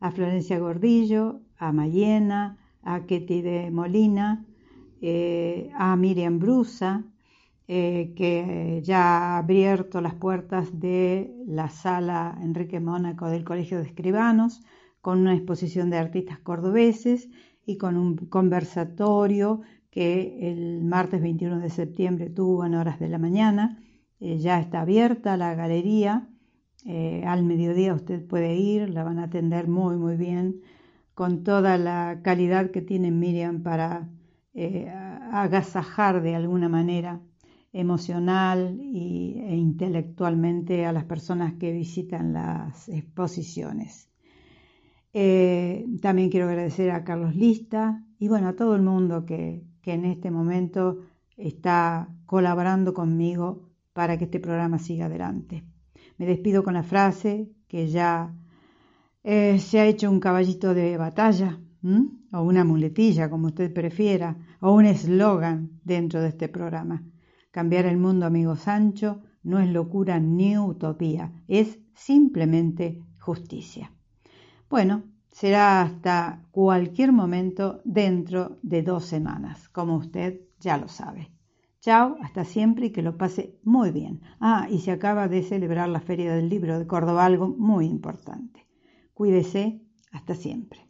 a 0.00 0.10
Florencia 0.10 0.58
Gordillo, 0.58 1.40
a 1.56 1.72
Mayena, 1.72 2.58
a 2.82 3.06
Ketty 3.06 3.42
de 3.42 3.70
Molina, 3.70 4.44
eh, 5.00 5.70
a 5.74 5.96
Miriam 5.96 6.38
Brusa, 6.38 7.04
eh, 7.66 8.12
que 8.16 8.82
ya 8.84 9.02
ha 9.02 9.38
abierto 9.38 10.00
las 10.00 10.14
puertas 10.14 10.78
de 10.78 11.34
la 11.46 11.68
sala 11.68 12.38
Enrique 12.42 12.80
Mónaco 12.80 13.28
del 13.28 13.44
Colegio 13.44 13.78
de 13.78 13.84
Escribanos, 13.84 14.62
con 15.00 15.20
una 15.20 15.34
exposición 15.34 15.90
de 15.90 15.98
artistas 15.98 16.38
cordobeses 16.38 17.28
y 17.66 17.78
con 17.78 17.96
un 17.96 18.16
conversatorio 18.16 19.62
que 19.94 20.50
el 20.50 20.82
martes 20.82 21.22
21 21.22 21.60
de 21.60 21.70
septiembre 21.70 22.28
tuvo 22.28 22.64
en 22.66 22.74
horas 22.74 22.98
de 22.98 23.08
la 23.08 23.18
mañana. 23.18 23.78
Eh, 24.18 24.38
ya 24.38 24.58
está 24.60 24.80
abierta 24.80 25.36
la 25.36 25.54
galería. 25.54 26.28
al 27.26 27.44
mediodía 27.44 27.94
usted 27.94 28.26
puede 28.26 28.56
ir, 28.56 28.90
la 28.90 29.04
van 29.04 29.18
a 29.18 29.24
atender 29.24 29.68
muy, 29.68 29.96
muy 29.96 30.16
bien, 30.16 30.62
con 31.14 31.44
toda 31.44 31.78
la 31.78 32.20
calidad 32.22 32.70
que 32.72 32.82
tiene 32.82 33.10
Miriam 33.10 33.62
para 33.62 34.08
eh, 34.52 34.88
agasajar 35.32 36.22
de 36.22 36.34
alguna 36.34 36.68
manera 36.68 37.20
emocional 37.72 38.78
e 38.80 39.56
intelectualmente 39.56 40.86
a 40.86 40.92
las 40.92 41.04
personas 41.04 41.54
que 41.54 41.72
visitan 41.72 42.32
las 42.32 42.88
exposiciones. 42.88 44.08
Eh, 45.12 45.86
también 46.02 46.30
quiero 46.30 46.48
agradecer 46.48 46.90
a 46.90 47.04
Carlos 47.04 47.34
Lista 47.34 48.04
y 48.18 48.28
bueno, 48.28 48.48
a 48.48 48.56
todo 48.56 48.74
el 48.76 48.82
mundo 48.82 49.24
que, 49.24 49.64
en 49.92 50.04
este 50.04 50.30
momento 50.30 51.04
está 51.36 52.08
colaborando 52.26 52.94
conmigo 52.94 53.68
para 53.92 54.16
que 54.16 54.24
este 54.24 54.40
programa 54.40 54.78
siga 54.78 55.06
adelante. 55.06 55.64
Me 56.16 56.26
despido 56.26 56.62
con 56.62 56.74
la 56.74 56.82
frase 56.82 57.50
que 57.68 57.88
ya 57.88 58.34
eh, 59.22 59.58
se 59.58 59.80
ha 59.80 59.86
hecho 59.86 60.10
un 60.10 60.20
caballito 60.20 60.74
de 60.74 60.96
batalla 60.96 61.60
o 62.32 62.42
una 62.42 62.64
muletilla, 62.64 63.28
como 63.28 63.48
usted 63.48 63.72
prefiera, 63.72 64.36
o 64.60 64.72
un 64.72 64.86
eslogan 64.86 65.80
dentro 65.84 66.20
de 66.22 66.28
este 66.28 66.48
programa. 66.48 67.02
Cambiar 67.50 67.84
el 67.86 67.98
mundo, 67.98 68.26
amigo 68.26 68.56
Sancho, 68.56 69.22
no 69.42 69.58
es 69.58 69.68
locura 69.68 70.18
ni 70.18 70.56
utopía, 70.56 71.32
es 71.46 71.78
simplemente 71.94 73.02
justicia. 73.18 73.92
Bueno, 74.70 75.02
será 75.34 75.82
hasta 75.82 76.46
cualquier 76.52 77.10
momento 77.10 77.80
dentro 77.84 78.58
de 78.62 78.82
dos 78.82 79.04
semanas, 79.04 79.68
como 79.68 79.96
usted 79.96 80.42
ya 80.60 80.78
lo 80.78 80.86
sabe. 80.86 81.32
Chao, 81.80 82.16
hasta 82.22 82.44
siempre 82.44 82.86
y 82.86 82.90
que 82.92 83.02
lo 83.02 83.18
pase 83.18 83.58
muy 83.64 83.90
bien. 83.90 84.20
Ah, 84.38 84.68
y 84.70 84.78
se 84.78 84.92
acaba 84.92 85.26
de 85.26 85.42
celebrar 85.42 85.88
la 85.88 86.00
Feria 86.00 86.32
del 86.34 86.48
Libro 86.48 86.78
de 86.78 86.86
Córdoba, 86.86 87.26
algo 87.26 87.48
muy 87.48 87.86
importante. 87.86 88.64
Cuídese, 89.12 89.82
hasta 90.12 90.36
siempre. 90.36 90.86